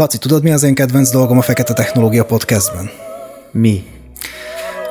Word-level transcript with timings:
Laci, 0.00 0.18
tudod, 0.18 0.42
mi 0.42 0.50
az 0.50 0.62
én 0.62 0.74
kedvenc 0.74 1.10
dolgom 1.10 1.38
a 1.38 1.42
Fekete 1.42 1.72
Technológia 1.72 2.24
podcastben? 2.24 2.90
Mi? 3.50 3.84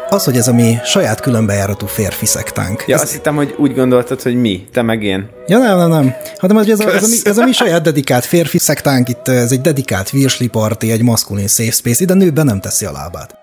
Az, 0.09 0.23
hogy 0.23 0.37
ez 0.37 0.47
a 0.47 0.53
mi 0.53 0.77
saját 0.83 1.19
különbejáratú 1.19 1.85
férfi 1.85 2.25
szektánk. 2.25 2.83
Ja, 2.87 2.95
ez... 2.95 3.01
azt 3.01 3.11
hittem, 3.11 3.35
hogy 3.35 3.55
úgy 3.57 3.73
gondoltad, 3.73 4.21
hogy 4.21 4.35
mi, 4.35 4.67
te 4.71 4.81
meg 4.81 5.03
én. 5.03 5.29
Ja, 5.47 5.57
nem, 5.57 5.77
nem, 5.77 5.89
nem. 5.89 6.13
Hanem 6.37 6.57
ez, 6.57 6.67
ez, 6.69 6.79
a, 6.79 6.93
ez, 6.93 7.03
a, 7.03 7.07
mi, 7.07 7.17
ez 7.23 7.37
a 7.37 7.43
mi 7.43 7.51
saját 7.51 7.81
dedikált 7.81 8.25
férfi 8.25 8.57
szektánk, 8.57 9.09
itt 9.09 9.27
ez 9.27 9.51
egy 9.51 9.61
dedikált 9.61 10.09
virsli 10.09 10.47
party, 10.47 10.83
egy 10.83 11.01
maszkulin 11.01 11.47
safe 11.47 11.71
space, 11.71 12.03
ide 12.03 12.13
nő 12.13 12.31
be 12.31 12.43
nem 12.43 12.59
teszi 12.59 12.85
a 12.85 12.91
lábát. 12.91 13.37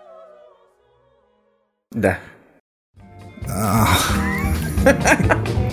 De. 1.96 2.20
Ah. 3.48 3.88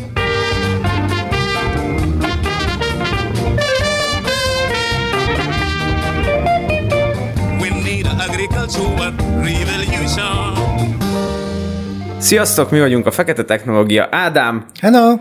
Sziasztok, 12.18 12.72
mi 12.72 12.80
vagyunk 12.80 13.06
a 13.06 13.12
Fekete 13.12 13.44
Technológia. 13.44 14.08
Ádám, 14.12 14.66
Hello! 14.80 15.20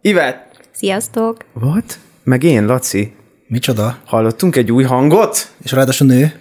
Ivet, 0.00 0.48
Sziasztok! 0.72 1.36
What? 1.52 1.98
Meg 2.24 2.42
én, 2.42 2.66
Laci. 2.66 3.12
Micsoda? 3.46 3.98
Hallottunk 4.04 4.56
egy 4.56 4.72
új 4.72 4.84
hangot? 4.84 5.48
És 5.62 5.72
ráadásul 5.72 6.06
nő? 6.06 6.32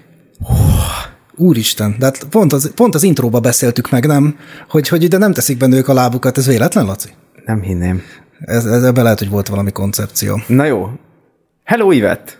Úristen, 1.36 1.96
de 2.00 2.06
hát 2.06 2.24
pont 2.30 2.54
az, 2.54 2.74
pont 2.74 2.96
az 2.96 3.04
intróba 3.04 3.40
beszéltük 3.40 3.90
meg, 3.90 4.06
nem? 4.06 4.38
Hogy, 4.70 4.88
hogy 4.88 5.04
ide 5.04 5.18
nem 5.18 5.34
teszik 5.34 5.58
be 5.58 5.68
nők 5.68 5.88
a 5.88 5.94
lábukat, 5.94 6.38
ez 6.38 6.48
véletlen, 6.48 6.86
Laci? 6.86 7.10
Nem 7.46 7.62
hinném. 7.62 8.02
Ez, 8.40 8.66
ez, 8.66 8.84
ebben 8.84 9.04
lehet, 9.04 9.20
hogy 9.20 9.30
volt 9.30 9.48
valami 9.48 9.72
koncepció. 9.72 10.42
Na 10.48 10.66
jó. 10.66 10.90
Hello, 11.64 11.92
Ivet. 11.92 12.40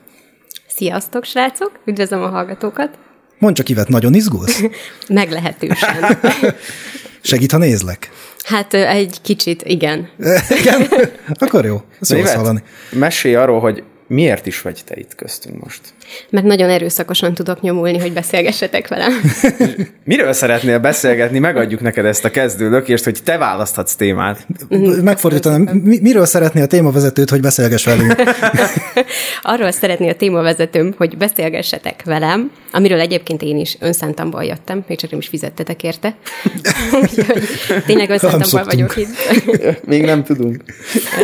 Sziasztok, 0.68 1.24
srácok! 1.24 1.72
Üdvözlöm 1.86 2.22
a 2.24 2.30
hallgatókat! 2.30 2.98
Mondd 3.40 3.56
csak, 3.56 3.70
Ivet, 3.70 3.88
nagyon 3.88 4.14
izgulsz? 4.14 4.62
Meglehetősen. 5.08 6.20
Segít, 7.22 7.52
ha 7.52 7.58
nézlek? 7.58 8.10
Hát 8.44 8.74
egy 8.74 9.18
kicsit, 9.22 9.64
igen. 9.64 10.10
Igen? 10.60 10.88
Akkor 11.34 11.66
jó. 11.66 11.82
Ezt 12.02 12.12
jó 12.12 12.24
hallani. 12.24 12.64
mesélj 12.92 13.36
arról, 13.36 13.60
hogy 13.60 13.84
miért 14.08 14.46
is 14.46 14.62
vagy 14.62 14.82
te 14.86 14.96
itt 14.98 15.16
köztünk 15.16 15.64
most. 15.64 15.82
Mert 16.30 16.46
nagyon 16.46 16.70
erőszakosan 16.70 17.34
tudok 17.34 17.62
nyomulni, 17.62 17.98
hogy 17.98 18.14
beszélgessetek 18.14 18.88
velem. 18.88 19.12
Miről 20.04 20.34
szeretnél 20.34 20.80
beszélgetni? 20.80 21.40
Megadjuk 21.40 21.82
neked 21.82 22.06
ezt 22.06 22.26
a 22.26 22.30
kezdő 22.30 22.70
lökést, 22.70 23.04
hogy 23.04 23.18
te 23.24 23.38
választhatsz 23.38 23.96
témát. 23.96 24.48
Megfordítanám, 25.02 25.62
mi, 25.62 26.00
miről 26.02 26.26
szeretné 26.26 26.62
a 26.62 26.66
témavezetőt, 26.66 27.30
hogy 27.30 27.42
beszélgess 27.42 27.86
velünk? 27.86 28.16
Arról 29.44 29.72
szeretné 29.72 30.10
a 30.10 30.16
témavezetőm, 30.16 30.94
hogy 30.98 31.18
beszélgessetek 31.18 32.04
velem, 32.04 32.52
amiről 32.72 33.00
egyébként 33.00 33.42
én 33.42 33.58
is 33.58 33.78
önszántamból 33.80 34.44
jöttem, 34.44 34.84
még 34.88 34.98
csak 34.98 35.10
nem 35.10 35.20
is 35.20 35.28
fizettetek 35.28 35.84
érte. 35.84 36.16
Úgyhogy 37.02 37.44
tényleg 37.86 38.10
önszántamból 38.10 38.64
vagyok 38.64 38.98
itt. 38.98 39.86
Még 39.86 40.04
nem 40.04 40.24
tudunk. 40.24 40.64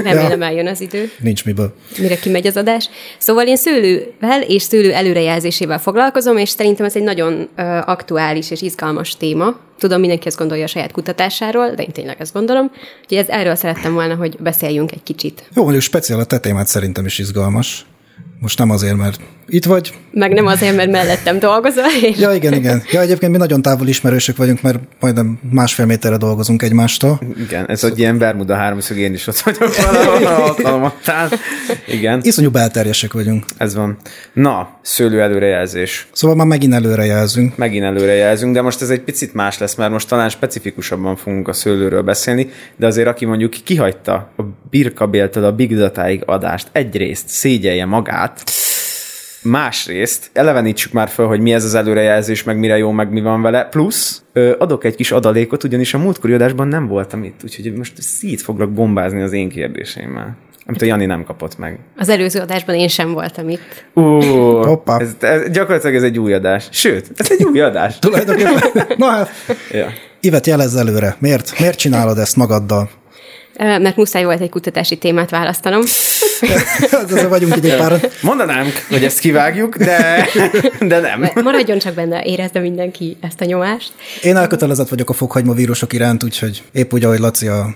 Remélem 0.04 0.42
eljön 0.42 0.68
az 0.68 0.82
idő. 0.82 1.12
Nincs 1.20 1.46
miből. 1.46 1.74
mire 2.00 2.16
kimegy 2.16 2.48
az 2.48 2.58
adás. 2.58 2.90
Szóval 3.18 3.48
én 3.48 3.58
szőlővel 3.58 4.42
és 4.48 4.62
szőlő 4.74 4.94
előrejelzésével 4.94 5.80
foglalkozom, 5.80 6.38
és 6.38 6.50
szerintem 6.50 6.86
ez 6.86 6.96
egy 6.96 7.04
nagyon 7.04 7.50
aktuális 7.86 8.52
és 8.52 8.62
izgalmas 8.62 9.18
téma. 9.18 9.56
Tudom, 9.78 10.00
mindenki 10.00 10.28
ezt 10.28 10.38
gondolja 10.38 10.64
a 10.64 10.68
saját 10.68 10.92
kutatásáról, 10.92 11.70
de 11.70 11.84
én 11.84 11.92
tényleg 11.92 12.22
ezt 12.22 12.34
gondolom. 12.34 12.72
Úgyhogy 13.02 13.18
ez, 13.18 13.28
erről 13.28 13.56
szerettem 13.56 13.94
volna, 13.94 14.16
hogy 14.16 14.38
beszéljünk 14.40 14.92
egy 14.92 15.04
kicsit. 15.04 15.50
Jó, 15.56 15.62
mondjuk 15.64 15.84
speciál 15.84 16.20
a 16.20 16.26
te 16.26 16.40
témát 16.40 16.68
szerintem 16.68 17.06
is 17.06 17.20
izgalmas. 17.20 17.86
Most 18.40 18.58
nem 18.58 18.70
azért, 18.70 18.98
mert 18.98 19.20
itt 19.48 19.66
vagy. 19.66 19.94
Meg 20.12 20.34
nem 20.34 20.46
azért, 20.46 20.76
mert 20.76 20.92
mellettem 20.92 21.40
dolgozol, 21.40 21.84
és 22.02 22.18
Ja, 22.18 22.34
igen, 22.34 22.54
igen. 22.54 22.84
Ja, 22.92 23.02
egyébként 23.02 23.32
mi 23.32 23.38
nagyon 23.38 23.62
távol 23.62 23.88
ismerősök 23.88 24.38
vagyunk, 24.38 24.62
mert 24.62 24.80
majdnem 25.00 25.40
másfél 25.52 25.86
méterre 25.86 26.18
dolgozunk 26.18 26.62
egymástól. 26.62 27.20
Igen, 27.38 27.70
ez 27.70 27.84
egy 27.84 28.00
ilyen 28.00 28.18
Bermuda 28.18 28.56
háromszög, 28.56 28.98
én 28.98 29.14
is 29.14 29.28
ott 29.28 29.38
vagyok 29.40 29.76
valahol 29.86 30.26
alkalmattál. 30.26 31.30
Igen, 31.88 32.20
Iszonyú 32.24 32.52
belterjesek 32.52 33.14
vagyunk. 33.14 33.46
ez 33.58 33.76
van. 33.76 33.98
Na, 34.34 34.70
szőlő 34.82 35.22
előrejelzés. 35.22 36.08
Szóval 36.12 36.36
már 36.36 36.48
megint 36.48 36.74
előrejelzünk. 36.74 37.58
Megint 37.58 37.84
előrejelzünk, 37.84 38.54
de 38.54 38.62
most 38.62 38.82
ez 38.82 38.90
egy 38.90 39.02
picit 39.02 39.34
más 39.34 39.58
lesz, 39.58 39.76
mert 39.76 39.92
most 39.92 40.08
talán 40.08 40.30
specifikusabban 40.30 41.16
fogunk 41.16 41.48
a 41.48 41.54
szőlőről 41.54 42.02
beszélni, 42.02 42.50
de 42.76 42.86
azért 42.86 43.08
aki 43.08 43.26
mondjuk 43.26 43.52
kihagyta 43.64 44.14
a 44.38 44.44
birkabéltől 44.70 45.44
a 45.44 45.52
big 45.52 45.76
datáig 45.76 46.22
adást, 46.26 46.68
egyrészt 46.72 47.28
szégyelje 47.28 47.86
magát, 47.86 48.33
másrészt 49.44 50.30
elevenítsük 50.34 50.92
már 50.92 51.10
föl, 51.10 51.28
hogy 51.28 51.40
mi 51.40 51.54
ez 51.54 51.64
az 51.64 51.76
előrejelzés, 51.76 52.44
meg 52.44 52.58
mire 52.58 52.78
jó, 52.78 52.92
meg 52.92 53.12
mi 53.12 53.22
van 53.22 53.42
vele, 53.42 53.66
plusz 53.66 54.24
ö, 54.34 54.56
adok 54.60 54.84
egy 54.84 54.96
kis 54.96 55.12
adalékot, 55.12 55.64
ugyanis 55.64 55.94
a 55.94 55.98
múltkori 55.98 56.34
adásban 56.34 56.68
nem 56.68 56.88
voltam 56.88 57.24
itt, 57.24 57.40
úgyhogy 57.44 57.74
most 57.74 58.02
szét 58.02 58.42
foglak 58.42 58.72
bombázni 58.72 59.22
az 59.22 59.32
én 59.32 59.50
kérdéseimmel. 59.50 60.38
Amit 60.66 60.82
a 60.82 60.86
Jani 60.86 61.06
nem 61.06 61.24
kapott 61.24 61.58
meg. 61.58 61.80
az 61.98 62.10
előző 62.10 62.40
adásban 62.40 62.76
én 62.76 62.88
sem 62.88 63.12
voltam 63.12 63.50
itt. 63.50 63.86
Ó, 63.96 64.20
Hoppá. 64.64 65.00
ez, 65.00 65.16
ez, 65.20 65.50
gyakorlatilag 65.50 65.96
ez 65.96 66.04
egy 66.04 66.20
új 66.20 66.34
adás. 66.34 66.68
Sőt, 66.72 67.12
ez 67.16 67.32
egy 67.32 67.44
új 67.44 67.60
adás. 67.60 68.00
Tulajdonképpen. 68.00 68.88
Na 68.98 69.06
hát, 69.06 69.30
ja. 69.72 69.88
Ivet, 70.20 70.48
jelezz 70.48 70.76
előre. 70.76 71.16
Miért? 71.20 71.60
Miért 71.60 71.78
csinálod 71.78 72.18
ezt 72.18 72.36
magaddal? 72.36 72.90
Mert 73.58 73.96
muszáj 73.96 74.24
volt 74.24 74.42
egy 74.42 74.50
kutatási 74.50 74.98
témát 74.98 75.30
választanom. 75.30 75.82
Hát 76.92 77.12
Ezzel 77.12 77.30
vagyunk 77.30 77.54
egy 77.56 77.76
páran. 77.76 78.00
Mondanánk, 78.22 78.86
hogy 78.90 79.04
ezt 79.04 79.20
kivágjuk, 79.20 79.78
de, 79.78 80.28
de 80.80 81.00
nem. 81.00 81.30
Maradjon 81.44 81.78
csak 81.78 81.94
benne, 81.94 82.24
érezze 82.24 82.60
mindenki 82.60 83.18
ezt 83.22 83.42
a 83.42 83.46
nyomást. 83.46 83.92
Én 84.22 84.36
elkötelezett 84.36 84.90
vagyok 84.90 85.10
a 85.10 85.14
fokhagyma 85.14 85.54
vírusok 85.54 85.94
iránt, 85.94 86.24
úgyhogy 86.24 86.64
épp 86.72 86.94
úgy, 86.94 87.04
ahogy 87.04 87.20
Laci 87.20 87.48
a... 87.48 87.76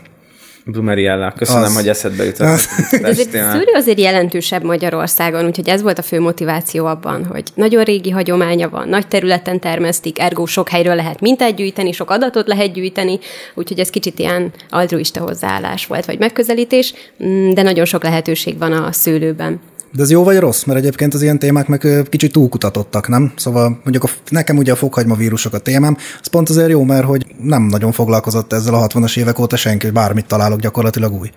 Blumeriella, 0.71 1.33
köszönöm, 1.37 1.63
Az. 1.63 1.75
hogy 1.75 1.87
eszedbe 1.87 2.23
jutott. 2.23 2.47
Az. 2.47 2.67
De 3.01 3.07
ez 3.07 3.19
egy 3.19 3.29
szőlő 3.31 3.71
azért 3.73 3.99
jelentősebb 3.99 4.63
Magyarországon, 4.63 5.45
úgyhogy 5.45 5.69
ez 5.69 5.81
volt 5.81 5.97
a 5.97 6.01
fő 6.01 6.19
motiváció 6.19 6.85
abban, 6.85 7.25
hogy 7.25 7.43
nagyon 7.53 7.83
régi 7.83 8.09
hagyománya 8.09 8.69
van, 8.69 8.89
nagy 8.89 9.07
területen 9.07 9.59
termesztik, 9.59 10.19
ergo 10.19 10.45
sok 10.45 10.69
helyről 10.69 10.95
lehet 10.95 11.19
mintát 11.19 11.55
gyűjteni, 11.55 11.91
sok 11.91 12.09
adatot 12.09 12.47
lehet 12.47 12.73
gyűjteni, 12.73 13.19
úgyhogy 13.53 13.79
ez 13.79 13.89
kicsit 13.89 14.19
ilyen 14.19 14.51
altruista 14.69 15.19
hozzáállás 15.19 15.85
volt, 15.85 16.05
vagy 16.05 16.19
megközelítés, 16.19 16.93
mm, 17.23 17.53
de 17.53 17.61
nagyon 17.61 17.85
sok 17.85 18.03
lehetőség 18.03 18.57
van 18.57 18.71
a 18.71 18.91
szőlőben. 18.91 19.59
De 19.91 20.01
ez 20.01 20.11
jó 20.11 20.23
vagy 20.23 20.37
rossz? 20.37 20.63
Mert 20.63 20.79
egyébként 20.79 21.13
az 21.13 21.21
ilyen 21.21 21.39
témák 21.39 21.67
meg 21.67 21.87
kicsit 22.09 22.31
túlkutatottak, 22.31 23.07
nem? 23.07 23.33
Szóval 23.35 23.79
mondjuk 23.83 24.03
a, 24.03 24.07
nekem 24.29 24.57
ugye 24.57 24.71
a 24.71 24.75
fokhagyma 24.75 25.15
vírusok 25.15 25.53
a 25.53 25.59
témám, 25.59 25.97
az 26.21 26.27
pont 26.27 26.49
azért 26.49 26.69
jó, 26.69 26.83
mert 26.83 27.05
hogy 27.05 27.25
nem 27.41 27.63
nagyon 27.63 27.91
foglalkozott 27.91 28.53
ezzel 28.53 28.73
a 28.73 28.87
60-as 28.87 29.17
évek 29.17 29.39
óta 29.39 29.55
senki, 29.55 29.85
hogy 29.85 29.95
bármit 29.95 30.27
találok 30.27 30.59
gyakorlatilag 30.59 31.13
új. 31.13 31.31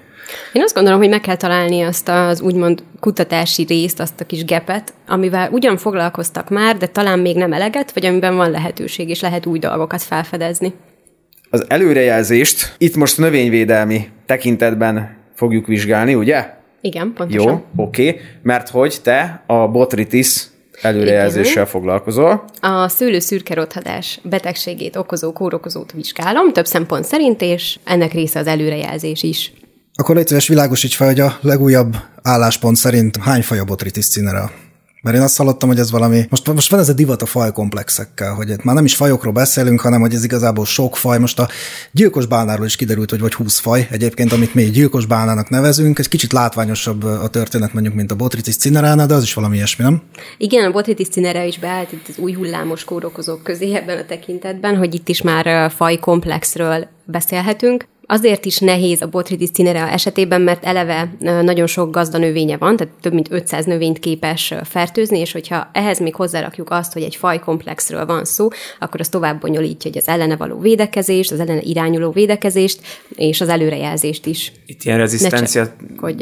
Én 0.52 0.62
azt 0.62 0.74
gondolom, 0.74 0.98
hogy 0.98 1.08
meg 1.08 1.20
kell 1.20 1.36
találni 1.36 1.82
azt 1.82 2.08
az 2.08 2.40
úgymond 2.40 2.82
kutatási 3.00 3.64
részt, 3.68 4.00
azt 4.00 4.20
a 4.20 4.24
kis 4.24 4.44
gepet, 4.44 4.94
amivel 5.06 5.50
ugyan 5.50 5.76
foglalkoztak 5.76 6.48
már, 6.48 6.76
de 6.76 6.86
talán 6.86 7.18
még 7.18 7.36
nem 7.36 7.52
eleget, 7.52 7.92
vagy 7.92 8.06
amiben 8.06 8.36
van 8.36 8.50
lehetőség, 8.50 9.08
és 9.08 9.20
lehet 9.20 9.46
új 9.46 9.58
dolgokat 9.58 10.02
felfedezni. 10.02 10.74
Az 11.50 11.64
előrejelzést 11.68 12.74
itt 12.78 12.96
most 12.96 13.18
növényvédelmi 13.18 14.08
tekintetben 14.26 15.16
fogjuk 15.34 15.66
vizsgálni, 15.66 16.14
ugye? 16.14 16.58
Igen, 16.80 17.12
pontosan. 17.14 17.50
Jó, 17.50 17.64
oké, 17.76 18.08
okay. 18.08 18.20
mert 18.42 18.68
hogy 18.68 18.96
te 19.02 19.42
a 19.46 19.68
botritis 19.68 20.46
előrejelzéssel 20.82 21.66
foglalkozol. 21.66 22.44
A 22.60 22.88
szőlő 22.88 23.18
szürke 23.18 23.54
rothadás 23.54 24.20
betegségét 24.22 24.96
okozó 24.96 25.32
kórokozót 25.32 25.92
vizsgálom, 25.92 26.52
több 26.52 26.66
szempont 26.66 27.04
szerint, 27.04 27.40
és 27.40 27.78
ennek 27.84 28.12
része 28.12 28.38
az 28.38 28.46
előrejelzés 28.46 29.22
is. 29.22 29.52
Akkor 29.94 30.16
légy 30.16 30.26
szíves 30.26 30.48
világosíts 30.48 30.96
fel, 30.96 31.06
hogy 31.06 31.20
a 31.20 31.38
legújabb 31.40 31.96
álláspont 32.22 32.76
szerint 32.76 33.16
hány 33.16 33.42
faj 33.42 33.58
a 33.58 33.64
botritis 33.64 34.08
cinera? 34.08 34.50
Mert 35.02 35.16
én 35.16 35.22
azt 35.22 35.36
hallottam, 35.36 35.68
hogy 35.68 35.78
ez 35.78 35.90
valami, 35.90 36.26
most, 36.30 36.52
most 36.52 36.70
van 36.70 36.80
ez 36.80 36.88
a 36.88 36.92
divat 36.92 37.22
a 37.22 37.26
fajkomplexekkel, 37.26 38.34
hogy 38.34 38.48
itt 38.48 38.64
már 38.64 38.74
nem 38.74 38.84
is 38.84 38.96
fajokról 38.96 39.32
beszélünk, 39.32 39.80
hanem 39.80 40.00
hogy 40.00 40.14
ez 40.14 40.24
igazából 40.24 40.64
sok 40.64 40.96
faj. 40.96 41.18
Most 41.18 41.38
a 41.38 41.48
gyilkos 41.92 42.26
bálnáról 42.26 42.66
is 42.66 42.76
kiderült, 42.76 43.10
hogy 43.10 43.20
vagy 43.20 43.34
20 43.34 43.58
faj 43.58 43.88
egyébként, 43.90 44.32
amit 44.32 44.54
mi 44.54 44.62
gyilkos 44.62 45.06
bálnának 45.06 45.48
nevezünk. 45.48 45.98
Egy 45.98 46.08
kicsit 46.08 46.32
látványosabb 46.32 47.04
a 47.04 47.28
történet 47.28 47.72
mondjuk, 47.72 47.94
mint 47.94 48.10
a 48.10 48.14
botritis 48.14 48.56
cineránál, 48.56 49.06
de 49.06 49.14
az 49.14 49.22
is 49.22 49.34
valami 49.34 49.56
ilyesmi, 49.56 49.84
nem? 49.84 50.02
Igen, 50.38 50.64
a 50.64 50.70
botritis 50.70 51.08
cinere 51.08 51.46
is 51.46 51.58
beállt 51.58 51.92
itt 51.92 52.08
az 52.08 52.18
új 52.18 52.32
hullámos 52.32 52.84
kórokozók 52.84 53.42
közé 53.42 53.74
ebben 53.74 53.98
a 53.98 54.04
tekintetben, 54.04 54.76
hogy 54.76 54.94
itt 54.94 55.08
is 55.08 55.22
már 55.22 55.70
fajkomplexről 55.70 56.88
beszélhetünk. 57.04 57.88
Azért 58.10 58.44
is 58.44 58.58
nehéz 58.58 59.02
a 59.02 59.06
Botrytis 59.06 59.50
cinerea 59.50 59.88
esetében, 59.88 60.40
mert 60.40 60.64
eleve 60.64 61.12
nagyon 61.20 61.66
sok 61.66 61.90
gazdanövénye 61.90 62.56
van, 62.56 62.76
tehát 62.76 62.92
több 63.00 63.12
mint 63.12 63.30
500 63.30 63.64
növényt 63.64 63.98
képes 63.98 64.54
fertőzni, 64.64 65.18
és 65.18 65.32
hogyha 65.32 65.70
ehhez 65.72 66.00
még 66.00 66.14
hozzárakjuk 66.14 66.70
azt, 66.70 66.92
hogy 66.92 67.02
egy 67.02 67.16
fajkomplexről 67.16 68.06
van 68.06 68.24
szó, 68.24 68.48
akkor 68.78 69.00
az 69.00 69.08
tovább 69.08 69.40
bonyolítja 69.40 69.90
hogy 69.90 70.00
az 70.00 70.08
ellene 70.08 70.36
való 70.36 70.58
védekezést, 70.58 71.32
az 71.32 71.40
ellene 71.40 71.60
irányuló 71.60 72.10
védekezést, 72.10 72.80
és 73.14 73.40
az 73.40 73.48
előrejelzést 73.48 74.26
is. 74.26 74.52
Itt 74.66 74.82
ilyen 74.82 74.98
rezisztencia 74.98 75.72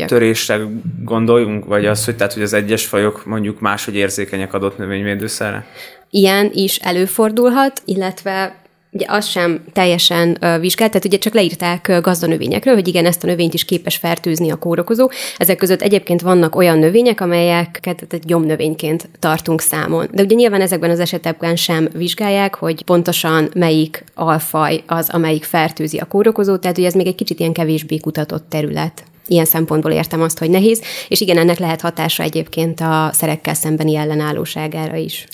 törésre 0.07 0.61
gondoljunk, 1.05 1.65
vagy 1.65 1.87
az, 1.87 2.05
hogy 2.05 2.17
tehát, 2.17 2.33
hogy 2.33 2.43
az 2.43 2.53
egyes 2.53 2.87
fajok 2.87 3.27
mondjuk 3.27 3.61
máshogy 3.61 3.95
érzékenyek 3.95 4.55
adott 4.55 4.79
növényvédőszerre? 4.79 5.67
Ilyen 6.11 6.51
is 6.53 6.77
előfordulhat, 6.77 7.83
illetve 7.85 8.67
ugye 8.91 9.07
az 9.09 9.27
sem 9.27 9.65
teljesen 9.73 10.39
vizsgált, 10.61 10.91
tehát 10.91 11.05
ugye 11.05 11.19
csak 11.19 11.35
leírták 11.35 12.01
gazdanövényekről, 12.03 12.75
hogy 12.75 12.89
igen, 12.89 13.07
ezt 13.07 13.25
a 13.25 13.27
növényt 13.27 13.55
is 13.55 13.65
képes 13.65 13.97
fertőzni 13.97 14.51
a 14.51 14.57
kórokozó. 14.57 15.11
Ezek 15.37 15.57
között 15.57 15.83
egyébként 15.83 16.21
vannak 16.21 16.57
olyan 16.57 16.79
növények, 16.79 17.21
amelyeket 17.21 18.07
egy 18.11 18.25
gyomnövényként 18.25 19.09
tartunk 19.19 19.61
számon. 19.61 20.09
De 20.13 20.23
ugye 20.23 20.35
nyilván 20.35 20.61
ezekben 20.61 20.91
az 20.91 21.01
esetekben 21.01 21.57
sem 21.57 21.89
vizsgálják, 21.93 22.55
hogy 22.55 22.83
pontosan 22.83 23.49
melyik 23.55 24.05
alfaj 24.15 24.83
az, 24.87 25.11
amelyik 25.11 25.45
fertőzi 25.45 25.99
a 25.99 26.05
kórokozót, 26.05 26.61
tehát 26.61 26.79
ugye 26.79 26.87
ez 26.87 26.95
még 26.95 27.07
egy 27.07 27.15
kicsit 27.15 27.41
ilyen 27.41 27.53
kevésbé 27.53 27.97
kutatott 27.97 28.49
terület 28.49 29.03
ilyen 29.31 29.45
szempontból 29.45 29.91
értem 29.91 30.23
azt, 30.23 30.39
hogy 30.39 30.51
nehéz, 30.51 30.83
és 31.09 31.21
igen, 31.21 31.39
ennek 31.39 31.59
lehet 31.59 31.81
hatása 31.81 32.23
egyébként 32.23 32.81
a 32.81 33.11
szerekkel 33.13 33.55
szembeni 33.55 33.97
ellenállóságára 33.97 34.97
is. 34.97 35.27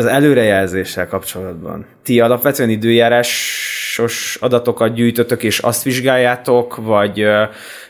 Az 0.00 0.06
előrejelzéssel 0.06 1.08
kapcsolatban. 1.08 1.86
Ti 2.02 2.20
alapvetően 2.20 2.68
időjárásos 2.68 4.38
adatokat 4.40 4.94
gyűjtötök, 4.94 5.42
és 5.42 5.58
azt 5.58 5.82
vizsgáljátok, 5.82 6.76
vagy, 6.76 7.26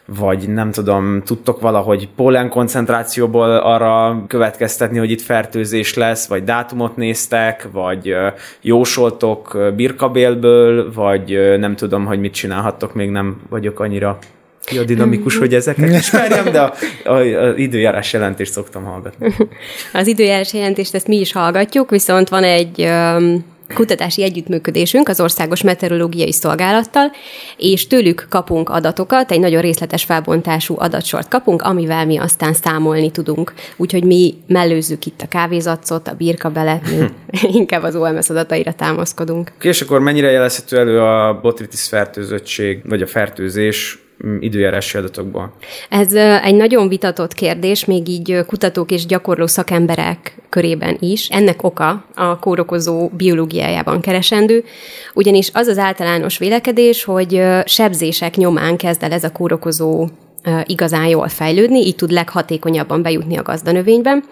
vagy 0.07 0.49
nem 0.49 0.71
tudom, 0.71 1.23
tudtok 1.23 1.61
valahogy 1.61 2.09
pollen 2.17 2.49
koncentrációból 2.49 3.51
arra 3.51 4.25
következtetni, 4.27 4.99
hogy 4.99 5.11
itt 5.11 5.21
fertőzés 5.21 5.95
lesz, 5.95 6.29
vagy 6.29 6.45
dátumot 6.45 6.97
néztek, 6.97 7.69
vagy 7.73 8.15
jósoltok 8.61 9.73
birkabélből, 9.77 10.93
vagy 10.93 11.59
nem 11.59 11.77
tudom, 11.77 12.07
hogy 12.07 12.21
mit 12.21 12.33
csinálhattok, 12.33 12.95
még 12.95 13.11
nem 13.11 13.41
vagyok 13.49 13.81
annyira 13.81 14.19
biodinamikus, 14.71 15.37
hogy 15.37 15.55
ezeket 15.55 15.95
ismerjem, 15.99 16.53
de 16.53 16.61
a, 16.61 16.75
a, 17.05 17.13
a 17.13 17.57
időjárás 17.57 18.13
jelentést 18.13 18.53
szoktam 18.53 18.85
hallgatni. 18.85 19.35
Az 19.93 20.07
időjárás 20.07 20.53
jelentést 20.53 20.95
ezt 20.95 21.07
mi 21.07 21.17
is 21.17 21.33
hallgatjuk, 21.33 21.91
viszont 21.91 22.29
van 22.29 22.45
egy 22.45 22.81
um, 22.81 23.45
kutatási 23.75 24.23
együttműködésünk 24.23 25.09
az 25.09 25.21
Országos 25.21 25.63
Meteorológiai 25.63 26.33
Szolgálattal, 26.33 27.11
és 27.57 27.87
tőlük 27.87 28.27
kapunk 28.29 28.69
adatokat, 28.69 29.31
egy 29.31 29.41
nagyon 29.41 29.61
részletes 29.61 30.05
felbontású 30.05 30.75
adatsort 30.79 31.29
kapunk, 31.29 31.63
amivel 31.63 32.07
mi 32.07 32.17
aztán 32.17 32.53
számolni 32.53 33.11
tudunk. 33.11 33.53
Úgyhogy 33.77 34.05
mi 34.05 34.35
mellőzzük 34.47 35.07
itt 35.07 35.21
a 35.23 35.29
kávézacot, 35.29 36.09
a 36.09 36.15
birkabelet, 36.15 36.89
mi 36.91 37.07
inkább 37.59 37.83
az 37.83 37.97
OMS 37.97 38.31
adataira 38.31 38.73
támaszkodunk. 38.73 39.53
És 39.61 39.81
akkor 39.81 40.01
mennyire 40.01 40.31
jelezhető 40.31 40.79
elő 40.79 41.01
a 41.01 41.39
botritis 41.43 41.89
fertőzöttség, 41.89 42.81
vagy 42.85 43.03
a 43.03 43.07
fertőzés 43.07 43.99
Mm, 43.99 44.10
időjárási 44.41 44.99
adatokból? 44.99 45.53
Ez 45.89 46.13
egy 46.43 46.55
nagyon 46.55 46.89
vitatott 46.89 47.33
kérdés, 47.33 47.85
még 47.85 48.09
így 48.09 48.39
kutatók 48.47 48.91
és 48.91 49.07
gyakorló 49.07 49.47
szakemberek 49.47 50.35
körében 50.49 50.97
is. 51.01 51.29
Ennek 51.29 51.63
oka 51.63 52.05
a 52.15 52.39
kórokozó 52.39 53.09
biológiájában 53.09 54.01
keresendő, 54.01 54.65
ugyanis 55.15 55.51
az 55.53 55.67
az 55.67 55.79
általános 55.79 56.39
vélekedés, 56.39 57.05
hogy 57.05 57.43
sebzések 57.65 58.37
nyomán 58.37 58.77
kezd 58.77 59.03
el 59.03 59.13
ez 59.13 59.25
a 59.25 59.33
kórokozó 59.33 60.09
igazán 60.65 61.07
jól 61.07 61.29
fejlődni, 61.29 61.87
így 61.87 61.97
tud 61.97 62.11
leghatékonyabban 62.11 63.03
bejutni 63.03 63.37
a 63.37 63.43
gazdanövényben. 63.43 64.25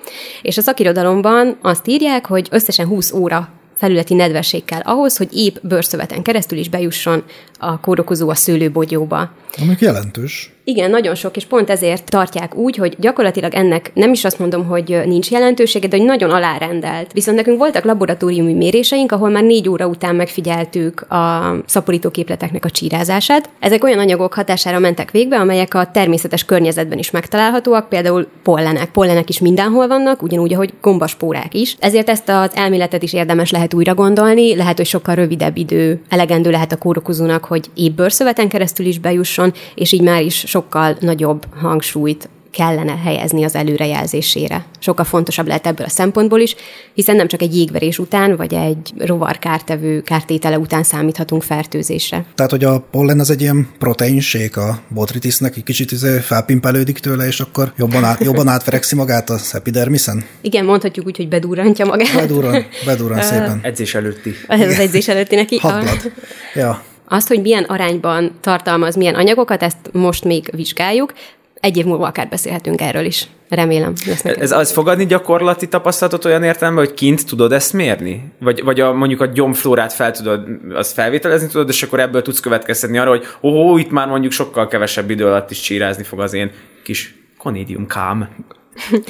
És 0.43 0.59
a 0.59 0.63
szakirodalomban 0.63 1.59
azt 1.63 1.89
írják, 1.89 2.27
hogy 2.27 2.49
összesen 2.51 2.87
20 2.87 3.13
óra 3.13 3.49
felületi 3.77 4.15
nedvesség 4.15 4.65
kell 4.65 4.81
ahhoz, 4.81 5.17
hogy 5.17 5.29
épp 5.33 5.57
bőrszöveten 5.63 6.23
keresztül 6.23 6.59
is 6.59 6.69
bejusson 6.69 7.23
a 7.59 7.81
kórokozó 7.81 8.29
a 8.29 8.35
szőlőbogyóba. 8.35 9.31
Ami 9.61 9.75
jelentős. 9.79 10.53
Igen, 10.69 10.91
nagyon 10.91 11.15
sok, 11.15 11.37
és 11.37 11.45
pont 11.45 11.71
ezért 11.71 12.11
tartják 12.11 12.55
úgy, 12.55 12.77
hogy 12.77 12.97
gyakorlatilag 12.99 13.55
ennek 13.55 13.91
nem 13.95 14.13
is 14.13 14.25
azt 14.25 14.39
mondom, 14.39 14.67
hogy 14.67 15.01
nincs 15.07 15.31
jelentősége, 15.31 15.89
de 15.89 15.97
hogy 15.97 16.07
nagyon 16.07 16.31
alárendelt. 16.31 17.13
Viszont 17.13 17.37
nekünk 17.37 17.59
voltak 17.59 17.85
laboratóriumi 17.85 18.53
méréseink, 18.53 19.13
ahol 19.13 19.29
már 19.29 19.43
négy 19.43 19.69
óra 19.69 19.87
után 19.87 20.15
megfigyeltük 20.15 21.01
a 21.01 21.55
szaporítóképleteknek 21.67 22.65
a 22.65 22.71
csírázását. 22.71 23.51
Ezek 23.61 23.85
olyan 23.85 23.99
anyagok 23.99 24.35
hatására 24.35 24.79
mentek 24.79 25.11
végbe, 25.11 25.37
amelyek 25.37 25.75
a 25.75 25.91
természetes 25.93 26.45
környezetben 26.45 26.99
is 26.99 27.11
megtalálhatóak, 27.11 27.89
például 27.89 28.27
pollenek. 28.43 28.91
Pollenek 28.91 29.29
is 29.29 29.39
mindenhol 29.39 29.89
vannak, 29.89 30.23
ugyanúgy, 30.23 30.55
ahogy 30.55 30.73
gombaspórák 30.81 31.55
is. 31.55 31.77
Ezért 31.81 32.09
ezt 32.09 32.29
az 32.29 32.51
elméletet 32.55 33.03
is 33.03 33.13
érdemes 33.13 33.51
lehet 33.51 33.75
újra 33.75 33.95
gondolni, 33.95 34.57
lehet, 34.57 34.77
hogy 34.77 34.87
sokkal 34.87 35.15
rövidebb 35.15 35.57
idő 35.57 36.01
elegendő 36.09 36.51
lehet 36.51 36.73
a 36.73 36.77
kórokozónak, 36.77 37.45
hogy 37.49 37.71
épp 37.75 37.97
bőrszöveten 37.97 38.49
keresztül 38.49 38.87
is 38.87 38.99
bejusson, 38.99 39.53
és 39.75 39.93
így 39.93 40.03
már 40.03 40.23
is 40.23 40.45
sokkal 40.47 40.97
nagyobb 41.01 41.47
hangsúlyt 41.61 42.29
kellene 42.51 42.97
helyezni 42.97 43.45
az 43.45 43.55
előrejelzésére. 43.55 44.65
Sokkal 44.79 45.05
fontosabb 45.05 45.47
lehet 45.47 45.67
ebből 45.67 45.87
a 45.87 45.89
szempontból 45.89 46.41
is, 46.41 46.55
hiszen 46.95 47.17
nem 47.17 47.29
csak 47.29 47.43
egy 47.43 47.57
jégverés 47.57 47.99
után, 47.99 48.37
vagy 48.37 48.55
egy 48.55 48.93
rovar 48.99 49.39
kártevő 49.39 50.01
kártétele 50.01 50.59
után 50.59 50.83
számíthatunk 50.83 51.43
fertőzésre. 51.43 52.25
Tehát, 52.35 52.51
hogy 52.51 52.65
a 52.65 52.81
pollen 52.91 53.21
az 53.21 53.31
egy 53.31 53.41
ilyen 53.41 53.69
proteinség 53.79 54.57
a 54.57 54.81
botritisnek, 54.89 55.57
egy 55.57 55.65
kicsit 55.65 55.93
izé 55.93 56.19
felpimpelődik 56.19 56.99
tőle, 56.99 57.27
és 57.27 57.41
akkor 57.41 57.73
jobban, 57.77 58.05
át, 58.05 58.25
jobban 58.25 58.49
átverekszi 58.49 58.95
magát 58.95 59.31
a 59.31 59.39
epidermiszen? 59.53 60.25
Igen, 60.41 60.65
mondhatjuk 60.65 61.07
úgy, 61.07 61.17
hogy 61.17 61.29
bedurrantja 61.29 61.87
magát. 61.87 62.15
Bedurran, 62.15 62.67
bedurran 62.85 63.23
szépen. 63.31 63.61
Edzés 63.63 63.95
előtti. 63.95 64.35
Ez 64.49 64.61
az 64.61 64.79
edzés 64.79 65.09
előtti 65.09 65.35
neki. 65.35 65.59
Hadblad. 65.59 66.13
Ja. 66.55 66.83
Azt, 67.09 67.29
hogy 67.29 67.41
milyen 67.41 67.65
arányban 67.65 68.33
tartalmaz 68.41 68.97
milyen 68.97 69.15
anyagokat, 69.15 69.63
ezt 69.63 69.79
most 69.93 70.25
még 70.25 70.51
vizsgáljuk. 70.53 71.13
Egy 71.61 71.77
év 71.77 71.85
múlva 71.85 72.07
akár 72.07 72.29
beszélhetünk 72.29 72.81
erről 72.81 73.05
is. 73.05 73.27
Remélem. 73.49 73.93
Ez 74.23 74.53
az 74.53 74.73
fogadni 74.73 75.07
gyakorlati 75.07 75.69
tapasztalatot 75.69 76.25
olyan 76.25 76.43
értelemben, 76.43 76.85
hogy 76.85 76.95
kint 76.95 77.27
tudod 77.27 77.53
ezt 77.53 77.73
mérni? 77.73 78.33
Vagy, 78.41 78.65
vagy 78.65 78.81
a, 78.81 78.93
mondjuk 78.93 79.21
a 79.21 79.27
gyomflórát 79.27 79.93
fel 79.93 80.11
tudod, 80.11 80.49
azt 80.75 80.93
felvételezni 80.93 81.49
tudod, 81.49 81.69
és 81.69 81.83
akkor 81.83 82.01
ebből 82.01 82.23
tudsz 82.23 82.41
következtetni 82.41 82.99
arra, 82.99 83.11
hogy 83.11 83.27
ó, 83.43 83.79
itt 83.79 83.91
már 83.91 84.09
mondjuk 84.09 84.33
sokkal 84.33 84.69
kevesebb 84.69 85.11
idő 85.11 85.27
alatt 85.27 85.51
is 85.51 85.61
csírázni 85.61 86.03
fog 86.03 86.21
az 86.21 86.33
én 86.33 86.51
kis 86.85 87.15
konidium 87.39 87.87
kám. 87.87 88.29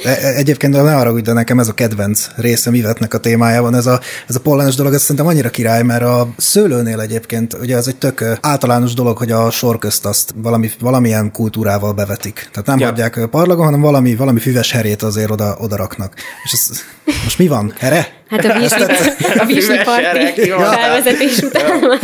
E, 0.03 0.09
e, 0.09 0.35
egyébként 0.35 0.73
ne 0.73 0.95
arra 0.95 1.21
de 1.21 1.33
nekem 1.33 1.59
ez 1.59 1.67
a 1.67 1.73
kedvenc 1.73 2.27
részem 2.35 2.73
Ivetnek 2.73 3.13
a 3.13 3.17
témájában, 3.17 3.75
ez 3.75 3.85
a, 3.85 3.99
ez 4.27 4.35
a 4.35 4.39
pollenes 4.39 4.75
dolog, 4.75 4.93
ez 4.93 5.01
szerintem 5.01 5.27
annyira 5.27 5.49
király, 5.49 5.83
mert 5.83 6.03
a 6.03 6.29
szőlőnél 6.37 6.99
egyébként, 6.99 7.53
ugye 7.53 7.75
ez 7.75 7.87
egy 7.87 7.95
tök 7.95 8.25
általános 8.41 8.93
dolog, 8.93 9.17
hogy 9.17 9.31
a 9.31 9.49
sorközt 9.49 10.05
azt 10.05 10.33
valami, 10.35 10.71
valamilyen 10.79 11.31
kultúrával 11.31 11.93
bevetik. 11.93 12.49
Tehát 12.51 12.67
nem 12.67 12.79
ja. 12.79 12.85
hagyják 12.85 13.27
parlagon, 13.31 13.65
hanem 13.65 13.81
valami, 13.81 14.15
valami 14.15 14.39
füves 14.39 14.71
herét 14.71 15.01
azért 15.01 15.31
oda, 15.31 15.57
oda 15.59 15.75
raknak. 15.75 16.13
És 16.43 16.53
ez, 16.53 16.81
most 17.23 17.37
mi 17.37 17.47
van? 17.47 17.73
Here? 17.77 18.07
Hát 18.29 18.45
a 18.45 18.59
Visli, 18.59 18.83
a 19.43 19.45
Visli 19.45 19.77
parti 19.83 20.49
felvezetés 20.49 21.37
után 21.37 21.79
már. 21.79 21.99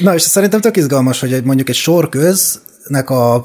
Na, 0.00 0.14
és 0.14 0.22
szerintem 0.22 0.60
tök 0.60 0.76
izgalmas, 0.76 1.20
hogy 1.20 1.32
egy, 1.32 1.44
mondjuk 1.44 1.68
egy 1.68 1.74
sorköznek 1.74 3.10
a 3.10 3.44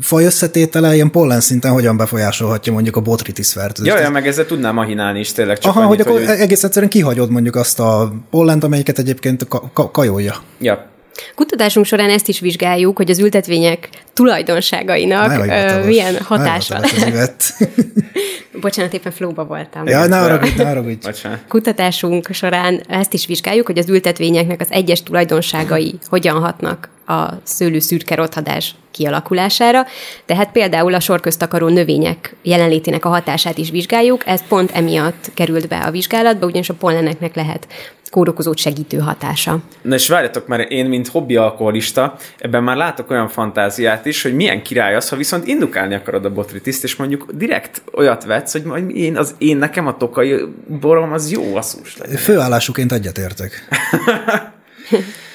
faj 0.00 0.24
összetétele 0.24 0.94
ilyen 0.94 1.10
pollen 1.10 1.40
szinten 1.40 1.72
hogyan 1.72 1.96
befolyásolhatja 1.96 2.72
mondjuk 2.72 2.96
a 2.96 3.00
botritis 3.00 3.52
fertőzést. 3.52 3.96
Ja, 3.96 4.02
ja, 4.02 4.10
meg 4.10 4.26
ezzel 4.26 4.46
tudnám 4.46 4.74
mahinálni 4.74 5.18
is 5.18 5.32
tényleg 5.32 5.58
csak 5.58 5.70
Aha, 5.70 5.80
annyit, 5.80 6.02
hogy 6.02 6.06
akkor 6.06 6.28
hogy... 6.28 6.40
egész 6.40 6.64
egyszerűen 6.64 6.90
kihagyod 6.90 7.30
mondjuk 7.30 7.56
azt 7.56 7.80
a 7.80 8.12
pollent, 8.30 8.64
amelyiket 8.64 8.98
egyébként 8.98 9.48
ka- 9.48 9.70
ka- 9.72 9.90
kajolja. 9.90 10.34
Ja. 10.58 10.94
Kutatásunk 11.34 11.86
során 11.86 12.10
ezt 12.10 12.28
is 12.28 12.40
vizsgáljuk, 12.40 12.96
hogy 12.96 13.10
az 13.10 13.18
ültetvények 13.18 13.88
tulajdonságainak 14.12 15.38
uh, 15.38 15.86
milyen 15.86 16.16
hatása 16.22 16.78
lehet. 16.78 17.54
Bocsánat, 18.60 18.94
éppen 18.94 19.12
flóba 19.12 19.44
voltam. 19.44 19.86
Ja, 19.86 20.06
ne 20.06 20.18
haragudj, 20.18 20.56
ne 20.56 20.64
haragudj. 20.64 21.08
Kutatásunk 21.48 22.28
során 22.32 22.80
ezt 22.88 23.12
is 23.12 23.26
vizsgáljuk, 23.26 23.66
hogy 23.66 23.78
az 23.78 23.88
ültetvényeknek 23.88 24.60
az 24.60 24.70
egyes 24.70 25.02
tulajdonságai 25.02 25.98
hogyan 26.08 26.40
hatnak 26.40 26.88
a 27.06 27.40
szőlő 27.42 27.78
szürke 27.78 28.14
rothadás 28.14 28.74
kialakulására. 28.90 29.86
Tehát 30.26 30.52
például 30.52 30.94
a 30.94 31.00
sorköztakaró 31.00 31.68
növények 31.68 32.36
jelenlétének 32.42 33.04
a 33.04 33.08
hatását 33.08 33.58
is 33.58 33.70
vizsgáljuk, 33.70 34.26
ez 34.26 34.46
pont 34.48 34.70
emiatt 34.70 35.30
került 35.34 35.68
be 35.68 35.78
a 35.78 35.90
vizsgálatba, 35.90 36.46
ugyanis 36.46 36.68
a 36.68 36.74
polleneknek 36.74 37.34
lehet 37.34 37.66
kórokozót 38.10 38.58
segítő 38.58 38.98
hatása. 38.98 39.58
Na 39.82 39.94
és 39.94 40.08
várjatok, 40.08 40.46
mert 40.46 40.70
én, 40.70 40.86
mint 40.86 41.08
hobbi 41.08 41.36
alkoholista, 41.36 42.16
ebben 42.38 42.62
már 42.62 42.76
látok 42.76 43.10
olyan 43.10 43.28
fantáziát 43.28 44.06
is, 44.06 44.22
hogy 44.22 44.34
milyen 44.34 44.62
király 44.62 44.94
az, 44.94 45.08
ha 45.08 45.16
viszont 45.16 45.46
indukálni 45.46 45.94
akarod 45.94 46.24
a 46.24 46.32
botritiszt, 46.32 46.84
és 46.84 46.96
mondjuk 46.96 47.26
direkt 47.32 47.82
olyat 47.94 48.24
vetsz, 48.24 48.52
hogy 48.52 48.62
majd 48.62 48.90
én, 48.90 49.16
az 49.16 49.34
én 49.38 49.56
nekem 49.56 49.86
a 49.86 49.96
tokai 49.96 50.34
borom 50.80 51.12
az 51.12 51.32
jó 51.32 51.56
asszús 51.56 51.96
legyen. 51.96 52.16
Főállásuként 52.16 52.92
egyetértek. 52.92 53.52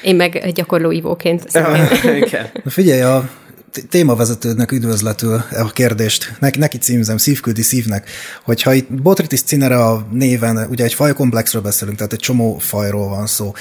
Én 0.02 0.16
meg 0.16 0.52
gyakorló 0.54 0.92
ivóként. 0.92 1.44
Igen. 2.26 2.50
Na 2.64 2.70
figyelj, 2.70 3.02
a 3.02 3.30
témavezetődnek 3.90 4.72
üdvözletül 4.72 5.44
a 5.52 5.72
kérdést, 5.72 6.34
neki, 6.40 6.60
neki 6.60 6.78
címzem, 6.78 7.18
szívküldi 7.18 7.62
szívnek, 7.62 8.10
hogyha 8.44 8.74
itt 8.74 8.94
Botrytis 8.94 9.42
cinera 9.42 10.08
néven, 10.12 10.68
ugye 10.70 10.84
egy 10.84 10.94
fajkomplexről 10.94 11.62
beszélünk, 11.62 11.98
tehát 11.98 12.14
egy 12.14 12.20
csomó 12.20 12.58
fajról 12.58 13.10
van 13.10 13.28
szó. 13.28 13.54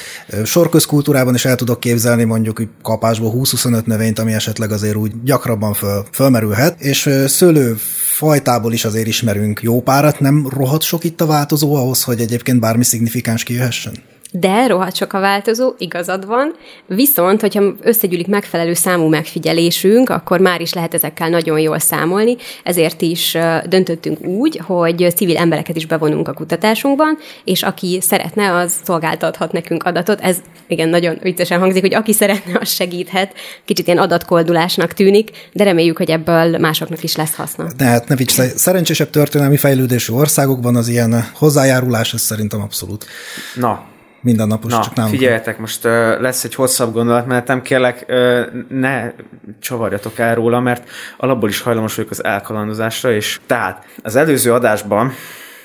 Sorközkultúrában 0.45 1.35
is 1.35 1.45
el 1.45 1.57
tudok 1.57 1.81
képzelni 1.81 2.25
mondjuk 2.25 2.63
kapásból 2.83 3.33
20-25 3.37 3.85
növényt, 3.85 4.19
ami 4.19 4.33
esetleg 4.33 4.73
azért 4.73 4.97
úgy 4.97 5.13
gyakrabban 5.25 5.75
föl, 5.75 6.05
fölmerülhet, 6.13 6.81
és 6.81 7.11
szőlő 7.27 7.77
fajtából 8.07 8.73
is 8.73 8.85
azért 8.85 9.07
ismerünk 9.07 9.63
jó 9.63 9.83
párat, 9.83 10.21
nem 10.21 10.49
rohadt 10.49 10.83
sok 10.83 11.05
itt 11.05 11.21
a 11.21 11.27
változó 11.27 11.75
ahhoz, 11.75 12.03
hogy 12.03 12.21
egyébként 12.21 12.61
bármi 12.61 12.85
szignifikáns 12.85 13.43
kijöhessen? 13.43 13.93
De 14.33 14.67
rohadt 14.67 14.97
sok 14.97 15.13
a 15.13 15.21
változó, 15.21 15.73
igazad 15.79 16.27
van, 16.27 16.55
viszont, 16.87 17.41
hogyha 17.41 17.63
összegyűlik 17.83 18.27
megfelelő 18.27 18.75
számú 18.75 19.09
megfigyelésünk, 19.09 20.11
akkor 20.11 20.41
már 20.41 20.61
is 20.61 20.73
lehet 20.73 20.95
ezekkel 20.95 21.29
nagyon 21.29 21.59
jól 21.59 21.79
számolni, 21.79 22.37
ezért 22.65 23.03
is 23.03 23.37
döntöttünk 23.69 24.21
úgy, 24.25 24.61
hogy 24.65 25.13
civil 25.17 25.37
embereket 25.37 25.77
is 25.77 25.87
bevonunk 25.87 26.29
a 26.29 26.33
kutatásunkban, 26.33 27.19
és 27.45 27.63
aki 27.63 27.99
szeretne, 28.01 28.55
az 28.55 28.75
szolgáltathat 28.85 29.53
nekünk 29.53 29.83
adatot. 29.83 30.21
Ez 30.21 30.37
igen, 30.67 30.89
nagyon 30.89 31.19
viccesen 31.23 31.59
hangzik, 31.59 31.81
hogy 31.81 31.95
aki 31.95 32.13
szeretne, 32.13 32.59
az 32.61 32.69
segíthet. 32.69 33.35
Kicsit 33.65 33.87
ilyen 33.87 33.99
adatkoldulásnak 33.99 34.93
tűnik, 34.93 35.31
de 35.53 35.65
reméljük, 35.65 35.97
hogy 35.97 36.11
ebből 36.11 36.59
másoknak 36.59 37.03
is 37.03 37.17
lesz 37.17 37.35
haszna. 37.35 37.67
De 37.77 37.85
hát 37.85 38.09
ne 38.09 38.17
vicc, 38.17 38.41
szerencsésebb 38.57 39.11
történelmi 39.11 39.57
fejlődésű 39.57 40.13
országokban 40.13 40.77
az 40.77 40.89
ilyen 40.89 41.31
hozzájárulás, 41.35 42.15
ez 42.15 42.21
szerintem 42.21 42.61
abszolút. 42.61 43.07
Na, 43.55 43.89
mindennapos, 44.23 44.73
Na, 44.73 44.83
csak 44.83 44.95
nálunk. 44.95 45.15
figyeljetek, 45.15 45.59
most 45.59 45.85
uh, 45.85 46.21
lesz 46.21 46.45
egy 46.45 46.55
hosszabb 46.55 46.93
gondolatmenetem, 46.93 47.63
kérlek, 47.63 48.05
uh, 48.09 48.41
ne 48.69 49.13
csavarjatok 49.61 50.19
el 50.19 50.35
róla, 50.35 50.61
mert 50.61 50.89
alapból 51.17 51.49
is 51.49 51.61
hajlamos 51.61 51.95
vagyok 51.95 52.11
az 52.11 52.25
elkalandozásra, 52.25 53.13
és 53.13 53.41
tehát 53.47 53.87
az 54.03 54.17
előző 54.17 54.53
adásban 54.53 55.13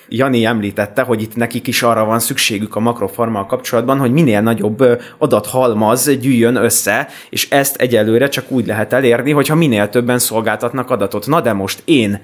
Jani 0.07 0.45
említette, 0.45 1.01
hogy 1.01 1.21
itt 1.21 1.35
nekik 1.35 1.67
is 1.67 1.83
arra 1.83 2.05
van 2.05 2.19
szükségük 2.19 2.75
a 2.75 2.79
makrofarmal 2.79 3.45
kapcsolatban, 3.45 3.97
hogy 3.97 4.11
minél 4.11 4.41
nagyobb 4.41 5.01
adathalmaz 5.17 6.17
gyűjjön 6.17 6.55
össze, 6.55 7.07
és 7.29 7.49
ezt 7.49 7.75
egyelőre 7.75 8.27
csak 8.27 8.51
úgy 8.51 8.65
lehet 8.65 8.93
elérni, 8.93 9.31
hogyha 9.31 9.55
minél 9.55 9.89
többen 9.89 10.19
szolgáltatnak 10.19 10.89
adatot. 10.89 11.27
Na 11.27 11.41
de 11.41 11.53
most 11.53 11.81
én 11.85 12.21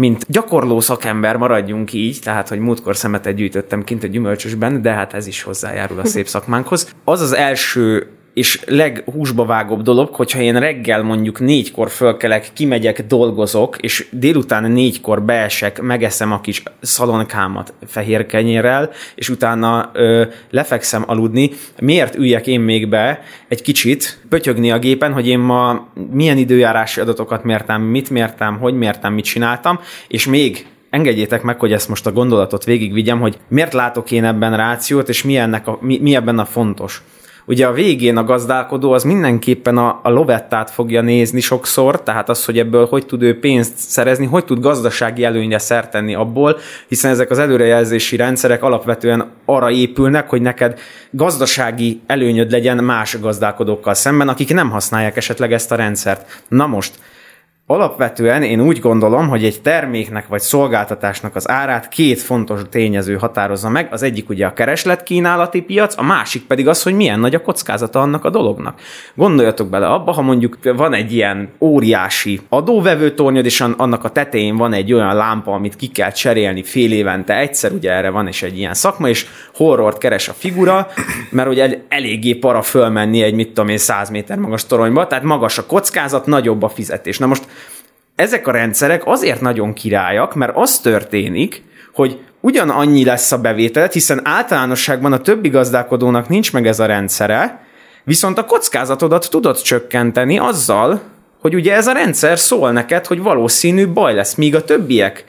mint 0.00 0.24
gyakorló 0.28 0.80
szakember 0.80 1.36
maradjunk 1.36 1.92
így, 1.92 2.18
tehát, 2.22 2.48
hogy 2.48 2.58
múltkor 2.58 2.96
szemetet 2.96 3.34
gyűjtöttem 3.34 3.84
kint 3.84 4.02
a 4.02 4.06
gyümölcsösben, 4.06 4.82
de 4.82 4.92
hát 4.92 5.14
ez 5.14 5.26
is 5.26 5.42
hozzájárul 5.42 5.98
a 5.98 6.06
szép 6.06 6.26
szakmánkhoz. 6.26 6.94
Az 7.04 7.20
az 7.20 7.32
első 7.32 8.06
és 8.34 8.60
leghúsba 8.66 9.44
vágóbb 9.44 9.82
dolog, 9.82 10.14
hogyha 10.14 10.40
én 10.40 10.58
reggel 10.58 11.02
mondjuk 11.02 11.40
négykor 11.40 11.90
fölkelek, 11.90 12.50
kimegyek, 12.52 13.06
dolgozok, 13.06 13.76
és 13.76 14.06
délután 14.10 14.70
négykor 14.70 15.22
beesek, 15.22 15.80
megeszem 15.80 16.32
a 16.32 16.40
kis 16.40 16.62
szalonkámat 16.80 17.74
fehér 17.86 18.26
kenyérrel, 18.26 18.90
és 19.14 19.28
utána 19.28 19.90
ö, 19.92 20.24
lefekszem 20.50 21.04
aludni, 21.06 21.50
miért 21.80 22.14
üljek 22.14 22.46
én 22.46 22.60
még 22.60 22.88
be 22.88 23.22
egy 23.48 23.62
kicsit, 23.62 24.20
pötyögni 24.28 24.70
a 24.70 24.78
gépen, 24.78 25.12
hogy 25.12 25.26
én 25.26 25.38
ma 25.38 25.88
milyen 26.10 26.36
időjárási 26.36 27.00
adatokat 27.00 27.44
mértem, 27.44 27.82
mit 27.82 28.10
mértem, 28.10 28.58
hogy 28.58 28.74
mértem, 28.74 29.12
mit 29.12 29.24
csináltam, 29.24 29.80
és 30.08 30.26
még 30.26 30.66
engedjétek 30.90 31.42
meg, 31.42 31.58
hogy 31.58 31.72
ezt 31.72 31.88
most 31.88 32.06
a 32.06 32.12
gondolatot 32.12 32.64
végigvigyem, 32.64 33.20
hogy 33.20 33.38
miért 33.48 33.72
látok 33.72 34.10
én 34.10 34.24
ebben 34.24 34.56
rációt, 34.56 35.08
és 35.08 35.22
mi, 35.22 35.36
ennek 35.36 35.66
a, 35.66 35.78
mi, 35.80 35.98
mi 35.98 36.14
ebben 36.14 36.38
a 36.38 36.44
fontos. 36.44 37.02
Ugye 37.50 37.66
a 37.66 37.72
végén 37.72 38.16
a 38.16 38.24
gazdálkodó 38.24 38.92
az 38.92 39.02
mindenképpen 39.02 39.78
a, 39.78 40.00
a 40.02 40.10
lovettát 40.10 40.70
fogja 40.70 41.00
nézni 41.00 41.40
sokszor, 41.40 42.02
tehát 42.02 42.28
az, 42.28 42.44
hogy 42.44 42.58
ebből 42.58 42.86
hogy 42.86 43.06
tud 43.06 43.22
ő 43.22 43.38
pénzt 43.38 43.72
szerezni, 43.76 44.26
hogy 44.26 44.44
tud 44.44 44.60
gazdasági 44.60 45.24
előnyre 45.24 45.58
szert 45.58 45.94
abból, 45.94 46.58
hiszen 46.88 47.10
ezek 47.10 47.30
az 47.30 47.38
előrejelzési 47.38 48.16
rendszerek 48.16 48.62
alapvetően 48.62 49.30
arra 49.44 49.70
épülnek, 49.70 50.28
hogy 50.28 50.42
neked 50.42 50.78
gazdasági 51.10 52.00
előnyöd 52.06 52.50
legyen 52.50 52.84
más 52.84 53.20
gazdálkodókkal 53.20 53.94
szemben, 53.94 54.28
akik 54.28 54.52
nem 54.52 54.70
használják 54.70 55.16
esetleg 55.16 55.52
ezt 55.52 55.72
a 55.72 55.76
rendszert. 55.76 56.42
Na 56.48 56.66
most, 56.66 56.94
Alapvetően 57.70 58.42
én 58.42 58.60
úgy 58.60 58.78
gondolom, 58.78 59.28
hogy 59.28 59.44
egy 59.44 59.60
terméknek 59.60 60.26
vagy 60.28 60.40
szolgáltatásnak 60.40 61.36
az 61.36 61.48
árát 61.48 61.88
két 61.88 62.20
fontos 62.20 62.60
tényező 62.70 63.16
határozza 63.16 63.68
meg. 63.68 63.88
Az 63.90 64.02
egyik 64.02 64.28
ugye 64.28 64.46
a 64.46 64.52
kereslet-kínálati 64.52 65.60
piac, 65.60 65.98
a 65.98 66.02
másik 66.02 66.42
pedig 66.42 66.68
az, 66.68 66.82
hogy 66.82 66.94
milyen 66.94 67.20
nagy 67.20 67.34
a 67.34 67.40
kockázata 67.40 68.00
annak 68.00 68.24
a 68.24 68.30
dolognak. 68.30 68.80
Gondoljatok 69.14 69.68
bele 69.68 69.86
abba, 69.86 70.12
ha 70.12 70.22
mondjuk 70.22 70.58
van 70.76 70.94
egy 70.94 71.12
ilyen 71.12 71.48
óriási 71.60 72.40
adóvevőtornyod, 72.48 73.44
és 73.44 73.60
annak 73.60 74.04
a 74.04 74.10
tetején 74.10 74.56
van 74.56 74.72
egy 74.72 74.92
olyan 74.92 75.16
lámpa, 75.16 75.52
amit 75.52 75.76
ki 75.76 75.86
kell 75.86 76.12
cserélni 76.12 76.62
fél 76.62 76.92
évente 76.92 77.38
egyszer, 77.38 77.72
ugye 77.72 77.92
erre 77.92 78.10
van 78.10 78.28
is 78.28 78.42
egy 78.42 78.58
ilyen 78.58 78.74
szakma, 78.74 79.08
és 79.08 79.26
horrort 79.54 79.98
keres 79.98 80.28
a 80.28 80.32
figura, 80.32 80.88
mert 81.30 81.48
ugye 81.48 81.78
eléggé 81.88 82.34
para 82.34 82.62
fölmenni 82.62 83.22
egy, 83.22 83.34
mit 83.34 83.48
tudom 83.48 83.68
én, 83.68 83.78
100 83.78 84.10
méter 84.10 84.38
magas 84.38 84.66
toronyba, 84.66 85.06
tehát 85.06 85.24
magas 85.24 85.58
a 85.58 85.66
kockázat, 85.66 86.26
nagyobb 86.26 86.62
a 86.62 86.68
fizetés. 86.68 87.18
Na 87.18 87.26
most 87.26 87.46
ezek 88.20 88.46
a 88.46 88.50
rendszerek 88.50 89.02
azért 89.06 89.40
nagyon 89.40 89.72
királyak, 89.72 90.34
mert 90.34 90.56
az 90.56 90.78
történik, 90.78 91.62
hogy 91.92 92.18
ugyanannyi 92.40 93.04
lesz 93.04 93.32
a 93.32 93.38
bevétel, 93.38 93.88
hiszen 93.92 94.20
általánosságban 94.24 95.12
a 95.12 95.20
többi 95.20 95.48
gazdálkodónak 95.48 96.28
nincs 96.28 96.52
meg 96.52 96.66
ez 96.66 96.80
a 96.80 96.86
rendszere, 96.86 97.64
viszont 98.04 98.38
a 98.38 98.44
kockázatodat 98.44 99.30
tudod 99.30 99.60
csökkenteni 99.60 100.38
azzal, 100.38 101.00
hogy 101.40 101.54
ugye 101.54 101.74
ez 101.74 101.86
a 101.86 101.92
rendszer 101.92 102.38
szól 102.38 102.72
neked, 102.72 103.06
hogy 103.06 103.22
valószínű 103.22 103.88
baj 103.88 104.14
lesz, 104.14 104.34
míg 104.34 104.54
a 104.54 104.64
többiek 104.64 105.24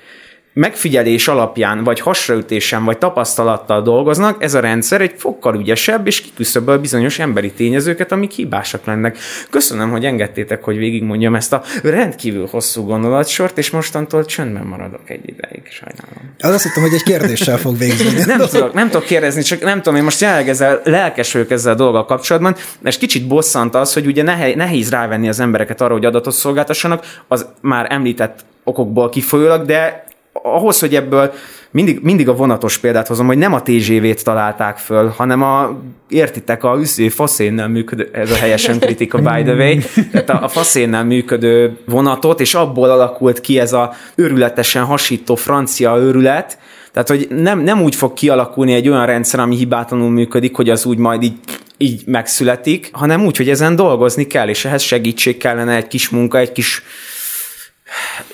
megfigyelés 0.53 1.27
alapján, 1.27 1.83
vagy 1.83 1.99
hasraütésen, 1.99 2.83
vagy 2.83 2.97
tapasztalattal 2.97 3.81
dolgoznak, 3.81 4.43
ez 4.43 4.53
a 4.53 4.59
rendszer 4.59 5.01
egy 5.01 5.13
fokkal 5.17 5.55
ügyesebb, 5.55 6.07
és 6.07 6.21
kiküszöböl 6.21 6.77
bizonyos 6.77 7.19
emberi 7.19 7.51
tényezőket, 7.51 8.11
amik 8.11 8.31
hibásak 8.31 8.85
lennek. 8.85 9.17
Köszönöm, 9.49 9.89
hogy 9.91 10.05
engedtétek, 10.05 10.63
hogy 10.63 10.77
végigmondjam 10.77 11.35
ezt 11.35 11.53
a 11.53 11.63
rendkívül 11.83 12.47
hosszú 12.51 12.85
gondolatsort, 12.85 13.57
és 13.57 13.69
mostantól 13.69 14.25
csöndben 14.25 14.65
maradok 14.65 15.09
egy 15.09 15.21
ideig, 15.25 15.61
sajnálom. 15.69 16.35
Az 16.39 16.53
azt 16.53 16.63
hittem, 16.63 16.83
hogy 16.83 16.93
egy 16.93 17.03
kérdéssel 17.03 17.57
fog 17.57 17.77
végzni. 17.77 18.23
nem, 18.25 18.39
tudok, 18.39 18.73
nem 18.73 18.89
tudok 18.89 19.05
kérdezni, 19.05 19.41
csak 19.41 19.61
nem 19.61 19.81
tudom, 19.81 19.95
én 19.95 20.03
most 20.03 20.21
jelenleg 20.21 20.49
ezzel 20.49 20.81
lelkes 20.83 21.33
vagyok 21.33 21.51
ezzel 21.51 21.73
a 21.73 21.75
dolggal 21.75 22.05
kapcsolatban, 22.05 22.55
és 22.83 22.97
kicsit 22.97 23.27
bosszant 23.27 23.75
az, 23.75 23.93
hogy 23.93 24.05
ugye 24.05 24.23
nehéz, 24.23 24.55
nehéz 24.55 24.89
rávenni 24.89 25.27
az 25.27 25.39
embereket 25.39 25.81
arra, 25.81 25.93
hogy 25.93 26.05
adatot 26.05 26.33
szolgáltassanak, 26.33 27.23
az 27.27 27.45
már 27.61 27.87
említett 27.89 28.45
okokból 28.63 29.09
kifolyólag, 29.09 29.65
de 29.65 30.09
ahhoz, 30.33 30.79
hogy 30.79 30.95
ebből 30.95 31.33
mindig, 31.71 31.99
mindig 32.01 32.29
a 32.29 32.35
vonatos 32.35 32.77
példát 32.77 33.07
hozom, 33.07 33.25
hogy 33.25 33.37
nem 33.37 33.53
a 33.53 33.61
TGV-t 33.61 34.23
találták 34.23 34.77
föl, 34.77 35.07
hanem 35.07 35.41
a, 35.41 35.79
értitek, 36.09 36.63
a 36.63 36.77
üsző 36.79 37.09
faszénnel 37.09 37.67
működő, 37.67 38.09
ez 38.13 38.31
a 38.31 38.35
helyesen 38.35 38.79
kritika, 38.79 39.17
by 39.17 39.43
the 39.43 39.53
way, 39.53 39.77
tehát 40.11 40.29
a, 40.29 40.43
a 40.43 40.47
faszénnel 40.47 41.03
működő 41.03 41.77
vonatot, 41.85 42.39
és 42.39 42.53
abból 42.53 42.89
alakult 42.89 43.41
ki 43.41 43.59
ez 43.59 43.73
a 43.73 43.93
őrületesen 44.15 44.83
hasító 44.83 45.35
francia 45.35 45.97
őrület, 45.97 46.57
tehát, 46.91 47.07
hogy 47.07 47.27
nem, 47.29 47.59
nem 47.59 47.81
úgy 47.81 47.95
fog 47.95 48.13
kialakulni 48.13 48.73
egy 48.73 48.89
olyan 48.89 49.05
rendszer, 49.05 49.39
ami 49.39 49.55
hibátlanul 49.55 50.09
működik, 50.09 50.55
hogy 50.55 50.69
az 50.69 50.85
úgy 50.85 50.97
majd 50.97 51.23
így 51.23 51.33
így 51.77 52.01
megszületik, 52.05 52.89
hanem 52.91 53.25
úgy, 53.25 53.37
hogy 53.37 53.49
ezen 53.49 53.75
dolgozni 53.75 54.27
kell, 54.27 54.49
és 54.49 54.65
ehhez 54.65 54.81
segítség 54.81 55.37
kellene, 55.37 55.75
egy 55.75 55.87
kis 55.87 56.09
munka, 56.09 56.37
egy 56.37 56.51
kis 56.51 56.83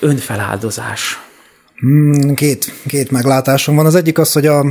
önfeláldozás. 0.00 1.18
Hmm, 1.80 2.34
két, 2.34 2.72
két 2.86 3.10
meglátásom 3.10 3.76
van. 3.76 3.86
Az 3.86 3.94
egyik 3.94 4.18
az, 4.18 4.32
hogy 4.32 4.46
a 4.46 4.64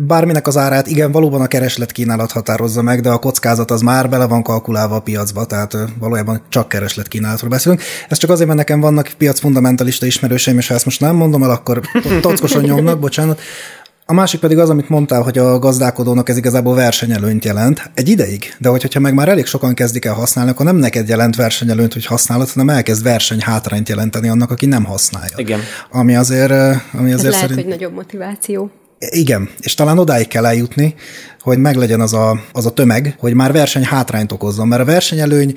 bárminek 0.00 0.46
az 0.46 0.56
árát 0.56 0.86
igen, 0.86 1.12
valóban 1.12 1.40
a 1.40 1.46
kereslet 1.46 1.92
kínálat 1.92 2.32
határozza 2.32 2.82
meg, 2.82 3.00
de 3.00 3.10
a 3.10 3.18
kockázat 3.18 3.70
az 3.70 3.80
már 3.80 4.08
bele 4.08 4.26
van 4.26 4.42
kalkulálva 4.42 4.94
a 4.94 5.00
piacba, 5.00 5.44
tehát 5.44 5.76
valójában 5.98 6.42
csak 6.48 6.68
kereslet 6.68 7.08
kínálatról 7.08 7.50
beszélünk. 7.50 7.82
Ez 8.08 8.18
csak 8.18 8.30
azért, 8.30 8.46
mert 8.46 8.58
nekem 8.58 8.80
vannak 8.80 9.10
piac 9.18 9.40
fundamentalista 9.40 10.06
ismerőseim, 10.06 10.58
és 10.58 10.68
ha 10.68 10.74
ezt 10.74 10.84
most 10.84 11.00
nem 11.00 11.16
mondom 11.16 11.42
el, 11.42 11.50
akkor 11.50 11.80
tockosan 12.20 12.62
nyomnak, 12.62 12.98
bocsánat. 12.98 13.40
A 14.12 14.14
másik 14.14 14.40
pedig 14.40 14.58
az, 14.58 14.70
amit 14.70 14.88
mondtál, 14.88 15.22
hogy 15.22 15.38
a 15.38 15.58
gazdálkodónak 15.58 16.28
ez 16.28 16.36
igazából 16.36 16.74
versenyelőnyt 16.74 17.44
jelent. 17.44 17.90
Egy 17.94 18.08
ideig, 18.08 18.54
de 18.58 18.68
hogyha 18.68 19.00
meg 19.00 19.14
már 19.14 19.28
elég 19.28 19.46
sokan 19.46 19.74
kezdik 19.74 20.04
el 20.04 20.14
használni, 20.14 20.50
akkor 20.50 20.66
nem 20.66 20.76
neked 20.76 21.08
jelent 21.08 21.36
versenyelőnyt, 21.36 21.92
hogy 21.92 22.06
használod, 22.06 22.50
hanem 22.50 22.68
elkezd 22.68 23.02
verseny 23.02 23.40
hátrányt 23.40 23.88
jelenteni 23.88 24.28
annak, 24.28 24.50
aki 24.50 24.66
nem 24.66 24.84
használja. 24.84 25.34
Igen. 25.36 25.60
Ami 25.90 26.16
azért, 26.16 26.50
ami 26.92 27.12
azért 27.12 27.12
ez 27.12 27.22
lehet, 27.22 27.48
szerint... 27.48 27.60
hogy 27.60 27.68
nagyobb 27.68 27.94
motiváció. 27.94 28.70
Igen, 29.10 29.48
és 29.60 29.74
talán 29.74 29.98
odáig 29.98 30.28
kell 30.28 30.46
eljutni, 30.46 30.94
hogy 31.40 31.58
meglegyen 31.58 32.00
az 32.00 32.12
a, 32.12 32.40
az 32.52 32.66
a 32.66 32.70
tömeg, 32.70 33.14
hogy 33.18 33.34
már 33.34 33.52
verseny 33.52 33.84
hátrányt 33.84 34.32
okozzon, 34.32 34.68
mert 34.68 34.82
a 34.82 34.84
versenyelőny 34.84 35.54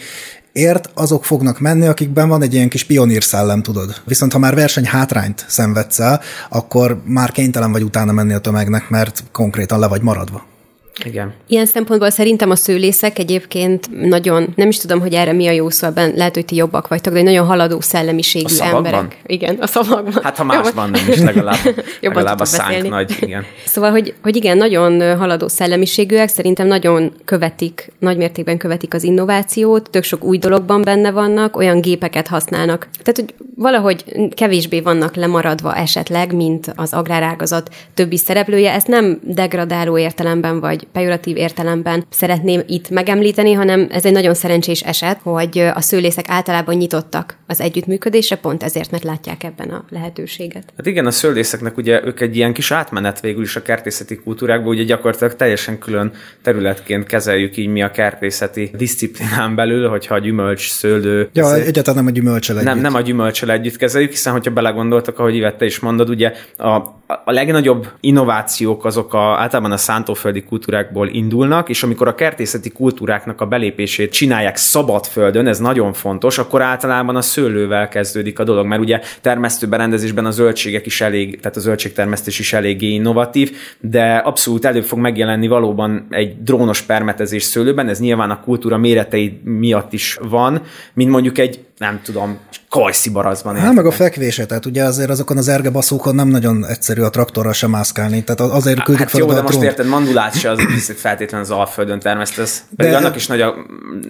ért 0.51 0.89
azok 0.93 1.25
fognak 1.25 1.59
menni, 1.59 1.87
akikben 1.87 2.29
van 2.29 2.41
egy 2.41 2.53
ilyen 2.53 2.69
kis 2.69 2.83
pionír 2.83 3.23
szellem, 3.23 3.61
tudod. 3.61 4.01
Viszont 4.05 4.31
ha 4.31 4.39
már 4.39 4.55
verseny 4.55 4.85
hátrányt 4.85 5.45
szenvedsz 5.47 5.99
el, 5.99 6.21
akkor 6.49 7.01
már 7.05 7.31
kénytelen 7.31 7.71
vagy 7.71 7.83
utána 7.83 8.11
menni 8.11 8.33
a 8.33 8.39
tömegnek, 8.39 8.89
mert 8.89 9.23
konkrétan 9.31 9.79
le 9.79 9.87
vagy 9.87 10.01
maradva. 10.01 10.54
Igen. 11.03 11.33
Ilyen 11.47 11.65
szempontból 11.65 12.09
szerintem 12.09 12.49
a 12.49 12.55
szőlészek 12.55 13.19
egyébként 13.19 14.07
nagyon, 14.09 14.53
nem 14.55 14.67
is 14.67 14.77
tudom, 14.77 14.99
hogy 14.99 15.13
erre 15.13 15.33
mi 15.33 15.47
a 15.47 15.51
jó 15.51 15.69
szó 15.69 15.87
ebben, 15.87 16.13
lehet, 16.15 16.33
hogy 16.33 16.45
ti 16.45 16.55
jobbak 16.55 16.87
vagytok, 16.87 17.13
de 17.13 17.21
nagyon 17.21 17.45
haladó 17.45 17.81
szellemiségű 17.81 18.45
A 18.45 18.49
szavakban? 18.49 18.85
emberek. 18.85 19.17
Igen, 19.25 19.55
a 19.55 19.67
szavakban. 19.67 20.23
Hát 20.23 20.37
ha 20.37 20.43
másban 20.43 20.89
nem 20.89 21.05
is, 21.09 21.19
legalább, 21.19 21.57
Jobban 21.65 21.83
legalább 22.01 22.39
a 22.39 22.45
szánk 22.45 22.67
beszélni. 22.67 22.87
nagy, 22.89 23.15
igen. 23.19 23.45
Szóval, 23.65 23.91
hogy, 23.91 24.13
hogy 24.21 24.35
igen, 24.35 24.57
nagyon 24.57 25.17
haladó 25.17 25.47
szellemiségűek, 25.47 26.27
szerintem 26.29 26.67
nagyon 26.67 27.11
követik, 27.25 27.91
nagy 27.99 28.17
mértékben 28.17 28.57
követik 28.57 28.93
az 28.93 29.03
innovációt, 29.03 29.89
tök 29.89 30.03
sok 30.03 30.23
új 30.23 30.37
dologban 30.37 30.81
benne 30.81 31.11
vannak, 31.11 31.57
olyan 31.57 31.81
gépeket 31.81 32.27
használnak. 32.27 32.87
Tehát, 33.03 33.15
hogy 33.15 33.33
valahogy 33.55 34.03
kevésbé 34.35 34.79
vannak 34.81 35.15
lemaradva 35.15 35.75
esetleg, 35.75 36.33
mint 36.35 36.73
az 36.75 36.93
agrárágazat 36.93 37.69
többi 37.93 38.17
szereplője. 38.17 38.71
Ezt 38.71 38.87
nem 38.87 39.19
degradáló 39.23 39.97
értelemben, 39.97 40.59
vagy 40.59 40.84
pejoratív 40.91 41.37
értelemben 41.37 42.05
szeretném 42.09 42.61
itt 42.67 42.89
megemlíteni, 42.89 43.53
hanem 43.53 43.87
ez 43.91 44.05
egy 44.05 44.11
nagyon 44.11 44.33
szerencsés 44.33 44.81
eset, 44.81 45.19
hogy 45.23 45.59
a 45.73 45.81
szőlészek 45.81 46.25
általában 46.27 46.75
nyitottak 46.75 47.37
az 47.47 47.61
együttműködésre, 47.61 48.35
pont 48.35 48.63
ezért, 48.63 48.91
mert 48.91 49.03
látják 49.03 49.43
ebben 49.43 49.69
a 49.69 49.85
lehetőséget. 49.89 50.73
Hát 50.77 50.85
igen, 50.85 51.05
a 51.05 51.11
szőlészeknek 51.11 51.77
ugye 51.77 52.05
ők 52.05 52.19
egy 52.21 52.35
ilyen 52.35 52.53
kis 52.53 52.71
átmenet 52.71 53.19
végül 53.19 53.43
is 53.43 53.55
a 53.55 53.61
kertészeti 53.61 54.15
kultúrákból, 54.15 54.73
ugye 54.73 54.83
gyakorlatilag 54.83 55.35
teljesen 55.35 55.79
külön 55.79 56.11
területként 56.41 57.05
kezeljük 57.05 57.57
így 57.57 57.67
mi 57.67 57.81
a 57.83 57.91
kertészeti 57.91 58.71
disziplinán 58.77 59.55
belül, 59.55 59.89
hogyha 59.89 60.15
a 60.15 60.19
gyümölcs, 60.19 60.69
szőlő... 60.69 61.29
Ja, 61.33 61.45
ezért- 61.45 61.67
egyáltalán 61.67 62.03
nem 62.03 62.13
a 62.13 62.15
gyümölcsel 62.15 62.55
együtt. 62.55 62.67
nem, 62.67 62.79
nem 62.79 62.95
a 62.95 63.01
gyümölcsel 63.01 63.51
együtt 63.51 63.77
kezeljük, 63.77 64.11
hiszen 64.11 64.33
hogyha 64.33 64.51
belegondoltak, 64.51 65.19
ahogy 65.19 65.35
Ivette 65.35 65.65
is 65.65 65.79
mondod, 65.79 66.09
ugye 66.09 66.33
a, 66.57 66.65
a 67.07 67.31
legnagyobb 67.31 67.87
innovációk 67.99 68.85
azok 68.85 69.13
a, 69.13 69.39
általában 69.39 69.71
a 69.71 69.77
szántóföldi 69.77 70.43
kultúrákból 70.75 71.07
indulnak, 71.07 71.69
és 71.69 71.83
amikor 71.83 72.07
a 72.07 72.15
kertészeti 72.15 72.69
kultúráknak 72.69 73.41
a 73.41 73.45
belépését 73.45 74.11
csinálják 74.11 74.55
szabad 74.55 75.05
földön, 75.05 75.47
ez 75.47 75.59
nagyon 75.59 75.93
fontos, 75.93 76.37
akkor 76.37 76.61
általában 76.61 77.15
a 77.15 77.21
szőlővel 77.21 77.87
kezdődik 77.87 78.39
a 78.39 78.43
dolog, 78.43 78.65
mert 78.65 78.81
ugye 78.81 78.99
termesztőberendezésben 79.21 80.25
a 80.25 80.31
zöldségek 80.31 80.85
is 80.85 81.01
elég, 81.01 81.39
tehát 81.39 81.57
a 81.57 81.59
zöldségtermesztés 81.59 82.39
is 82.39 82.53
eléggé 82.53 82.87
innovatív, 82.87 83.51
de 83.79 84.15
abszolút 84.15 84.65
előbb 84.65 84.83
fog 84.83 84.99
megjelenni 84.99 85.47
valóban 85.47 86.07
egy 86.09 86.43
drónos 86.43 86.81
permetezés 86.81 87.43
szőlőben, 87.43 87.87
ez 87.87 87.99
nyilván 87.99 88.29
a 88.29 88.39
kultúra 88.39 88.77
méretei 88.77 89.39
miatt 89.43 89.93
is 89.93 90.17
van, 90.29 90.61
mint 90.93 91.09
mondjuk 91.09 91.37
egy, 91.37 91.59
nem 91.77 92.01
tudom, 92.03 92.39
kajszibarazban. 92.69 93.55
Hát 93.55 93.73
meg 93.73 93.85
a 93.85 93.91
fekvése, 93.91 94.45
tehát 94.45 94.65
ugye 94.65 94.83
azért 94.83 95.09
azokon 95.09 95.37
az 95.37 95.47
ergebaszókon 95.47 96.15
nem 96.15 96.27
nagyon 96.27 96.65
egyszerű 96.65 97.01
a 97.01 97.09
traktorral 97.09 97.53
sem 97.53 97.69
mászkálni, 97.69 98.23
tehát 98.23 98.53
azért 98.53 98.83
küldik 98.83 99.01
Hát 99.01 99.11
fel 99.11 99.19
jó, 99.19 99.27
de 99.27 99.39
a 99.39 99.41
most 99.41 99.53
drónt. 99.53 99.65
érted, 99.69 99.87
mandulát 99.87 100.39
se 100.39 100.49
az 100.49 100.65
biztos 100.65 100.99
feltétlen 100.99 101.41
az 101.41 101.51
Alföldön 101.51 101.99
termesztesz. 101.99 102.63
Pedig 102.75 102.91
De- 102.91 102.97
annak 102.97 103.15
is 103.15 103.27
nagy 103.27 103.41
a 103.41 103.55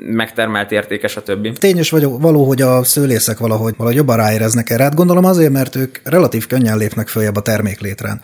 megtermelt 0.05 0.71
értéke, 0.71 1.07
stb. 1.07 1.57
Tény 1.57 1.77
és 1.77 1.89
vagy, 1.89 2.03
való, 2.03 2.47
hogy 2.47 2.61
a 2.61 2.83
szőlészek 2.83 3.37
valahogy, 3.37 3.73
valahogy 3.77 3.97
jobban 3.97 4.17
ráéreznek 4.17 4.69
erre. 4.69 4.83
Hát 4.83 4.95
gondolom 4.95 5.25
azért, 5.25 5.51
mert 5.51 5.75
ők 5.75 5.97
relatív 6.03 6.47
könnyen 6.47 6.77
lépnek 6.77 7.07
följebb 7.07 7.35
a 7.35 7.41
terméklétrán. 7.41 8.21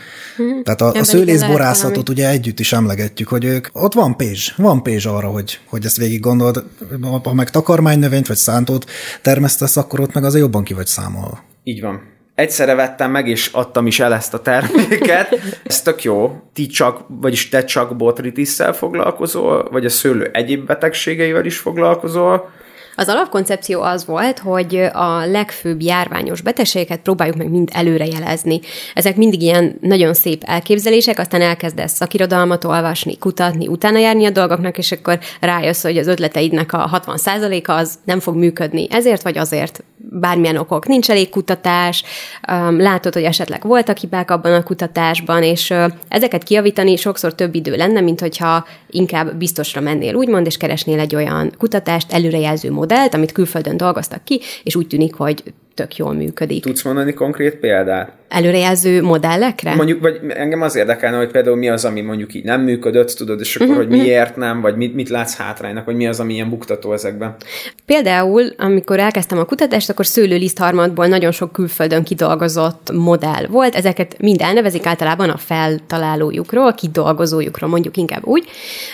Tehát 0.64 0.82
a, 0.82 0.86
a 0.86 0.90
igen, 0.90 1.04
szőlészborászatot 1.04 2.10
ugye 2.10 2.30
együtt 2.30 2.60
is 2.60 2.74
emlegetjük, 2.74 3.28
hogy 3.28 3.44
ők, 3.46 3.68
ott 3.72 3.94
van 3.94 4.16
pénz, 4.18 4.54
van 4.58 4.84
pénz 4.84 5.06
arra, 5.06 5.28
hogy, 5.28 5.60
hogy 5.66 5.86
ezt 5.86 5.98
végig 5.98 6.20
gondolod. 6.20 6.64
Ha 7.24 7.34
meg 7.34 7.50
takarmánynövényt 7.50 8.28
vagy 8.28 8.38
szántót 8.38 8.90
termesztesz, 9.32 9.78
akkor 9.78 10.00
ott 10.00 10.14
meg 10.14 10.24
azért 10.24 10.44
jobban 10.44 10.64
ki 10.64 10.74
vagy 10.74 10.88
számolva. 10.88 11.44
Így 11.64 11.82
van. 11.82 12.10
Egyszerre 12.36 12.76
vettem 12.76 13.12
meg, 13.12 13.28
és 13.28 13.50
adtam 13.52 13.88
is 13.88 14.00
el 14.00 14.14
ezt 14.14 14.34
a 14.34 14.42
terméket. 14.42 15.40
Ez 15.64 15.82
tök 15.82 16.04
jó. 16.04 16.42
Ti 16.54 16.68
csak, 16.68 17.06
vagyis 17.08 17.50
te 17.50 17.64
csak 17.64 17.96
botritisszel 17.96 18.74
foglalkozol, 18.74 19.68
vagy 19.72 19.86
a 19.86 19.90
szőlő 19.90 20.30
egyéb 20.34 20.66
betegségeivel 20.66 21.46
is 21.46 21.58
foglalkozol. 21.58 22.50
Az 23.02 23.10
alapkoncepció 23.10 23.82
az 23.82 24.06
volt, 24.06 24.40
hogy 24.40 24.76
a 24.94 25.26
legfőbb 25.26 25.82
járványos 25.82 26.42
betegségeket 26.42 27.00
próbáljuk 27.00 27.36
meg 27.36 27.50
mind 27.50 27.70
előrejelezni. 27.74 28.60
Ezek 28.94 29.16
mindig 29.16 29.42
ilyen 29.42 29.78
nagyon 29.82 30.14
szép 30.14 30.44
elképzelések, 30.46 31.20
aztán 31.20 31.42
elkezdesz 31.42 31.94
szakirodalmat 31.94 32.64
olvasni, 32.64 33.18
kutatni, 33.18 33.68
utána 33.68 33.98
járni 33.98 34.26
a 34.26 34.30
dolgoknak, 34.30 34.78
és 34.78 34.92
akkor 34.92 35.20
rájössz, 35.40 35.82
hogy 35.82 35.98
az 35.98 36.08
ötleteidnek 36.08 36.74
a 36.74 37.02
60%-a 37.06 37.72
az 37.72 38.00
nem 38.04 38.20
fog 38.20 38.36
működni. 38.36 38.88
Ezért 38.90 39.22
vagy 39.22 39.38
azért 39.38 39.84
bármilyen 40.14 40.58
okok. 40.58 40.88
Nincs 40.88 41.10
elég 41.10 41.30
kutatás, 41.30 42.04
látod, 42.78 43.14
hogy 43.14 43.24
esetleg 43.24 43.64
voltak 43.64 43.98
hibák 43.98 44.32
abban 44.32 44.54
a 44.54 44.64
kutatásban, 44.64 45.44
és 45.44 45.74
ezeket 46.08 46.44
kiavítani 46.44 46.96
sokszor 46.96 47.36
több 47.36 47.56
idő 47.56 47.76
lenne, 47.76 48.02
mint 48.02 48.20
hogyha 48.20 48.66
inkább 48.90 49.36
biztosra 49.36 49.82
mennél, 49.82 50.16
úgymond, 50.16 50.46
és 50.46 50.58
keresnél 50.58 51.00
egy 51.00 51.16
olyan 51.16 51.52
kutatást, 51.58 52.12
előrejelző 52.12 52.72
modellt, 52.72 53.14
amit 53.14 53.32
külföldön 53.32 53.78
dolgoztak 53.78 54.24
ki, 54.24 54.42
és 54.64 54.76
úgy 54.76 54.88
tűnik, 54.88 55.14
hogy 55.14 55.44
tök 55.82 55.96
jól 55.96 56.14
működik. 56.14 56.64
Tudsz 56.64 56.84
mondani 56.84 57.14
konkrét 57.14 57.56
példát? 57.56 58.12
Előrejelző 58.28 59.02
modellekre? 59.02 59.76
Mondjuk, 59.76 60.02
vagy 60.02 60.20
engem 60.30 60.62
az 60.62 60.76
érdekelne, 60.76 61.18
hogy 61.18 61.32
például 61.32 61.56
mi 61.56 61.70
az, 61.70 61.86
ami 61.86 62.02
mondjuk 62.02 62.34
így 62.34 62.44
nem 62.44 62.62
működött, 62.62 63.10
tudod, 63.10 63.40
és 63.40 63.56
akkor, 63.56 63.76
hogy 63.76 63.88
miért 63.88 64.36
nem, 64.36 64.62
vagy 64.62 64.76
mit, 64.76 64.96
mit 64.96 65.10
látsz 65.10 65.36
hátránynak, 65.38 65.86
vagy 65.86 65.96
mi 65.96 66.08
az, 66.08 66.20
ami 66.20 66.34
ilyen 66.34 66.50
buktató 66.50 66.94
ezekben. 66.94 67.36
Például, 67.86 68.44
amikor 68.58 69.00
elkezdtem 69.00 69.38
a 69.38 69.44
kutatást, 69.44 69.90
akkor 69.90 70.06
szőlőlisztharmadból 70.06 71.08
nagyon 71.08 71.32
sok 71.32 71.52
külföldön 71.52 72.04
kidolgozott 72.04 72.92
modell 72.94 73.46
volt. 73.50 73.76
Ezeket 73.76 74.16
mind 74.20 74.42
elnevezik 74.42 74.86
általában 74.86 75.30
a 75.30 75.38
feltalálójukról, 75.38 76.74
kidolgozójukról, 76.74 77.70
mondjuk 77.70 77.98
inkább 77.98 78.26
úgy. 78.26 78.46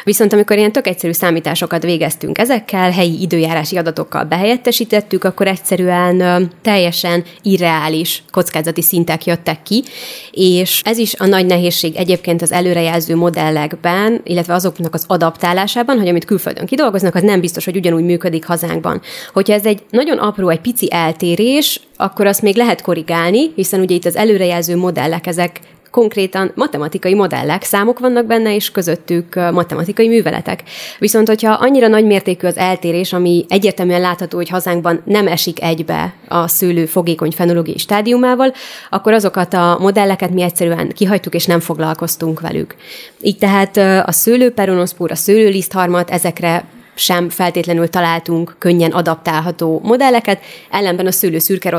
Viszont 0.04 0.34
amikor 0.34 0.58
ilyen 0.58 0.72
tök 0.72 0.88
egyszerű 0.88 1.14
számításokat 1.14 1.84
végeztünk 1.84 2.38
ezekkel, 2.38 2.92
helyi 2.92 3.22
időjárási 3.22 3.78
adatokkal 3.78 4.24
behelyettesítettük, 4.24 5.24
akkor 5.24 5.48
egyszerűen 5.48 6.20
ö, 6.20 6.42
teljesen 6.78 7.24
irreális 7.42 8.24
kockázati 8.32 8.82
szintek 8.82 9.26
jöttek 9.26 9.64
ki, 9.64 9.84
és 10.32 10.82
ez 10.86 10.98
is 10.98 11.16
a 11.16 11.26
nagy 11.26 11.46
nehézség 11.46 11.96
egyébként 11.96 12.42
az 12.42 12.52
előrejelző 12.52 13.16
modellekben, 13.16 14.22
illetve 14.24 14.54
azoknak 14.54 14.94
az 14.94 15.04
adaptálásában, 15.08 15.98
hogy 15.98 16.08
amit 16.08 16.26
külföldön 16.26 16.66
kidolgoznak, 16.66 17.16
az 17.16 17.22
nem 17.22 17.40
biztos, 17.40 17.66
hogy 17.66 17.76
ugyanúgy 17.76 18.04
működik 18.04 18.46
hazánkban. 18.46 19.02
Hogyha 19.34 19.54
ez 19.54 19.66
egy 19.66 19.84
nagyon 19.90 20.18
apró, 20.18 20.50
egy 20.50 20.62
pici 20.62 20.88
eltérés, 20.92 21.80
akkor 21.96 22.26
azt 22.26 22.42
még 22.42 22.56
lehet 22.56 22.82
korrigálni, 22.82 23.52
hiszen 23.56 23.80
ugye 23.80 23.96
itt 23.96 24.06
az 24.06 24.16
előrejelző 24.16 24.76
modellek, 24.76 25.28
ezek 25.28 25.60
konkrétan 25.92 26.52
matematikai 26.56 27.14
modellek, 27.14 27.64
számok 27.64 28.00
vannak 28.00 28.26
benne, 28.26 28.56
és 28.56 28.72
közöttük 28.72 29.36
matematikai 29.36 30.08
műveletek. 30.08 30.64
Viszont, 31.00 31.28
hogyha 31.28 31.52
annyira 31.52 31.88
nagy 31.88 32.06
mértékű 32.06 32.48
az 32.48 32.58
eltérés, 32.58 33.14
ami 33.14 33.46
egyértelműen 33.50 34.02
látható, 34.02 34.38
hogy 34.38 34.50
hazánkban 34.50 35.02
nem 35.06 35.28
esik 35.28 35.62
egybe 35.62 36.14
a 36.28 36.48
szőlő 36.48 36.86
fogékony 36.86 37.32
fenológiai 37.32 37.78
stádiumával, 37.78 38.54
akkor 38.90 39.14
azokat 39.14 39.54
a 39.54 39.78
modelleket 39.80 40.32
mi 40.34 40.42
egyszerűen 40.42 40.90
kihajtuk, 40.90 41.34
és 41.34 41.46
nem 41.46 41.60
foglalkoztunk 41.60 42.40
velük. 42.40 42.76
Így 43.22 43.38
tehát 43.38 43.78
a 44.08 44.12
szőlőperonoszpúr, 44.12 45.12
a 45.12 45.16
szőlőlisztharmat, 45.16 46.10
ezekre 46.10 46.66
sem 46.96 47.30
feltétlenül 47.30 47.90
találtunk 47.90 48.56
könnyen 48.58 48.92
adaptálható 48.92 49.82
modelleket, 49.84 50.42
ellenben 50.72 51.06
a 51.06 51.12
szőlő 51.12 51.40
szürke 51.40 51.70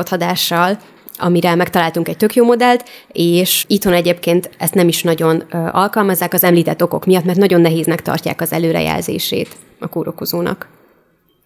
amire 1.19 1.55
megtaláltunk 1.55 2.07
egy 2.07 2.17
tök 2.17 2.35
jó 2.35 2.45
modellt, 2.45 2.89
és 3.11 3.65
itthon 3.67 3.93
egyébként 3.93 4.49
ezt 4.57 4.73
nem 4.73 4.87
is 4.87 5.03
nagyon 5.03 5.39
alkalmazzák 5.71 6.33
az 6.33 6.43
említett 6.43 6.83
okok 6.83 7.05
miatt, 7.05 7.23
mert 7.23 7.37
nagyon 7.37 7.61
nehéznek 7.61 8.01
tartják 8.01 8.41
az 8.41 8.53
előrejelzését 8.53 9.47
a 9.79 9.87
kórokozónak. 9.87 10.67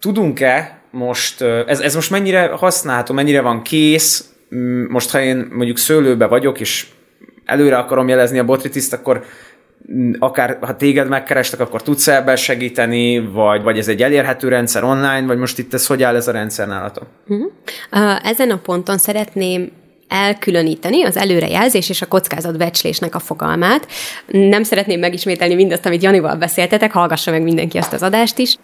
Tudunk-e 0.00 0.82
most, 0.90 1.42
ez, 1.42 1.80
ez 1.80 1.94
most 1.94 2.10
mennyire 2.10 2.46
használható, 2.46 3.14
mennyire 3.14 3.40
van 3.40 3.62
kész, 3.62 4.28
most 4.88 5.10
ha 5.10 5.20
én 5.20 5.48
mondjuk 5.52 5.78
szőlőbe 5.78 6.26
vagyok, 6.26 6.60
és 6.60 6.86
előre 7.44 7.76
akarom 7.76 8.08
jelezni 8.08 8.38
a 8.38 8.44
botritiszt, 8.44 8.92
akkor 8.92 9.24
akár 10.18 10.58
ha 10.60 10.76
téged 10.76 11.08
megkerestek, 11.08 11.60
akkor 11.60 11.82
tudsz 11.82 12.08
ebben 12.08 12.36
segíteni, 12.36 13.18
vagy, 13.18 13.62
vagy 13.62 13.78
ez 13.78 13.88
egy 13.88 14.02
elérhető 14.02 14.48
rendszer 14.48 14.84
online, 14.84 15.26
vagy 15.26 15.38
most 15.38 15.58
itt 15.58 15.74
ez 15.74 15.86
hogy 15.86 16.02
áll 16.02 16.16
ez 16.16 16.28
a 16.28 16.32
rendszer 16.32 16.66
nálatok? 16.66 17.06
Uh-huh. 17.26 17.52
Uh, 17.92 18.28
ezen 18.28 18.50
a 18.50 18.58
ponton 18.58 18.98
szeretném 18.98 19.70
elkülöníteni 20.08 21.04
az 21.04 21.16
előrejelzés 21.16 21.88
és 21.88 22.02
a 22.02 22.06
kockázatbecslésnek 22.06 23.14
a 23.14 23.18
fogalmát. 23.18 23.86
Nem 24.26 24.62
szeretném 24.62 25.00
megismételni 25.00 25.54
mindazt, 25.54 25.86
amit 25.86 26.02
Janival 26.02 26.36
beszéltetek, 26.36 26.92
hallgassa 26.92 27.30
meg 27.30 27.42
mindenki 27.42 27.78
azt 27.78 27.92
az 27.92 28.02
adást 28.02 28.38
is, 28.38 28.56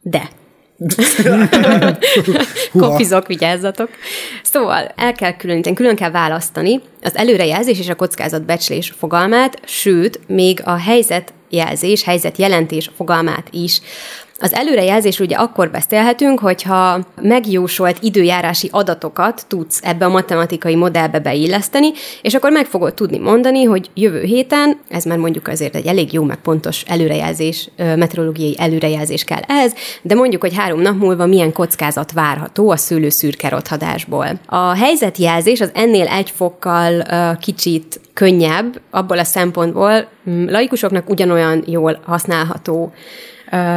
de 0.00 0.28
Kopizok, 2.78 3.26
vigyázzatok. 3.26 3.88
Szóval 4.42 4.92
el 4.96 5.12
kell 5.12 5.36
különíteni, 5.36 5.76
külön 5.76 5.96
kell 5.96 6.10
választani 6.10 6.80
az 7.02 7.16
előrejelzés 7.16 7.78
és 7.78 7.88
a 7.88 7.94
kockázatbecslés 7.94 8.92
fogalmát, 8.98 9.60
sőt, 9.66 10.20
még 10.26 10.60
a 10.64 10.76
helyzetjelzés, 10.76 12.02
helyzetjelentés 12.02 12.90
fogalmát 12.96 13.46
is. 13.50 13.80
Az 14.38 14.54
előrejelzés 14.54 15.20
ugye 15.20 15.36
akkor 15.36 15.70
beszélhetünk, 15.70 16.38
hogyha 16.38 17.00
megjósolt 17.22 17.96
időjárási 18.00 18.68
adatokat 18.72 19.44
tudsz 19.48 19.80
ebbe 19.82 20.04
a 20.04 20.08
matematikai 20.08 20.74
modellbe 20.74 21.20
beilleszteni, 21.20 21.90
és 22.22 22.34
akkor 22.34 22.50
meg 22.50 22.66
fogod 22.66 22.94
tudni 22.94 23.18
mondani, 23.18 23.62
hogy 23.64 23.90
jövő 23.94 24.22
héten, 24.22 24.78
ez 24.88 25.04
már 25.04 25.18
mondjuk 25.18 25.48
azért 25.48 25.74
egy 25.74 25.86
elég 25.86 26.12
jó, 26.12 26.22
meg 26.22 26.36
pontos 26.36 26.82
előrejelzés, 26.86 27.70
meteorológiai 27.76 28.54
előrejelzés 28.58 29.24
kell 29.24 29.42
ehhez, 29.46 29.74
de 30.02 30.14
mondjuk, 30.14 30.40
hogy 30.40 30.56
három 30.56 30.80
nap 30.80 30.98
múlva 30.98 31.26
milyen 31.26 31.52
kockázat 31.52 32.12
várható 32.12 32.70
a 32.70 32.76
szőlőszürke 32.76 33.48
rothadásból. 33.48 34.26
A 34.46 34.76
helyzetjelzés 34.76 35.60
az 35.60 35.70
ennél 35.74 36.06
egy 36.06 36.30
fokkal 36.30 37.06
kicsit 37.40 38.00
könnyebb, 38.12 38.80
abból 38.90 39.18
a 39.18 39.24
szempontból 39.24 40.08
laikusoknak 40.46 41.10
ugyanolyan 41.10 41.64
jól 41.66 42.00
használható 42.04 42.92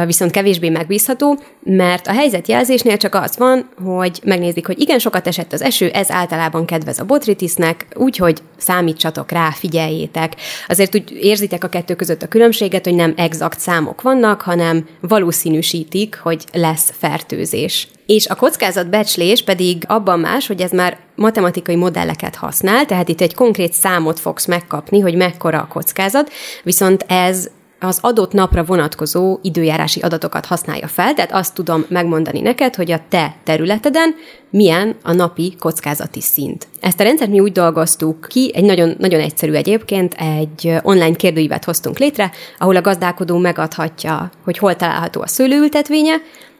viszont 0.06 0.30
kevésbé 0.30 0.68
megbízható, 0.68 1.38
mert 1.62 2.06
a 2.06 2.12
helyzetjelzésnél 2.12 2.96
csak 2.96 3.14
az 3.14 3.36
van, 3.36 3.68
hogy 3.84 4.20
megnézik, 4.24 4.66
hogy 4.66 4.80
igen, 4.80 4.98
sokat 4.98 5.26
esett 5.26 5.52
az 5.52 5.62
eső, 5.62 5.88
ez 5.88 6.10
általában 6.10 6.64
kedvez 6.64 6.98
a 6.98 7.04
botritisnek, 7.04 7.86
úgyhogy 7.94 8.38
számítsatok 8.56 9.30
rá, 9.30 9.50
figyeljétek. 9.50 10.32
Azért 10.68 10.94
úgy 10.94 11.18
érzitek 11.20 11.64
a 11.64 11.68
kettő 11.68 11.94
között 11.94 12.22
a 12.22 12.28
különbséget, 12.28 12.84
hogy 12.84 12.94
nem 12.94 13.14
exakt 13.16 13.60
számok 13.60 14.02
vannak, 14.02 14.40
hanem 14.40 14.86
valószínűsítik, 15.00 16.18
hogy 16.22 16.44
lesz 16.52 16.92
fertőzés. 16.98 17.88
És 18.06 18.26
a 18.26 18.34
kockázatbecslés 18.34 19.42
pedig 19.42 19.84
abban 19.86 20.20
más, 20.20 20.46
hogy 20.46 20.60
ez 20.60 20.70
már 20.70 20.98
matematikai 21.14 21.76
modelleket 21.76 22.34
használ, 22.34 22.86
tehát 22.86 23.08
itt 23.08 23.20
egy 23.20 23.34
konkrét 23.34 23.72
számot 23.72 24.20
fogsz 24.20 24.46
megkapni, 24.46 25.00
hogy 25.00 25.14
mekkora 25.14 25.58
a 25.58 25.66
kockázat, 25.66 26.32
viszont 26.62 27.04
ez 27.08 27.48
az 27.80 27.98
adott 28.00 28.32
napra 28.32 28.64
vonatkozó 28.64 29.38
időjárási 29.42 30.00
adatokat 30.00 30.46
használja 30.46 30.86
fel, 30.86 31.14
tehát 31.14 31.32
azt 31.32 31.54
tudom 31.54 31.84
megmondani 31.88 32.40
neked, 32.40 32.74
hogy 32.74 32.92
a 32.92 33.00
te 33.08 33.36
területeden 33.44 34.14
milyen 34.50 34.96
a 35.02 35.12
napi 35.12 35.54
kockázati 35.58 36.20
szint. 36.20 36.66
Ezt 36.80 37.00
a 37.00 37.02
rendszert 37.02 37.30
mi 37.30 37.40
úgy 37.40 37.52
dolgoztuk 37.52 38.26
ki, 38.28 38.50
egy 38.54 38.64
nagyon, 38.64 38.94
nagyon 38.98 39.20
egyszerű 39.20 39.52
egyébként, 39.52 40.14
egy 40.14 40.74
online 40.82 41.16
kérdőívet 41.16 41.64
hoztunk 41.64 41.98
létre, 41.98 42.30
ahol 42.58 42.76
a 42.76 42.80
gazdálkodó 42.80 43.36
megadhatja, 43.38 44.30
hogy 44.44 44.58
hol 44.58 44.76
található 44.76 45.20
a 45.20 45.28
szőlőültetvénye, 45.28 46.14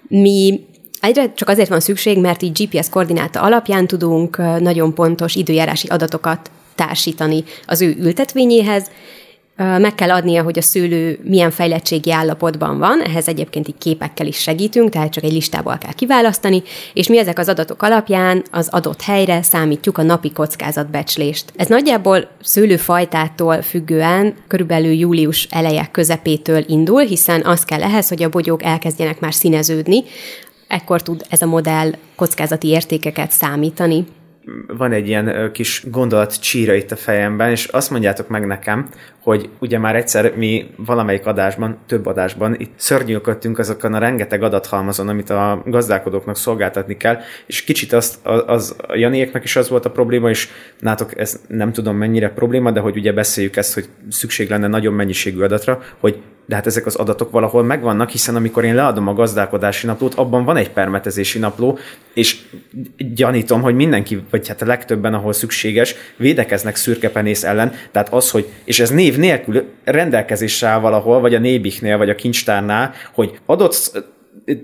mi 0.09 0.67
Egyre 1.01 1.33
csak 1.35 1.49
azért 1.49 1.69
van 1.69 1.81
szükség, 1.81 2.19
mert 2.19 2.43
így 2.43 2.63
GPS 2.63 2.89
koordináta 2.89 3.41
alapján 3.41 3.87
tudunk 3.87 4.37
nagyon 4.61 4.95
pontos 4.95 5.35
időjárási 5.35 5.89
adatokat 5.89 6.51
társítani 6.75 7.45
az 7.67 7.83
ő 7.83 7.97
ültetvényéhez, 7.99 8.91
meg 9.59 9.95
kell 9.95 10.11
adnia, 10.11 10.43
hogy 10.43 10.59
a 10.59 10.63
szőlő 10.63 11.19
milyen 11.23 11.51
fejlettségi 11.51 12.13
állapotban 12.13 12.79
van, 12.79 13.01
ehhez 13.01 13.29
egyébként 13.29 13.69
így 13.69 13.79
képekkel 13.79 14.27
is 14.27 14.37
segítünk, 14.37 14.91
tehát 14.91 15.13
csak 15.13 15.25
egy 15.25 15.33
listából 15.33 15.79
kell 15.79 15.93
kiválasztani, 15.93 16.63
és 16.93 17.09
mi 17.09 17.19
ezek 17.19 17.39
az 17.39 17.49
adatok 17.49 17.83
alapján 17.83 18.43
az 18.51 18.69
adott 18.71 19.03
helyre 19.03 19.43
számítjuk 19.43 19.99
a 19.99 20.03
napi 20.03 20.33
kockázatbecslést. 20.33 21.53
Ez 21.57 21.67
nagyjából 21.67 22.29
szőlőfajtától 22.43 23.63
függően 23.63 24.35
körülbelül 24.47 24.93
július 24.93 25.47
eleje 25.51 25.89
közepétől 25.93 26.65
indul, 26.67 27.03
hiszen 27.03 27.45
az 27.45 27.65
kell 27.65 27.83
ehhez, 27.83 28.09
hogy 28.09 28.23
a 28.23 28.29
bogyók 28.29 28.63
elkezdjenek 28.63 29.21
már 29.21 29.35
színeződni, 29.35 30.05
ekkor 30.69 31.03
tud 31.03 31.25
ez 31.29 31.43
a 31.43 31.47
modell 31.47 31.93
kockázati 32.17 32.69
értékeket 32.69 33.31
számítani 33.31 34.07
van 34.67 34.93
egy 34.93 35.09
ilyen 35.09 35.53
kis 35.53 35.85
gondolat 35.91 36.41
csíra 36.41 36.75
itt 36.75 36.91
a 36.91 36.97
fejemben, 36.97 37.51
és 37.51 37.65
azt 37.65 37.91
mondjátok 37.91 38.29
meg 38.29 38.47
nekem, 38.47 38.89
hogy 39.23 39.49
ugye 39.59 39.79
már 39.79 39.97
egyszer 39.97 40.37
mi 40.37 40.71
valamelyik 40.77 41.27
adásban, 41.27 41.79
több 41.87 42.07
adásban 42.07 42.55
itt 42.59 42.73
szörnyűködtünk 42.77 43.59
azokon 43.59 43.95
a 43.95 43.99
rengeteg 43.99 44.43
adathalmazon, 44.43 45.09
amit 45.09 45.31
a 45.31 45.63
gazdálkodóknak 45.67 46.37
szolgáltatni 46.37 46.97
kell, 46.97 47.19
és 47.47 47.65
kicsit 47.65 47.93
azt, 47.93 48.27
az, 48.27 48.77
a 48.89 48.97
Janiéknak 48.97 49.45
is 49.45 49.57
az 49.57 49.69
volt 49.69 49.85
a 49.85 49.91
probléma, 49.91 50.29
és 50.29 50.49
nátok 50.79 51.19
ez 51.19 51.41
nem 51.49 51.73
tudom 51.73 51.97
mennyire 51.97 52.31
probléma, 52.31 52.71
de 52.71 52.81
hogy 52.81 52.97
ugye 52.97 53.13
beszéljük 53.13 53.57
ezt, 53.57 53.75
hogy 53.75 53.89
szükség 54.11 54.49
lenne 54.49 54.67
nagyon 54.67 54.95
mennyiségű 54.95 55.41
adatra, 55.41 55.83
hogy 55.99 56.23
de 56.49 56.55
hát 56.55 56.67
ezek 56.67 56.87
az 56.87 56.95
adatok 56.95 57.31
valahol 57.31 57.63
megvannak, 57.63 58.11
hiszen 58.11 58.37
amikor 58.37 58.65
én 58.65 58.75
leadom 58.75 59.09
a 59.09 59.13
gazdálkodási 59.13 59.87
naplót, 59.87 60.15
abban 60.15 60.45
van 60.45 60.57
egy 60.57 60.71
permetezési 60.71 61.39
napló, 61.39 61.79
és 62.15 62.39
gyanítom, 63.15 63.61
hogy 63.61 63.75
mindenki, 63.75 64.23
vagy 64.31 64.49
hát 64.49 64.63
a 64.63 64.67
legtöbben, 64.67 65.15
ahol 65.15 65.33
szükséges, 65.33 65.95
védekeznek 66.17 66.77
szürkepenész 66.77 67.45
ellen, 67.45 67.73
tehát 67.93 68.13
az, 68.13 68.31
hogy, 68.31 68.49
és 68.65 68.81
ez 68.81 68.91
név 68.91 69.17
nélkül 69.17 69.65
rendelkezésre 69.85 70.69
áll 70.69 70.81
valahol, 70.81 71.21
vagy 71.21 71.35
a 71.35 71.39
nébiknél, 71.39 71.97
vagy 71.97 72.11
a 72.11 72.15
kincstárnál, 72.15 72.93
hogy 73.13 73.39
adott 73.47 74.05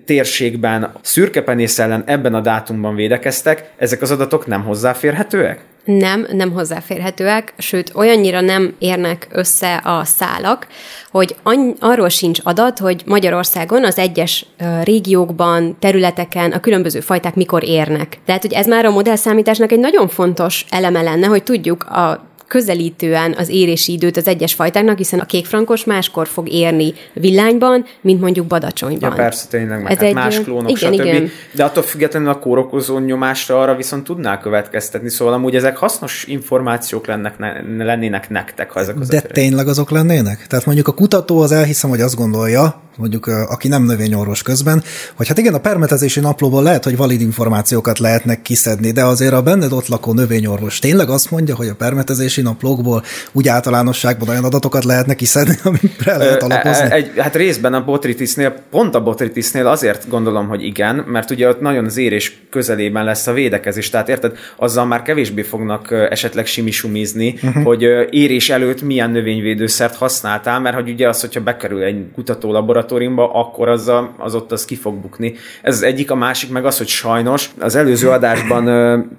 térségben 0.05 0.93
szürkepenész 1.03 1.79
ellen 1.79 2.03
ebben 2.07 2.35
a 2.35 2.41
dátumban 2.41 2.95
védekeztek, 2.95 3.71
ezek 3.77 4.03
az 4.03 4.11
adatok 4.11 4.47
nem 4.47 4.63
hozzáférhetőek? 4.63 5.61
Nem, 5.85 6.27
nem 6.33 6.53
hozzáférhetőek, 6.53 7.55
sőt, 7.59 7.93
olyannyira 7.95 8.41
nem 8.41 8.75
érnek 8.79 9.27
össze 9.31 9.81
a 9.85 10.05
szálak, 10.05 10.67
hogy 11.11 11.37
any- 11.43 11.77
arról 11.81 12.09
sincs 12.09 12.41
adat, 12.43 12.79
hogy 12.79 13.03
Magyarországon 13.07 13.85
az 13.85 13.99
egyes 13.99 14.47
régiókban, 14.83 15.77
területeken 15.79 16.53
a 16.53 16.61
különböző 16.61 17.01
fajták 17.01 17.35
mikor 17.35 17.65
érnek. 17.65 18.19
Tehát, 18.25 18.43
hogy 18.43 18.53
ez 18.53 18.67
már 18.67 18.85
a 18.85 18.91
modellszámításnak 18.91 19.73
egy 19.73 19.79
nagyon 19.79 20.09
fontos 20.09 20.65
eleme 20.71 21.03
lenne, 21.03 21.27
hogy 21.27 21.43
tudjuk 21.43 21.85
a 21.85 22.34
közelítően 22.55 23.35
az 23.39 23.49
érési 23.49 23.93
időt 23.93 24.17
az 24.17 24.27
egyes 24.27 24.55
fajtáknak, 24.55 24.97
hiszen 24.97 25.19
a 25.19 25.27
kékfrankos 25.27 25.85
máskor 25.85 26.29
fog 26.29 26.49
érni 26.49 26.93
villányban, 27.13 27.85
mint 28.01 28.21
mondjuk 28.21 28.47
badacsonyban. 28.47 29.11
Ja, 29.11 29.17
persze, 29.17 29.47
tényleg, 29.49 29.83
meg 29.83 29.93
Ez 29.93 29.99
hát 29.99 30.07
egy, 30.07 30.15
más 30.15 30.41
klónok, 30.41 30.71
igen, 30.71 30.93
stb. 30.93 31.05
Igen. 31.05 31.31
De 31.55 31.65
attól 31.65 31.83
függetlenül 31.83 32.29
a 32.29 32.39
kórokozó 32.39 32.99
nyomásra 32.99 33.61
arra 33.61 33.75
viszont 33.75 34.05
tudnál 34.05 34.41
következtetni, 34.41 35.11
szóval 35.11 35.35
amúgy 35.35 35.55
ezek 35.55 35.77
hasznos 35.77 36.25
információk 36.27 37.07
lennek, 37.07 37.39
ne, 37.39 37.85
lennének 37.85 38.31
nektek, 38.31 38.71
ha 38.71 38.81
ezek 38.81 39.01
az 39.01 39.09
De 39.09 39.21
tényleg 39.21 39.69
azok 39.69 39.91
lennének? 39.91 40.47
Tehát 40.47 40.65
mondjuk 40.65 40.89
a 40.89 40.93
kutató 40.93 41.41
az 41.41 41.53
elhiszem, 41.53 41.91
hogy 41.91 42.01
azt 42.01 42.17
gondolja, 42.17 42.83
mondjuk 42.97 43.27
aki 43.27 43.69
nem 43.69 43.83
növényorvos 43.83 44.43
közben, 44.43 44.83
hogy 45.15 45.29
hát 45.29 45.39
igen, 45.39 45.55
a 45.55 45.59
permetezési 45.59 46.21
naplóból 46.21 46.63
lehet, 46.63 46.85
hogy 46.85 46.97
valid 46.97 47.21
információkat 47.21 47.99
lehetnek 47.99 48.43
kiszedni, 48.43 48.91
de 48.91 49.05
azért 49.05 49.33
a 49.33 49.43
benned 49.43 49.73
ott 49.73 49.89
lakó 49.89 50.13
növényorvos 50.13 50.79
tényleg 50.79 51.09
azt 51.09 51.31
mondja, 51.31 51.55
hogy 51.55 51.69
a 51.69 51.75
permetezési 51.75 52.43
naplókból 52.43 53.03
úgy 53.33 53.49
általánosságban 53.49 54.29
olyan 54.29 54.45
adatokat 54.45 54.85
lehetne 54.85 55.15
kiszedni, 55.15 55.55
amire 55.65 56.17
lehet 56.17 56.43
alapozni? 56.43 56.91
Egy, 56.91 57.13
hát 57.17 57.35
részben 57.35 57.75
a 57.75 57.85
botritisnél, 57.85 58.55
pont 58.71 58.95
a 58.95 59.03
botritisnél 59.03 59.67
azért 59.67 60.09
gondolom, 60.09 60.49
hogy 60.49 60.65
igen, 60.65 60.97
mert 60.97 61.31
ugye 61.31 61.49
ott 61.49 61.61
nagyon 61.61 61.85
az 61.85 61.97
érés 61.97 62.43
közelében 62.51 63.05
lesz 63.05 63.27
a 63.27 63.33
védekezés, 63.33 63.91
tehát 63.91 64.09
érted, 64.09 64.37
azzal 64.57 64.87
már 64.87 65.03
kevésbé 65.03 65.43
fognak 65.43 65.91
esetleg 66.11 66.47
simisumizni, 66.47 67.35
uh-huh. 67.43 67.65
hogy 67.65 67.83
érés 68.11 68.51
előtt 68.51 68.83
milyen 68.83 69.11
növényvédőszert 69.11 69.97
használtál, 69.97 70.61
mert 70.61 70.75
hogy 70.75 70.91
ugye 70.91 71.09
az, 71.09 71.21
hogyha 71.21 71.41
bekerül 71.41 71.83
egy 71.83 72.05
kutató 72.15 72.53
laboratóriumba, 72.85 73.33
akkor 73.33 73.69
az, 73.69 73.89
a, 73.89 74.15
az 74.19 74.35
ott 74.35 74.53
az 74.53 74.65
ki 74.65 74.75
fog 74.75 74.95
bukni. 74.95 75.35
Ez 75.63 75.75
az 75.75 75.83
egyik, 75.83 76.11
a 76.11 76.15
másik 76.15 76.51
meg 76.51 76.65
az, 76.65 76.79
hogy 76.79 76.87
sajnos 76.87 77.51
az 77.61 77.75
előző 77.75 78.11
adásban 78.11 78.65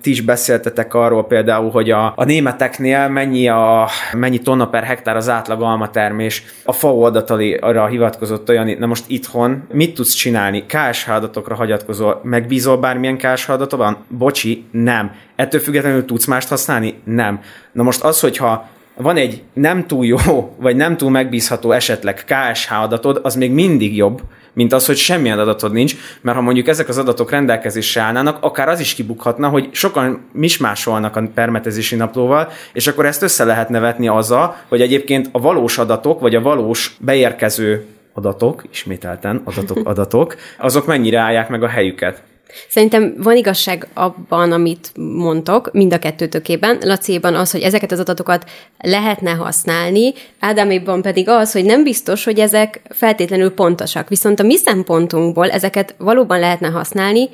ti 0.01 0.09
is 0.09 0.21
beszéltetek 0.21 0.93
arról 0.93 1.25
például, 1.25 1.71
hogy 1.71 1.91
a, 1.91 2.13
a 2.15 2.23
németeknél 2.23 3.07
mennyi, 3.07 3.47
a, 3.47 3.87
mennyi 4.13 4.39
tonna 4.39 4.67
per 4.67 4.83
hektár 4.83 5.15
az 5.15 5.29
átlag 5.29 5.61
alma 5.61 5.89
termés. 5.89 6.43
A 6.63 6.71
FAO 6.71 7.01
adatalira 7.01 7.87
hivatkozott 7.87 8.49
olyan, 8.49 8.75
na 8.79 8.85
most 8.85 9.03
itthon 9.07 9.63
mit 9.71 9.93
tudsz 9.93 10.13
csinálni? 10.13 10.65
KSH 10.65 11.09
adatokra 11.09 11.55
hagyatkozol, 11.55 12.19
megbízol 12.23 12.77
bármilyen 12.77 13.17
KSH 13.17 13.49
adatokban? 13.49 13.97
Bocsi, 14.07 14.65
nem. 14.71 15.11
Ettől 15.35 15.59
függetlenül 15.61 16.05
tudsz 16.05 16.25
mást 16.25 16.47
használni? 16.47 16.93
Nem. 17.03 17.41
Na 17.71 17.83
most 17.83 18.03
az, 18.03 18.19
hogyha 18.19 18.67
van 18.97 19.17
egy 19.17 19.43
nem 19.53 19.87
túl 19.87 20.05
jó, 20.05 20.17
vagy 20.57 20.75
nem 20.75 20.97
túl 20.97 21.09
megbízható 21.09 21.71
esetleg 21.71 22.23
KSH 22.25 22.81
adatod, 22.81 23.19
az 23.23 23.35
még 23.35 23.51
mindig 23.51 23.95
jobb, 23.95 24.21
mint 24.53 24.73
az, 24.73 24.85
hogy 24.85 24.97
semmilyen 24.97 25.39
adatod 25.39 25.71
nincs, 25.71 25.95
mert 26.21 26.37
ha 26.37 26.43
mondjuk 26.43 26.67
ezek 26.67 26.89
az 26.89 26.97
adatok 26.97 27.31
rendelkezésre 27.31 28.01
állnának, 28.01 28.37
akár 28.41 28.67
az 28.67 28.79
is 28.79 28.93
kibukhatna, 28.93 29.49
hogy 29.49 29.69
sokan 29.71 30.25
mismásolnak 30.31 31.15
a 31.15 31.23
permetezési 31.33 31.95
naplóval, 31.95 32.49
és 32.73 32.87
akkor 32.87 33.05
ezt 33.05 33.21
össze 33.21 33.43
lehetne 33.43 33.79
vetni 33.79 34.07
azzal, 34.07 34.55
hogy 34.67 34.81
egyébként 34.81 35.29
a 35.31 35.39
valós 35.39 35.77
adatok, 35.77 36.19
vagy 36.19 36.35
a 36.35 36.41
valós 36.41 36.97
beérkező 36.99 37.85
adatok, 38.13 38.63
ismételten 38.71 39.41
adatok, 39.43 39.79
adatok, 39.89 40.35
azok 40.57 40.85
mennyire 40.85 41.19
állják 41.19 41.49
meg 41.49 41.63
a 41.63 41.67
helyüket. 41.67 42.23
Szerintem 42.69 43.13
van 43.17 43.35
igazság 43.35 43.87
abban, 43.93 44.51
amit 44.51 44.91
mondtok, 44.95 45.73
mind 45.73 45.93
a 45.93 45.99
kettőtökében. 45.99 46.77
Laciéban 46.81 47.35
az, 47.35 47.51
hogy 47.51 47.61
ezeket 47.61 47.91
az 47.91 47.99
adatokat 47.99 48.49
lehetne 48.77 49.31
használni, 49.31 50.13
Ádáméban 50.39 51.01
pedig 51.01 51.29
az, 51.29 51.51
hogy 51.51 51.65
nem 51.65 51.83
biztos, 51.83 52.23
hogy 52.23 52.39
ezek 52.39 52.81
feltétlenül 52.89 53.53
pontosak. 53.53 54.09
Viszont 54.09 54.39
a 54.39 54.43
mi 54.43 54.57
szempontunkból 54.57 55.49
ezeket 55.49 55.95
valóban 55.97 56.39
lehetne 56.39 56.67
használni 56.67 57.29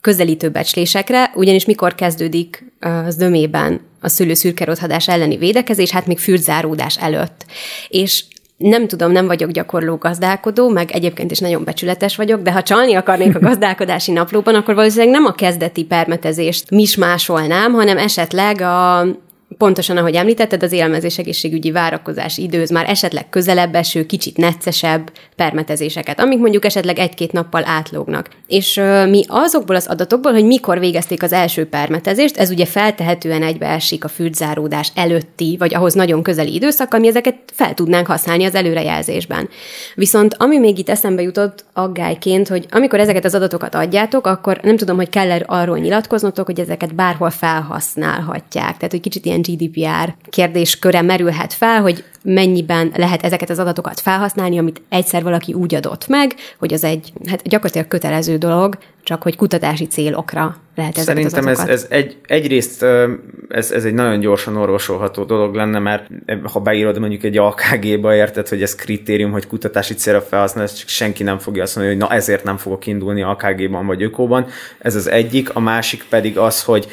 közelítő 0.00 0.48
becslésekre, 0.48 1.30
ugyanis 1.34 1.64
mikor 1.64 1.94
kezdődik 1.94 2.64
az 2.80 3.16
dömében 3.16 3.80
a 4.00 4.08
szülő 4.08 4.32
elleni 5.06 5.36
védekezés, 5.36 5.90
hát 5.90 6.06
még 6.06 6.18
fürdzáródás 6.18 6.98
előtt. 6.98 7.44
És 7.88 8.24
nem 8.58 8.86
tudom, 8.86 9.12
nem 9.12 9.26
vagyok 9.26 9.50
gyakorló 9.50 9.96
gazdálkodó, 9.96 10.68
meg 10.68 10.90
egyébként 10.90 11.30
is 11.30 11.38
nagyon 11.38 11.64
becsületes 11.64 12.16
vagyok, 12.16 12.42
de 12.42 12.52
ha 12.52 12.62
csalni 12.62 12.94
akarnék 12.94 13.36
a 13.36 13.40
gazdálkodási 13.40 14.12
naplóban, 14.12 14.54
akkor 14.54 14.74
valószínűleg 14.74 15.12
nem 15.12 15.24
a 15.24 15.32
kezdeti 15.32 15.84
permetezést 15.84 16.70
mismásolnám, 16.70 17.72
hanem 17.72 17.98
esetleg 17.98 18.60
a 18.60 19.06
pontosan, 19.56 19.96
ahogy 19.96 20.14
említetted, 20.14 20.62
az 20.62 20.72
élelmezés 20.72 21.18
egészségügyi 21.18 21.70
várakozási 21.70 22.42
időz 22.42 22.70
már 22.70 22.88
esetleg 22.88 23.28
közelebb 23.28 23.74
eső, 23.74 24.06
kicsit 24.06 24.36
neccesebb 24.36 25.10
permetezéseket, 25.36 26.20
amik 26.20 26.38
mondjuk 26.38 26.64
esetleg 26.64 26.98
egy-két 26.98 27.32
nappal 27.32 27.62
átlógnak. 27.66 28.28
És 28.46 28.76
uh, 28.76 29.08
mi 29.08 29.24
azokból 29.28 29.76
az 29.76 29.86
adatokból, 29.86 30.32
hogy 30.32 30.44
mikor 30.44 30.78
végezték 30.78 31.22
az 31.22 31.32
első 31.32 31.66
permetezést, 31.66 32.36
ez 32.36 32.50
ugye 32.50 32.66
feltehetően 32.66 33.42
egybeesik 33.42 34.04
a 34.04 34.08
fürdzáródás 34.08 34.92
előtti, 34.94 35.56
vagy 35.58 35.74
ahhoz 35.74 35.94
nagyon 35.94 36.22
közeli 36.22 36.54
időszakkal, 36.54 37.00
mi 37.00 37.08
ezeket 37.08 37.36
fel 37.52 37.74
tudnánk 37.74 38.06
használni 38.06 38.44
az 38.44 38.54
előrejelzésben. 38.54 39.48
Viszont 39.94 40.34
ami 40.38 40.58
még 40.58 40.78
itt 40.78 40.88
eszembe 40.88 41.22
jutott 41.22 41.64
aggályként, 41.72 42.48
hogy 42.48 42.66
amikor 42.70 43.00
ezeket 43.00 43.24
az 43.24 43.34
adatokat 43.34 43.74
adjátok, 43.74 44.26
akkor 44.26 44.60
nem 44.62 44.76
tudom, 44.76 44.96
hogy 44.96 45.08
kell 45.08 45.30
arról 45.46 45.78
nyilatkoznotok, 45.78 46.46
hogy 46.46 46.60
ezeket 46.60 46.94
bárhol 46.94 47.30
felhasználhatják. 47.30 48.76
Tehát, 48.76 48.90
hogy 48.90 49.00
kicsit 49.00 49.24
ilyen 49.24 49.37
ilyen 49.46 49.70
GDPR 49.70 50.14
kérdésköre 50.30 51.02
merülhet 51.02 51.52
fel, 51.52 51.80
hogy 51.80 52.04
mennyiben 52.22 52.92
lehet 52.96 53.22
ezeket 53.22 53.50
az 53.50 53.58
adatokat 53.58 54.00
felhasználni, 54.00 54.58
amit 54.58 54.82
egyszer 54.88 55.22
valaki 55.22 55.52
úgy 55.52 55.74
adott 55.74 56.08
meg, 56.08 56.34
hogy 56.58 56.72
az 56.72 56.84
egy 56.84 57.12
hát 57.26 57.42
gyakorlatilag 57.42 57.88
kötelező 57.88 58.36
dolog, 58.36 58.78
csak 59.02 59.22
hogy 59.22 59.36
kutatási 59.36 59.86
célokra 59.86 60.56
lehet 60.74 60.98
ezeket 60.98 61.30
Szerintem 61.30 61.46
az 61.46 61.60
ez, 61.60 61.68
ez 61.68 61.86
egy, 61.88 62.16
egyrészt 62.26 62.82
ez, 63.48 63.70
ez 63.70 63.84
egy 63.84 63.94
nagyon 63.94 64.20
gyorsan 64.20 64.56
orvosolható 64.56 65.24
dolog 65.24 65.54
lenne, 65.54 65.78
mert 65.78 66.06
ha 66.52 66.60
beírod 66.60 66.98
mondjuk 66.98 67.22
egy 67.22 67.38
AKG-ba, 67.38 68.14
érted, 68.14 68.48
hogy 68.48 68.62
ez 68.62 68.74
kritérium, 68.74 69.30
hogy 69.30 69.46
kutatási 69.46 69.94
célra 69.94 70.20
felhasznál, 70.20 70.66
senki 70.66 71.22
nem 71.22 71.38
fogja 71.38 71.62
azt 71.62 71.76
mondani, 71.76 71.96
hogy 71.96 72.08
na 72.08 72.14
ezért 72.14 72.44
nem 72.44 72.56
fogok 72.56 72.86
indulni 72.86 73.22
AKG-ban 73.22 73.86
vagy 73.86 74.02
ökóban. 74.02 74.46
Ez 74.78 74.94
az 74.94 75.10
egyik, 75.10 75.54
a 75.54 75.60
másik 75.60 76.04
pedig 76.08 76.38
az, 76.38 76.62
hogy 76.62 76.86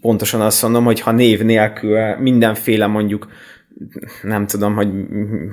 pontosan 0.00 0.40
azt 0.40 0.62
mondom, 0.62 0.84
hogy 0.84 1.00
ha 1.00 1.12
név 1.12 1.42
nélkül 1.42 2.16
mindenféle 2.18 2.86
mondjuk 2.86 3.26
nem 4.22 4.46
tudom, 4.46 4.74
hogy 4.74 4.88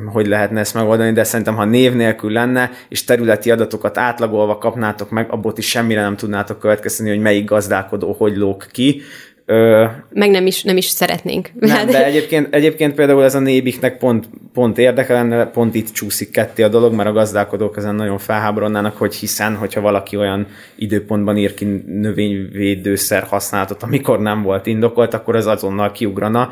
hogy 0.05 0.27
lehetne 0.27 0.59
ezt 0.59 0.73
megoldani, 0.73 1.11
de 1.11 1.23
szerintem, 1.23 1.55
ha 1.55 1.65
név 1.65 1.93
nélkül 1.93 2.31
lenne, 2.31 2.71
és 2.89 3.03
területi 3.03 3.51
adatokat 3.51 3.97
átlagolva 3.97 4.57
kapnátok 4.57 5.09
meg, 5.09 5.31
abból 5.31 5.53
is 5.55 5.69
semmire 5.69 6.01
nem 6.01 6.15
tudnátok 6.15 6.59
következteni, 6.59 7.09
hogy 7.09 7.19
melyik 7.19 7.45
gazdálkodó 7.45 8.11
hogy 8.11 8.35
lók 8.35 8.67
ki, 8.71 9.01
Ö, 9.45 9.85
Meg 10.09 10.29
nem 10.29 10.45
is, 10.45 10.63
nem 10.63 10.77
is 10.77 10.85
szeretnénk. 10.85 11.49
Nem, 11.59 11.87
de 11.87 12.05
egyébként, 12.05 12.53
egyébként 12.53 12.95
például 12.95 13.23
ez 13.23 13.35
a 13.35 13.39
nébiknek 13.39 13.97
pont, 13.97 14.29
pont 14.53 14.77
érdekel 14.77 15.15
lenne, 15.15 15.45
pont 15.45 15.75
itt 15.75 15.91
csúszik 15.91 16.31
ketté 16.31 16.63
a 16.63 16.67
dolog, 16.67 16.93
mert 16.93 17.09
a 17.09 17.13
gazdálkodók 17.13 17.77
ezen 17.77 17.95
nagyon 17.95 18.17
felháborodnának, 18.17 18.97
hogy 18.97 19.15
hiszen, 19.15 19.55
hogyha 19.55 19.81
valaki 19.81 20.17
olyan 20.17 20.47
időpontban 20.75 21.37
ír 21.37 21.53
ki 21.53 21.65
növényvédőszer 21.85 23.23
használatot, 23.23 23.83
amikor 23.83 24.19
nem 24.19 24.41
volt 24.41 24.65
indokolt, 24.67 25.13
akkor 25.13 25.35
az 25.35 25.45
azonnal 25.47 25.91
kiugrana, 25.91 26.49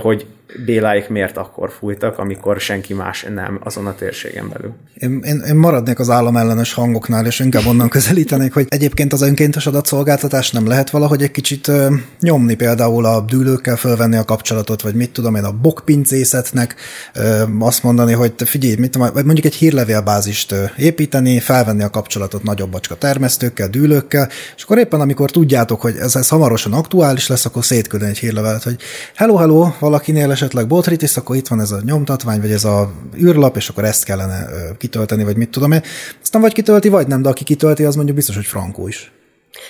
hogy 0.00 0.26
Béláik 0.64 1.08
miért 1.08 1.36
akkor 1.36 1.70
fújtak, 1.78 2.18
amikor 2.18 2.60
senki 2.60 2.94
más 2.94 3.26
nem 3.34 3.60
azon 3.64 3.86
a 3.86 3.94
térségen 3.94 4.48
belül. 4.48 4.72
Én, 4.94 5.20
én, 5.24 5.42
én 5.48 5.54
maradnék 5.54 5.98
az 5.98 6.10
államellenes 6.10 6.72
hangoknál, 6.72 7.26
és 7.26 7.38
inkább 7.38 7.66
onnan 7.66 7.88
közelítenék, 7.98 8.52
hogy 8.52 8.66
egyébként 8.68 9.12
az 9.12 9.22
önkéntes 9.22 9.66
adatszolgáltatás 9.66 10.50
nem 10.50 10.66
lehet 10.66 10.90
valahogy 10.90 11.22
egy 11.22 11.30
kicsit 11.30 11.68
ö, 11.68 11.94
nyomni, 12.20 12.54
például 12.54 13.04
a 13.04 13.20
dűlőkkel 13.20 13.76
fölvenni 13.76 14.16
a 14.16 14.24
kapcsolatot, 14.24 14.82
vagy 14.82 14.94
mit 14.94 15.10
tudom 15.10 15.34
én, 15.34 15.44
a 15.44 15.52
bokpincészetnek 15.52 16.74
ö, 17.14 17.42
azt 17.58 17.82
mondani, 17.82 18.12
hogy 18.12 18.32
te 18.32 18.44
figyelj, 18.44 18.74
mit 18.76 18.90
tudom, 18.90 19.12
vagy 19.12 19.24
mondjuk 19.24 19.46
egy 19.46 19.54
hírlevélbázist 19.54 20.54
építeni, 20.76 21.38
felvenni 21.38 21.82
a 21.82 21.90
kapcsolatot 21.90 22.42
nagyobb 22.42 22.70
bacska 22.70 22.94
termesztőkkel, 22.94 23.68
dűlőkkel, 23.68 24.28
és 24.56 24.62
akkor 24.62 24.78
éppen 24.78 25.00
amikor 25.00 25.30
tudjátok, 25.30 25.80
hogy 25.80 25.96
ez, 25.96 26.16
ez 26.16 26.28
hamarosan 26.28 26.72
aktuális 26.72 27.26
lesz, 27.26 27.44
akkor 27.44 27.64
szétküldeni 27.64 28.10
egy 28.10 28.18
hírlevelet, 28.18 28.62
hogy 28.62 28.76
hello, 29.14 29.36
hello, 29.36 29.72
valakinél 29.78 30.30
esetleg 30.40 30.66
botritis, 30.66 31.16
akkor 31.16 31.36
itt 31.36 31.48
van 31.48 31.60
ez 31.60 31.70
a 31.70 31.80
nyomtatvány, 31.84 32.40
vagy 32.40 32.50
ez 32.50 32.64
a 32.64 32.90
űrlap, 33.16 33.56
és 33.56 33.68
akkor 33.68 33.84
ezt 33.84 34.04
kellene 34.04 34.46
kitölteni, 34.78 35.24
vagy 35.24 35.36
mit 35.36 35.50
tudom 35.50 35.72
én. 35.72 35.82
Aztán 36.22 36.40
vagy 36.40 36.52
kitölti, 36.52 36.88
vagy 36.88 37.06
nem, 37.06 37.22
de 37.22 37.28
aki 37.28 37.44
kitölti, 37.44 37.84
az 37.84 37.94
mondjuk 37.94 38.16
biztos, 38.16 38.34
hogy 38.34 38.44
frankó 38.44 38.88
is. 38.88 39.12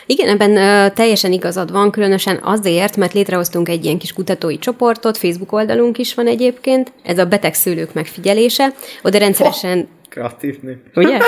Igen, 0.07 0.29
ebben 0.29 0.57
ö, 0.57 0.91
teljesen 0.91 1.33
igazad 1.33 1.73
van, 1.73 1.91
különösen 1.91 2.41
azért, 2.43 2.97
mert 2.97 3.13
létrehoztunk 3.13 3.69
egy 3.69 3.85
ilyen 3.85 3.99
kis 3.99 4.13
kutatói 4.13 4.59
csoportot, 4.59 5.19
Facebook 5.19 5.53
oldalunk 5.53 5.99
is 5.99 6.15
van 6.15 6.27
egyébként, 6.27 6.93
ez 7.03 7.19
a 7.19 7.25
betegszülők 7.25 7.95
megfigyelése. 7.95 8.75
Oda 9.03 9.19
rendszeresen 9.19 9.79
oh 9.79 10.00
Kreatív 10.11 10.61
név. 10.61 10.77
Ugye? 10.95 11.19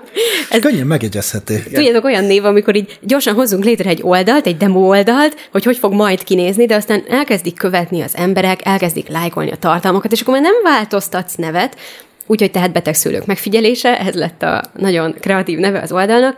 Ez 0.50 0.60
könnyen 0.60 0.86
megjegyezhető. 0.86 1.62
Tudjátok, 1.72 2.04
olyan 2.04 2.24
név, 2.24 2.44
amikor 2.44 2.76
így 2.76 2.98
gyorsan 3.00 3.34
hozzunk 3.34 3.64
létre 3.64 3.90
egy 3.90 4.00
oldalt, 4.02 4.46
egy 4.46 4.56
demo 4.56 4.80
oldalt, 4.80 5.48
hogy 5.50 5.64
hogy 5.64 5.76
fog 5.76 5.92
majd 5.92 6.24
kinézni, 6.24 6.66
de 6.66 6.74
aztán 6.74 7.02
elkezdik 7.08 7.54
követni 7.54 8.00
az 8.00 8.16
emberek, 8.16 8.60
elkezdik 8.66 9.08
lájkolni 9.08 9.50
a 9.50 9.56
tartalmakat, 9.56 10.12
és 10.12 10.20
akkor 10.20 10.34
már 10.34 10.42
nem 10.42 10.62
változtatsz 10.62 11.34
nevet, 11.34 11.76
úgyhogy 12.26 12.50
tehát 12.50 12.72
betegszülők 12.72 13.26
megfigyelése, 13.26 13.98
ez 13.98 14.14
lett 14.14 14.42
a 14.42 14.62
nagyon 14.76 15.14
kreatív 15.20 15.58
neve 15.58 15.80
az 15.80 15.92
oldalnak, 15.92 16.36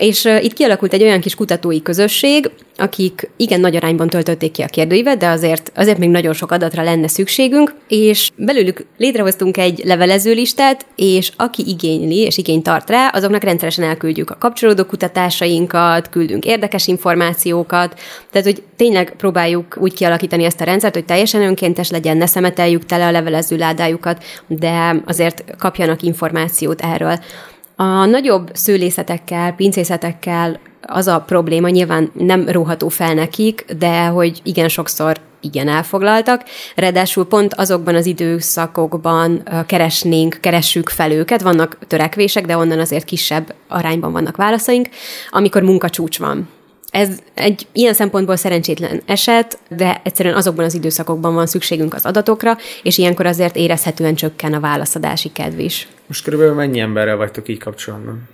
és 0.00 0.24
itt 0.40 0.52
kialakult 0.52 0.92
egy 0.92 1.02
olyan 1.02 1.20
kis 1.20 1.34
kutatói 1.34 1.82
közösség, 1.82 2.50
akik 2.76 3.30
igen 3.36 3.60
nagy 3.60 3.76
arányban 3.76 4.08
töltötték 4.08 4.52
ki 4.52 4.62
a 4.62 4.66
kérdőívet, 4.66 5.18
de 5.18 5.28
azért, 5.28 5.72
azért 5.74 5.98
még 5.98 6.08
nagyon 6.08 6.32
sok 6.32 6.50
adatra 6.50 6.82
lenne 6.82 7.08
szükségünk, 7.08 7.74
és 7.88 8.30
belőlük 8.36 8.86
létrehoztunk 8.96 9.56
egy 9.56 9.82
levelező 9.84 10.32
listát, 10.32 10.86
és 10.96 11.32
aki 11.36 11.62
igényli 11.66 12.16
és 12.16 12.38
igény 12.38 12.62
tart 12.62 12.90
rá, 12.90 13.08
azoknak 13.08 13.42
rendszeresen 13.42 13.84
elküldjük 13.84 14.30
a 14.30 14.38
kapcsolódó 14.38 14.84
kutatásainkat, 14.84 16.08
küldünk 16.08 16.44
érdekes 16.44 16.86
információkat, 16.86 18.00
tehát 18.30 18.46
hogy 18.46 18.62
tényleg 18.76 19.14
próbáljuk 19.16 19.76
úgy 19.80 19.94
kialakítani 19.94 20.44
ezt 20.44 20.60
a 20.60 20.64
rendszert, 20.64 20.94
hogy 20.94 21.04
teljesen 21.04 21.42
önkéntes 21.42 21.90
legyen, 21.90 22.16
ne 22.16 22.26
szemeteljük 22.26 22.84
tele 22.84 23.06
a 23.06 23.10
levelező 23.10 23.56
ládájukat, 23.56 24.24
de 24.46 25.02
azért 25.06 25.44
kapjanak 25.58 26.02
információt 26.02 26.80
erről. 26.80 27.18
A 27.80 28.04
nagyobb 28.04 28.50
szőlészetekkel, 28.52 29.52
pincészetekkel 29.52 30.60
az 30.82 31.06
a 31.06 31.20
probléma, 31.20 31.68
nyilván 31.68 32.10
nem 32.14 32.48
róható 32.48 32.88
fel 32.88 33.14
nekik, 33.14 33.64
de 33.78 34.06
hogy 34.06 34.40
igen 34.42 34.68
sokszor 34.68 35.16
igen 35.40 35.68
elfoglaltak. 35.68 36.44
Ráadásul 36.76 37.26
pont 37.26 37.54
azokban 37.54 37.94
az 37.94 38.06
időszakokban 38.06 39.42
keresnénk, 39.66 40.38
keressük 40.40 40.88
fel 40.88 41.12
őket, 41.12 41.42
vannak 41.42 41.78
törekvések, 41.86 42.46
de 42.46 42.56
onnan 42.56 42.78
azért 42.78 43.04
kisebb 43.04 43.54
arányban 43.68 44.12
vannak 44.12 44.36
válaszaink, 44.36 44.88
amikor 45.30 45.62
munkacsúcs 45.62 46.18
van. 46.18 46.48
Ez 46.90 47.08
egy 47.34 47.66
ilyen 47.72 47.94
szempontból 47.94 48.36
szerencsétlen 48.36 49.02
eset, 49.06 49.58
de 49.68 50.00
egyszerűen 50.04 50.34
azokban 50.34 50.64
az 50.64 50.74
időszakokban 50.74 51.34
van 51.34 51.46
szükségünk 51.46 51.94
az 51.94 52.04
adatokra, 52.04 52.56
és 52.82 52.98
ilyenkor 52.98 53.26
azért 53.26 53.56
érezhetően 53.56 54.14
csökken 54.14 54.52
a 54.54 54.60
válaszadási 54.60 55.32
kedv 55.32 55.58
is. 55.58 55.88
Most 56.06 56.24
körülbelül 56.24 56.54
mennyi 56.54 56.80
emberrel 56.80 57.16
vagytok 57.16 57.48
így 57.48 57.58
kapcsolatban? 57.58 58.28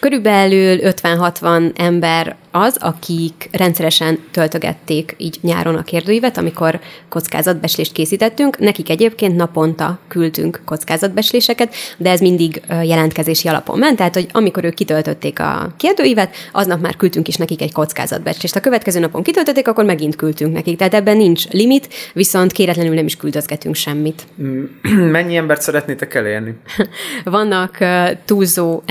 Körülbelül 0.00 0.78
50-60 0.82 1.78
ember 1.78 2.36
az, 2.50 2.76
akik 2.80 3.48
rendszeresen 3.52 4.18
töltögették 4.30 5.14
így 5.18 5.38
nyáron 5.40 5.74
a 5.74 5.82
kérdőívet, 5.82 6.38
amikor 6.38 6.80
kockázatbeslést 7.08 7.92
készítettünk. 7.92 8.58
Nekik 8.58 8.90
egyébként 8.90 9.36
naponta 9.36 9.98
küldtünk 10.08 10.62
kockázatbesléseket, 10.64 11.74
de 11.96 12.10
ez 12.10 12.20
mindig 12.20 12.62
jelentkezési 12.68 13.48
alapon 13.48 13.78
ment, 13.78 13.96
tehát 13.96 14.14
hogy 14.14 14.26
amikor 14.32 14.64
ők 14.64 14.74
kitöltötték 14.74 15.40
a 15.40 15.74
kérdőívet, 15.76 16.34
aznap 16.52 16.80
már 16.80 16.96
küldtünk 16.96 17.28
is 17.28 17.36
nekik 17.36 17.62
egy 17.62 17.72
kockázatbecslést. 17.72 18.56
A 18.56 18.60
következő 18.60 19.00
napon 19.00 19.22
kitöltötték, 19.22 19.68
akkor 19.68 19.84
megint 19.84 20.16
küldtünk 20.16 20.52
nekik. 20.52 20.78
Tehát 20.78 20.94
ebben 20.94 21.16
nincs 21.16 21.48
limit, 21.48 21.88
viszont 22.12 22.52
kéretlenül 22.52 22.94
nem 22.94 23.06
is 23.06 23.16
küldözgetünk 23.16 23.74
semmit. 23.74 24.26
Mennyi 25.16 25.36
embert 25.36 25.62
szeretnétek 25.62 26.14
elérni? 26.14 26.54
Vannak 27.24 27.78
túlzó 28.24 28.82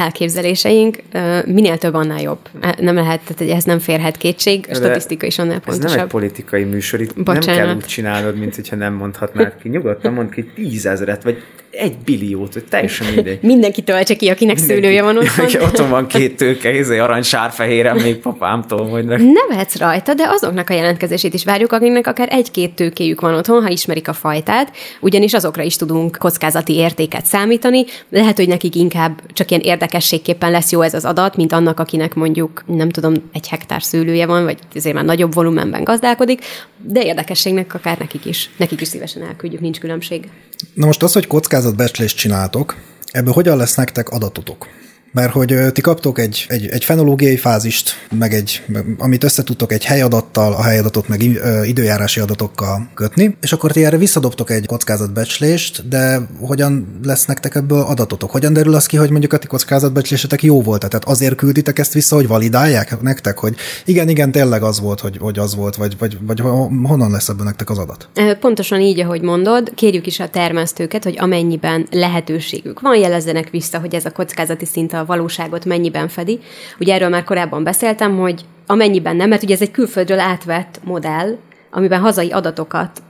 elképzeléseink, 0.63 0.97
minél 1.45 1.77
több, 1.77 1.93
annál 1.93 2.21
jobb. 2.21 2.39
Nem 2.79 2.95
lehet, 2.95 3.21
tehát 3.27 3.55
ez 3.55 3.63
nem 3.63 3.79
férhet 3.79 4.17
kétség, 4.17 4.65
a 4.69 4.73
statisztika 4.73 5.25
is 5.25 5.39
annál 5.39 5.59
pontosabb. 5.59 5.85
Ez 5.85 5.95
nem 5.95 6.03
egy 6.03 6.11
politikai 6.11 6.63
műsor, 6.63 7.01
itt 7.01 7.23
Bocsánat. 7.23 7.45
nem 7.45 7.55
kell 7.55 7.75
úgy 7.75 7.85
csinálnod, 7.85 8.37
mint 8.37 8.55
hogyha 8.55 8.75
nem 8.75 8.93
mondhatnád 8.93 9.55
ki. 9.61 9.69
Nyugodtan 9.69 10.13
mondd 10.13 10.29
ki 10.31 10.43
tízezeret, 10.55 11.23
vagy 11.23 11.43
egy 11.71 11.97
billiót, 12.05 12.53
hogy 12.53 12.63
teljesen 12.63 13.13
mindegy. 13.13 13.39
Mindenki 13.53 13.81
töltse 13.81 14.15
ki, 14.15 14.29
akinek 14.29 14.55
Mindenki. 14.55 14.81
szőlője 14.81 15.03
van 15.03 15.17
otthon. 15.21 15.45
Ja, 15.49 15.63
otthon 15.63 15.89
van 15.89 16.07
két 16.07 16.37
tőke, 16.37 16.77
izé, 16.77 16.97
arany 16.97 17.21
sárfehéren, 17.21 17.95
még 17.95 18.15
papámtól 18.15 18.87
mondnak. 18.87 19.19
Nevetsz 19.19 19.77
rajta, 19.77 20.13
de 20.13 20.23
azoknak 20.27 20.69
a 20.69 20.73
jelentkezését 20.73 21.33
is 21.33 21.43
várjuk, 21.43 21.71
akiknek 21.71 22.07
akár 22.07 22.27
egy-két 22.31 22.73
tőkéjük 22.73 23.21
van 23.21 23.33
otthon, 23.33 23.61
ha 23.61 23.69
ismerik 23.69 24.07
a 24.07 24.13
fajtát, 24.13 24.71
ugyanis 24.99 25.33
azokra 25.33 25.63
is 25.63 25.75
tudunk 25.75 26.17
kockázati 26.17 26.73
értéket 26.73 27.25
számítani. 27.25 27.85
Lehet, 28.09 28.37
hogy 28.37 28.47
nekik 28.47 28.75
inkább 28.75 29.21
csak 29.33 29.49
ilyen 29.49 29.61
érdekességképpen 29.61 30.51
lesz 30.51 30.71
jó 30.71 30.81
ez 30.81 30.93
az 30.93 31.05
adat, 31.05 31.35
mint 31.35 31.51
annak, 31.51 31.79
akinek 31.79 32.13
mondjuk, 32.15 32.63
nem 32.65 32.89
tudom, 32.89 33.13
egy 33.33 33.47
hektár 33.47 33.83
szőlője 33.83 34.25
van, 34.25 34.43
vagy 34.43 34.57
azért 34.75 34.95
már 34.95 35.05
nagyobb 35.05 35.33
volumenben 35.33 35.83
gazdálkodik, 35.83 36.41
de 36.83 37.03
érdekességnek 37.03 37.73
akár 37.73 37.97
nekik 37.97 38.25
is. 38.25 38.49
Nekik 38.57 38.81
is 38.81 38.87
szívesen 38.87 39.21
elküldjük, 39.23 39.61
nincs 39.61 39.79
különbség. 39.79 40.29
Na 40.73 40.85
most 40.85 41.03
az, 41.03 41.13
hogy 41.13 41.27
kockázatbecslést 41.59 42.17
csináltok, 42.17 42.75
ebből 43.11 43.33
hogyan 43.33 43.57
lesz 43.57 43.75
nektek 43.75 44.09
adatotok? 44.09 44.67
Mert 45.11 45.31
hogy 45.31 45.55
ti 45.73 45.81
kaptok 45.81 46.19
egy, 46.19 46.45
egy, 46.47 46.67
egy 46.67 46.83
fenológiai 46.83 47.37
fázist, 47.37 48.07
meg 48.17 48.33
egy, 48.33 48.63
amit 48.97 49.23
összetudtok 49.23 49.71
egy 49.71 49.85
helyadattal, 49.85 50.53
a 50.53 50.63
helyadatot 50.63 51.07
meg 51.07 51.23
időjárási 51.63 52.19
adatokkal 52.19 52.89
kötni, 52.93 53.37
és 53.41 53.51
akkor 53.53 53.71
ti 53.71 53.85
erre 53.85 53.97
visszadobtok 53.97 54.49
egy 54.49 54.65
kockázatbecslést, 54.65 55.87
de 55.87 56.19
hogyan 56.41 56.99
lesz 57.03 57.25
nektek 57.25 57.55
ebből 57.55 57.81
adatotok? 57.81 58.31
Hogyan 58.31 58.53
derül 58.53 58.75
az 58.75 58.85
ki, 58.85 58.97
hogy 58.97 59.09
mondjuk 59.09 59.33
a 59.33 59.37
ti 59.37 59.47
kockázatbecslésetek 59.47 60.43
jó 60.43 60.61
volt? 60.61 60.79
Tehát 60.79 61.05
azért 61.05 61.35
külditek 61.35 61.79
ezt 61.79 61.93
vissza, 61.93 62.15
hogy 62.15 62.27
validálják 62.27 63.01
nektek, 63.01 63.37
hogy 63.37 63.55
igen, 63.85 64.09
igen, 64.09 64.31
tényleg 64.31 64.63
az 64.63 64.79
volt, 64.79 64.99
hogy, 64.99 65.17
hogy 65.19 65.39
az 65.39 65.55
volt, 65.55 65.75
vagy, 65.75 65.97
vagy, 65.97 66.17
vagy 66.21 66.39
honnan 66.83 67.11
lesz 67.11 67.29
ebből 67.29 67.45
nektek 67.45 67.69
az 67.69 67.77
adat? 67.77 68.09
Pontosan 68.39 68.81
így, 68.81 68.99
ahogy 68.99 69.21
mondod, 69.21 69.71
kérjük 69.75 70.07
is 70.07 70.19
a 70.19 70.29
termesztőket, 70.29 71.03
hogy 71.03 71.15
amennyiben 71.19 71.87
lehetőségük 71.91 72.79
van, 72.79 72.97
jelezzenek 72.97 73.49
vissza, 73.49 73.79
hogy 73.79 73.95
ez 73.95 74.05
a 74.05 74.11
kockázati 74.11 74.65
szint 74.65 74.93
a 74.99 75.05
valóságot 75.05 75.65
mennyiben 75.65 76.07
fedi. 76.07 76.39
Ugye 76.79 76.93
erről 76.93 77.09
már 77.09 77.23
korábban 77.23 77.63
beszéltem, 77.63 78.17
hogy 78.17 78.45
amennyiben 78.67 79.15
nem, 79.15 79.29
mert 79.29 79.43
ugye 79.43 79.53
ez 79.53 79.61
egy 79.61 79.71
külföldről 79.71 80.19
átvett 80.19 80.79
modell, 80.83 81.37
amiben 81.71 81.99
hazai 81.99 82.31
adatokat 82.31 83.01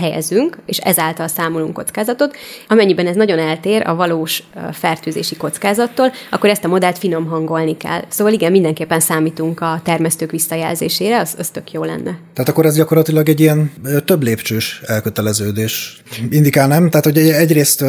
helyezünk, 0.00 0.58
és 0.66 0.78
ezáltal 0.78 1.28
számolunk 1.28 1.72
kockázatot. 1.72 2.36
Amennyiben 2.68 3.06
ez 3.06 3.16
nagyon 3.16 3.38
eltér 3.38 3.86
a 3.86 3.94
valós 3.94 4.42
fertőzési 4.72 5.36
kockázattól, 5.36 6.12
akkor 6.30 6.50
ezt 6.50 6.64
a 6.64 6.68
modellt 6.68 6.98
finom 6.98 7.26
hangolni 7.26 7.76
kell. 7.76 8.00
Szóval 8.08 8.32
igen, 8.32 8.50
mindenképpen 8.50 9.00
számítunk 9.00 9.60
a 9.60 9.80
termesztők 9.84 10.30
visszajelzésére, 10.30 11.20
az, 11.20 11.34
az 11.38 11.48
tök 11.48 11.72
jó 11.72 11.84
lenne. 11.84 12.18
Tehát 12.34 12.50
akkor 12.50 12.66
ez 12.66 12.74
gyakorlatilag 12.74 13.28
egy 13.28 13.40
ilyen 13.40 13.72
több 14.04 14.22
lépcsős 14.22 14.80
elköteleződés 14.86 16.02
indikál, 16.30 16.68
nem? 16.68 16.90
Tehát, 16.90 17.04
hogy 17.04 17.18
egyrészt 17.18 17.84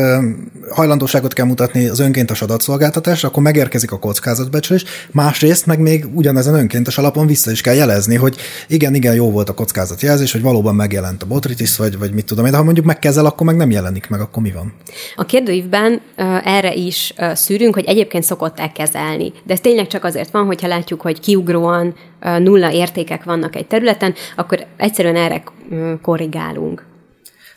hajlandóságot 0.70 1.34
kell 1.34 1.46
mutatni 1.46 1.88
az 1.88 2.00
önkéntes 2.00 2.42
adatszolgáltatás, 2.42 3.24
akkor 3.24 3.44
megérkezik 3.44 3.92
a 3.92 4.00
kockázatbecslés, 4.00 4.84
másrészt 5.12 5.66
meg 5.66 5.80
még 5.80 6.06
ugyanezen 6.14 6.54
önkéntes 6.54 6.98
alapon 6.98 7.28
vissza 7.28 7.52
is 7.52 7.62
kell 7.62 7.76
jelezni, 7.76 8.16
hogy 8.16 8.36
igen, 8.68 8.96
igen, 8.96 9.14
jó 9.14 9.32
volt 9.32 9.50
a 9.50 9.54
kockázatjelzés, 9.54 10.32
hogy 10.32 10.42
valóban 10.42 10.76
megjelent 10.76 11.24
a 11.24 11.26
botritis, 11.26 11.69
Office, 11.70 11.84
vagy, 11.84 12.00
vagy 12.00 12.14
mit 12.14 12.26
tudom 12.26 12.46
én, 12.46 12.52
de 12.52 12.58
ha 12.58 12.64
mondjuk 12.64 12.86
megkezel, 12.86 13.26
akkor 13.26 13.46
meg 13.46 13.56
nem 13.56 13.72
jelenik 13.72 14.10
meg, 14.10 14.20
akkor 14.20 14.44
mi 14.44 14.52
van? 14.52 14.74
A 15.16 15.26
kérdőívben 15.26 16.02
uh, 16.18 16.48
erre 16.48 16.74
is 16.74 17.14
uh, 17.18 17.34
szűrünk, 17.34 17.74
hogy 17.74 17.86
egyébként 17.86 18.24
szokott 18.24 18.72
kezelni. 18.74 19.32
De 19.44 19.54
ez 19.54 19.60
tényleg 19.60 19.88
csak 19.88 20.04
azért 20.04 20.32
van, 20.32 20.46
hogyha 20.46 20.68
látjuk, 20.68 21.02
hogy 21.02 21.20
kiugróan 21.20 21.96
uh, 22.22 22.40
nulla 22.40 22.72
értékek 22.72 23.24
vannak 23.24 23.56
egy 23.56 23.68
területen, 23.68 24.14
akkor 24.36 24.66
egyszerűen 24.78 25.16
erre 25.16 25.44
uh, 25.70 25.92
korrigálunk. 26.02 26.86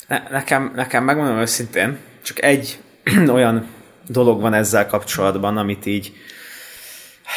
Ne, 0.08 0.22
nekem, 0.30 0.72
nekem 0.76 1.04
megmondom 1.04 1.38
őszintén, 1.38 1.98
csak 2.22 2.42
egy 2.42 2.78
olyan 3.34 3.66
dolog 4.08 4.40
van 4.40 4.54
ezzel 4.54 4.86
kapcsolatban, 4.86 5.56
amit 5.56 5.86
így 5.86 6.12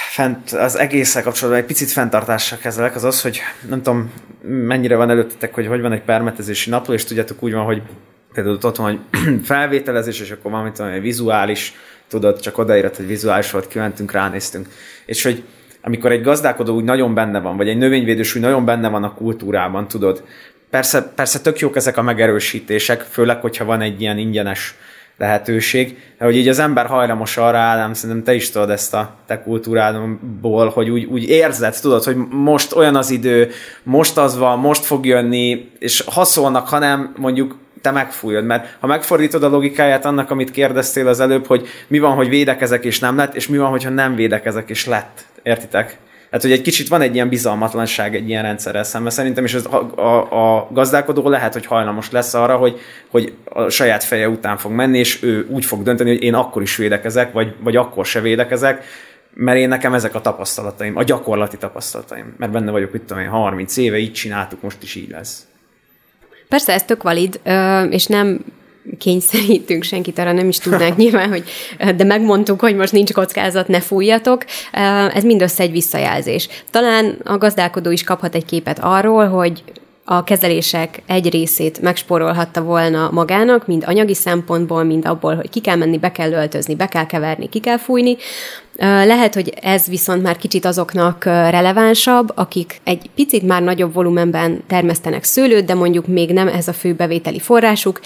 fent, 0.10 0.52
az 0.52 0.78
egésszel 0.78 1.24
kapcsolatban 1.24 1.62
egy 1.62 1.68
picit 1.68 1.92
fenntartással 1.92 2.58
kezelek, 2.58 2.96
az 2.96 3.04
az, 3.04 3.22
hogy 3.22 3.42
nem 3.70 3.82
tudom, 3.82 4.12
mennyire 4.42 4.96
van 4.96 5.10
előttetek, 5.10 5.54
hogy 5.54 5.68
hogy 5.68 5.82
van 5.82 5.92
egy 5.92 6.02
permetezési 6.02 6.70
napló, 6.70 6.94
és 6.94 7.04
tudjátok 7.04 7.44
úgy 7.44 7.54
van, 7.54 7.66
hogy 7.66 7.82
például 8.34 8.58
ott 8.62 8.76
van, 8.76 8.88
hogy 8.88 9.00
felvételezés, 9.44 10.20
és 10.20 10.32
akkor 10.32 10.52
van, 10.52 10.74
tudom, 10.74 10.92
egy 10.92 11.02
vizuális, 11.02 11.74
tudod, 12.08 12.40
csak 12.40 12.58
odaírat, 12.58 12.96
hogy 12.96 13.08
vizuális 13.08 13.52
volt, 13.52 13.68
kimentünk, 13.68 14.12
ránéztünk. 14.12 14.68
És 15.06 15.24
hogy 15.24 15.44
amikor 15.82 16.12
egy 16.12 16.22
gazdálkodó 16.22 16.76
úgy 16.76 16.84
nagyon 16.84 17.14
benne 17.14 17.40
van, 17.40 17.58
vagy 17.58 17.70
egy 17.70 17.78
növényvédős 17.78 18.36
úgy 18.36 18.42
nagyon 18.42 18.66
benne 18.66 18.90
van 18.90 19.04
a 19.04 19.14
kultúrában, 19.14 19.88
tudod, 19.88 20.24
persze, 20.70 21.12
persze 21.16 21.40
tök 21.40 21.60
jók 21.60 21.76
ezek 21.76 21.98
a 21.98 22.02
megerősítések, 22.02 23.02
főleg, 23.02 23.42
hogyha 23.42 23.66
van 23.66 23.82
egy 23.82 24.02
ilyen 24.02 24.18
ingyenes 24.18 24.76
lehetőség, 25.17 25.97
de 26.17 26.25
hogy 26.25 26.36
így 26.36 26.47
az 26.47 26.60
ember 26.60 26.86
hajlamos 26.86 27.38
arra 27.38 27.58
állám, 27.58 27.93
szerintem 27.93 28.23
te 28.23 28.34
is 28.34 28.49
tudod 28.49 28.69
ezt 28.69 28.93
a 28.93 29.15
te 29.25 29.41
kultúrádból, 29.41 30.69
hogy 30.69 30.89
úgy, 30.89 31.04
úgy 31.04 31.30
érzed, 31.30 31.80
tudod, 31.80 32.04
hogy 32.04 32.15
most 32.30 32.73
olyan 32.73 32.95
az 32.95 33.10
idő, 33.10 33.51
most 33.84 34.17
az 34.17 34.38
van, 34.38 34.60
most 34.60 34.86
fog 34.86 35.06
jönni, 35.06 35.71
és 35.80 36.04
ha 36.13 36.23
szólnak, 36.23 36.67
hanem 36.67 37.13
mondjuk 37.17 37.58
te 37.82 37.91
megfújod, 37.91 38.45
mert 38.45 38.78
ha 38.80 38.88
megfordítod 38.88 39.43
a 39.43 39.49
logikáját 39.49 40.06
annak, 40.06 40.32
amit 40.32 40.51
kérdeztél 40.51 41.08
az 41.08 41.19
előbb, 41.19 41.45
hogy 41.45 41.67
mi 41.88 41.99
van, 41.99 42.15
hogy 42.15 42.30
védekezek 42.30 42.86
és 42.86 42.99
nem 42.99 43.15
lett, 43.15 43.36
és 43.36 43.47
mi 43.47 43.58
van, 43.58 43.69
hogyha 43.69 43.89
nem 43.89 44.15
védekezek 44.15 44.69
és 44.69 44.86
lett. 44.86 45.25
Értitek? 45.43 45.97
Tehát, 46.36 46.50
hogy 46.50 46.60
egy 46.60 46.65
kicsit 46.65 46.88
van 46.88 47.02
egy 47.02 47.15
ilyen 47.15 47.30
bizalmatlanság 47.30 48.15
egy 48.15 48.30
ilyen 48.30 48.43
rendszerrel 48.43 48.84
szemben. 48.84 49.12
Szerintem 49.12 49.43
is 49.43 49.54
az, 49.54 49.65
a, 49.65 50.00
a, 50.02 50.58
a 50.58 50.67
gazdálkodó 50.71 51.30
lehet, 51.30 51.54
hogy 51.54 51.65
hajlamos 51.65 52.12
lesz 52.12 52.34
arra, 52.34 52.58
hogy, 52.58 52.80
hogy 53.10 53.34
a 53.43 53.69
saját 53.69 54.04
feje 54.04 54.30
után 54.30 54.58
fog 54.58 54.71
menni, 54.71 54.98
és 55.00 55.24
ő 55.24 55.48
úgy 55.50 55.65
fog 55.65 55.84
dönteni, 55.84 56.10
hogy 56.10 56.24
én 56.24 56.34
akkor 56.34 56.62
is 56.62 56.76
védekezek, 56.76 57.32
vagy, 57.32 57.56
vagy 57.60 57.76
akkor 57.76 58.06
se 58.06 58.21
védekezek, 58.21 58.84
mert 59.34 59.58
én 59.58 59.67
nekem 59.67 59.93
ezek 59.93 60.15
a 60.15 60.21
tapasztalataim, 60.21 60.98
a 60.98 61.04
gyakorlati 61.04 61.58
tapasztalataim, 61.58 62.36
mert 62.38 62.52
benne 62.52 62.71
vagyok, 62.71 62.93
itt 62.93 63.08
tudom 63.08 63.24
én, 63.24 63.30
30 63.30 63.78
éve, 63.78 63.98
így 63.98 64.13
csináltuk, 64.13 64.62
most 64.62 64.84
is 64.84 64.95
így 64.95 65.10
lesz. 65.10 65.48
Persze, 66.50 66.74
ez 66.74 66.84
tök 66.84 67.04
valid, 67.04 67.39
és 67.89 68.06
nem 68.06 68.39
kényszerítünk 68.98 69.84
senkit, 69.84 70.19
arra 70.19 70.32
nem 70.32 70.48
is 70.48 70.58
tudnánk 70.58 70.98
nyilván, 71.06 71.30
hogy 71.30 71.43
de 71.95 72.04
megmondtuk, 72.04 72.60
hogy 72.60 72.76
most 72.76 72.91
nincs 72.91 73.13
kockázat, 73.13 73.67
ne 73.67 73.80
fújjatok. 73.80 74.45
Ez 75.13 75.24
mindössze 75.24 75.63
egy 75.63 75.71
visszajelzés. 75.71 76.48
Talán 76.71 77.17
a 77.24 77.38
gazdálkodó 77.38 77.91
is 77.91 78.04
kaphat 78.04 78.36
egy 78.36 78.45
képet 78.45 78.80
arról, 78.80 79.28
hogy 79.28 79.63
a 80.08 80.24
kezelések 80.24 81.02
egy 81.08 81.30
részét 81.30 81.82
megspórolhatta 81.82 82.62
volna 82.62 83.10
magának, 83.12 83.68
mind 83.68 83.84
anyagi 83.86 84.13
szempontból, 84.13 84.84
mind 84.84 85.06
abból, 85.06 85.36
hogy 85.36 85.50
ki 85.50 85.60
kell 85.60 85.76
menni, 85.76 85.98
be 85.98 86.12
kell 86.12 86.32
öltözni, 86.32 86.76
be 86.76 86.88
kell 86.88 87.06
keverni, 87.06 87.50
ki 87.50 87.60
kell 87.60 87.78
fújni. 87.78 88.18
Lehet, 88.78 89.34
hogy 89.34 89.54
ez 89.62 89.88
viszont 89.88 90.22
már 90.22 90.38
kicsit 90.38 90.65
azoknak 90.65 91.24
relevánsabb, 91.24 92.32
akik 92.36 92.82
egy 92.84 93.10
picit 93.15 93.44
már 93.44 93.62
nagyobb 93.62 93.94
volumenben 93.94 94.63
termesztenek 94.68 95.24
szőlőt, 95.24 95.65
de 95.65 95.74
mondjuk 95.74 96.08
még 96.08 96.34
nem 96.34 96.48
ez 96.48 96.68
a 96.68 96.74
fő 96.74 96.94
bevételi 96.94 97.39
forrásuk, 97.39 98.00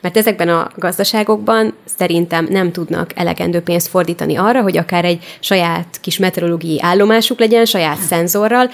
mert 0.00 0.16
ezekben 0.16 0.48
a 0.48 0.70
gazdaságokban 0.76 1.74
szerintem 1.96 2.46
nem 2.50 2.72
tudnak 2.72 3.10
elegendő 3.14 3.60
pénzt 3.60 3.88
fordítani 3.88 4.36
arra, 4.36 4.62
hogy 4.62 4.76
akár 4.76 5.04
egy 5.04 5.24
saját 5.40 5.86
kis 6.00 6.18
meteorológiai 6.18 6.80
állomásuk 6.82 7.38
legyen, 7.38 7.64
saját 7.64 7.98
szenzorral, 7.98 8.70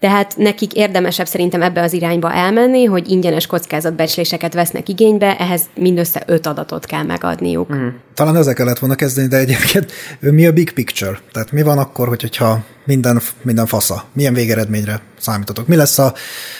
tehát 0.00 0.36
nekik 0.36 0.72
érdemesebb 0.72 1.26
szerintem 1.26 1.62
ebbe 1.62 1.82
az 1.82 1.92
irányba 1.92 2.32
elmenni, 2.32 2.84
hogy 2.84 3.08
ingyenes 3.08 3.46
kockázatbecsléseket 3.46 4.54
vesznek 4.54 4.88
igénybe, 4.88 5.36
ehhez 5.38 5.62
mindössze 5.74 6.22
öt 6.26 6.46
adatot 6.46 6.86
kell 6.86 7.02
megadniuk. 7.02 7.74
Mm. 7.74 7.88
Talán 8.14 8.36
ezzel 8.36 8.54
kellett 8.54 8.78
volna 8.78 8.94
kezdeni, 8.94 9.28
de 9.28 9.36
egyébként 9.36 9.92
mi 10.20 10.46
a 10.46 10.52
big 10.52 10.72
picture? 10.72 11.18
Tehát 11.32 11.52
mi 11.52 11.62
van 11.62 11.78
akkor, 11.78 12.08
hogyha 12.08 12.64
minden, 12.84 13.20
minden 13.42 13.66
fasza? 13.66 14.04
Milyen 14.12 14.34
végeredményre 14.34 15.00
számítotok? 15.18 15.66
Mi 15.66 15.76
lesz 15.76 15.98
a 15.98 16.14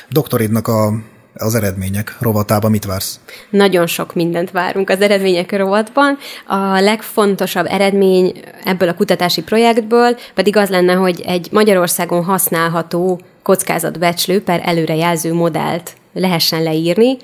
doktoridnak 0.09 0.68
a 0.68 0.92
az 1.35 1.55
eredmények 1.55 2.16
rovatában 2.20 2.70
mit 2.70 2.85
vársz? 2.85 3.20
Nagyon 3.50 3.87
sok 3.87 4.14
mindent 4.14 4.50
várunk 4.50 4.90
az 4.90 5.00
eredmények 5.00 5.57
rovatban. 5.57 6.18
A 6.46 6.81
legfontosabb 6.81 7.66
eredmény 7.68 8.33
ebből 8.64 8.88
a 8.88 8.94
kutatási 8.94 9.42
projektből 9.42 10.16
pedig 10.35 10.57
az 10.57 10.68
lenne, 10.68 10.92
hogy 10.92 11.20
egy 11.26 11.48
Magyarországon 11.50 12.24
használható 12.24 13.20
kockázatbecslő 13.42 14.42
per 14.42 14.61
előrejelző 14.64 15.33
modellt 15.33 15.94
lehessen 16.12 16.62
leírni, 16.62 17.16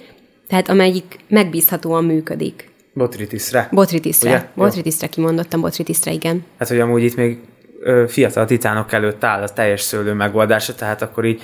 tehát 0.48 0.68
amelyik 0.68 1.16
megbízhatóan 1.28 2.04
működik. 2.04 2.70
Botritisre. 2.92 3.68
Botritisre. 3.72 4.30
Ugye? 4.30 4.48
Botritisre 4.54 5.06
kimondottam, 5.06 5.60
Botritisre, 5.60 6.12
igen. 6.12 6.44
Hát, 6.58 6.68
hogy 6.68 6.80
amúgy 6.80 7.02
itt 7.02 7.16
még 7.16 7.38
fiatal 8.06 8.44
titánok 8.44 8.92
előtt 8.92 9.24
áll 9.24 9.42
a 9.42 9.48
teljes 9.48 9.80
szőlő 9.80 10.12
megoldása, 10.12 10.74
tehát 10.74 11.02
akkor 11.02 11.24
így 11.24 11.42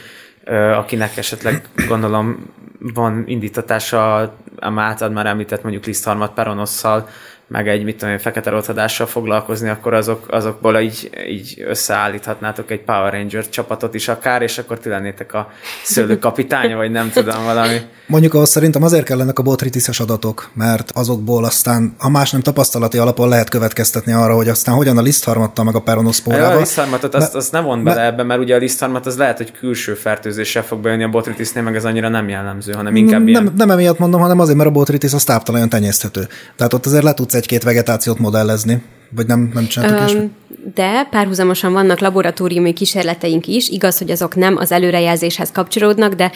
akinek 0.77 1.17
esetleg 1.17 1.69
gondolom 1.89 2.51
van 2.95 3.25
indítatása 3.27 4.17
a 4.17 4.33
általad 4.77 5.13
már 5.13 5.27
említett 5.27 5.63
mondjuk 5.63 5.85
lisztharmat 5.85 6.33
peronosszal, 6.33 7.09
meg 7.53 7.69
egy, 7.69 7.85
mit 7.85 7.97
tudom 7.97 8.15
én, 8.15 8.21
fekete 8.21 8.51
rothadással 8.51 9.07
foglalkozni, 9.07 9.69
akkor 9.69 9.95
azok, 9.95 10.27
azokból 10.31 10.79
így, 10.79 11.11
így 11.29 11.65
összeállíthatnátok 11.67 12.71
egy 12.71 12.81
Power 12.81 13.13
Ranger 13.13 13.49
csapatot 13.49 13.95
is 13.95 14.09
akár, 14.09 14.43
és 14.43 14.59
akkor 14.59 14.79
ti 14.79 14.89
lennétek 14.89 15.35
a 15.35 15.51
szőlőkapitánya, 15.85 16.77
vagy 16.77 16.91
nem 16.91 17.11
tudom, 17.11 17.45
valami. 17.45 17.77
Mondjuk 18.07 18.35
ahhoz 18.35 18.49
szerintem 18.49 18.83
azért 18.83 19.05
kellenek 19.05 19.39
a 19.39 19.43
botritiszes 19.43 20.01
adatok, 20.01 20.51
mert 20.55 20.91
azokból 20.95 21.45
aztán, 21.45 21.95
ha 21.99 22.09
más 22.09 22.31
nem 22.31 22.41
tapasztalati 22.43 22.99
alapon 22.99 23.29
lehet 23.29 23.49
következtetni 23.49 24.13
arra, 24.13 24.35
hogy 24.35 24.49
aztán 24.49 24.75
hogyan 24.75 24.99
a 24.99 25.03
lisztharmattal 25.03 25.65
meg 25.65 25.75
a 25.75 25.81
peronoszpórával. 25.81 26.57
A 26.57 26.59
lisztharmatot 26.59 27.15
azt, 27.15 27.35
azt 27.35 27.53
nem 27.53 27.65
von 27.65 27.85
bele 27.85 28.05
ebbe, 28.05 28.23
mert 28.23 28.41
ugye 28.41 28.55
a 28.55 28.59
lisztharmat 28.59 29.07
az 29.07 29.17
lehet, 29.17 29.37
hogy 29.37 29.53
külső 29.53 29.95
fertőzéssel 29.95 30.63
fog 30.63 30.81
bejönni 30.81 31.05
a 31.05 31.09
botritisznél, 31.09 31.63
meg 31.63 31.77
ez 31.77 31.85
annyira 31.85 32.09
nem 32.09 32.29
jellemző, 32.29 32.73
hanem 32.73 32.97
inkább 32.97 33.19
nem, 33.19 33.29
ilyen... 33.29 33.45
nem, 33.45 33.53
nem 33.57 33.71
emiatt 33.71 33.99
mondom, 33.99 34.21
hanem 34.21 34.41
azért, 34.41 34.57
mert 34.57 34.69
a 34.69 34.73
botritis 34.73 35.13
az 35.13 35.25
táptalajon 35.25 35.69
tenyészthető. 35.69 36.29
Tehát 36.57 36.73
ott 36.73 36.87
azért 36.87 37.03
le 37.03 37.15
tudsz 37.15 37.35
egy-két 37.43 37.63
vegetációt 37.63 38.19
modellezni? 38.19 38.83
Vagy 39.11 39.27
nem, 39.27 39.51
nem 39.55 39.67
csináltak 39.67 40.19
um, 40.19 40.37
De 40.75 41.07
párhuzamosan 41.11 41.73
vannak 41.73 41.99
laboratóriumi 41.99 42.73
kísérleteink 42.73 43.47
is. 43.47 43.69
Igaz, 43.69 43.99
hogy 43.99 44.11
azok 44.11 44.35
nem 44.35 44.57
az 44.57 44.73
előrejelzéshez 44.73 45.51
kapcsolódnak, 45.51 46.13
de 46.15 46.33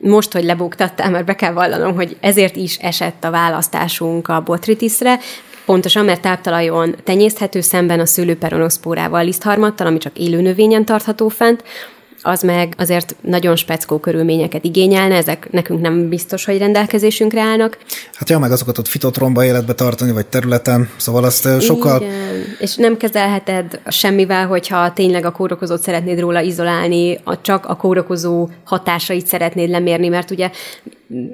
most, 0.00 0.32
hogy 0.32 0.44
lebuktattál, 0.44 1.10
mert 1.10 1.24
be 1.24 1.34
kell 1.34 1.52
vallanom, 1.52 1.94
hogy 1.94 2.16
ezért 2.20 2.56
is 2.56 2.76
esett 2.76 3.24
a 3.24 3.30
választásunk 3.30 4.28
a 4.28 4.40
botritisre, 4.40 5.18
Pontosan, 5.64 6.04
mert 6.04 6.20
táptalajon 6.20 6.96
tenyészthető 7.04 7.60
szemben 7.60 8.00
a 8.00 8.06
szőlőperonoszpórával, 8.06 9.24
lisztharmattal, 9.24 9.86
ami 9.86 9.98
csak 9.98 10.18
élő 10.18 10.40
növényen 10.40 10.84
tartható 10.84 11.28
fent, 11.28 11.64
az 12.22 12.42
meg 12.42 12.74
azért 12.78 13.16
nagyon 13.20 13.56
speckó 13.56 13.98
körülményeket 13.98 14.64
igényelne, 14.64 15.14
ezek 15.14 15.48
nekünk 15.50 15.80
nem 15.80 16.08
biztos, 16.08 16.44
hogy 16.44 16.58
rendelkezésünkre 16.58 17.40
állnak. 17.40 17.78
Hát 18.14 18.28
ja, 18.28 18.38
meg 18.38 18.52
azokat 18.52 18.78
ott 18.78 18.88
fitotromba 18.88 19.44
életbe 19.44 19.72
tartani, 19.72 20.12
vagy 20.12 20.26
területen, 20.26 20.88
szóval 20.96 21.24
azt 21.24 21.48
sokkal... 21.60 22.00
Igen. 22.00 22.12
És 22.58 22.74
nem 22.76 22.96
kezelheted 22.96 23.80
semmivel, 23.86 24.46
hogyha 24.46 24.92
tényleg 24.92 25.24
a 25.24 25.32
kórokozót 25.32 25.82
szeretnéd 25.82 26.20
róla 26.20 26.40
izolálni, 26.40 27.20
a, 27.24 27.40
csak 27.40 27.66
a 27.66 27.76
kórokozó 27.76 28.48
hatásait 28.64 29.26
szeretnéd 29.26 29.68
lemérni, 29.68 30.08
mert 30.08 30.30
ugye 30.30 30.50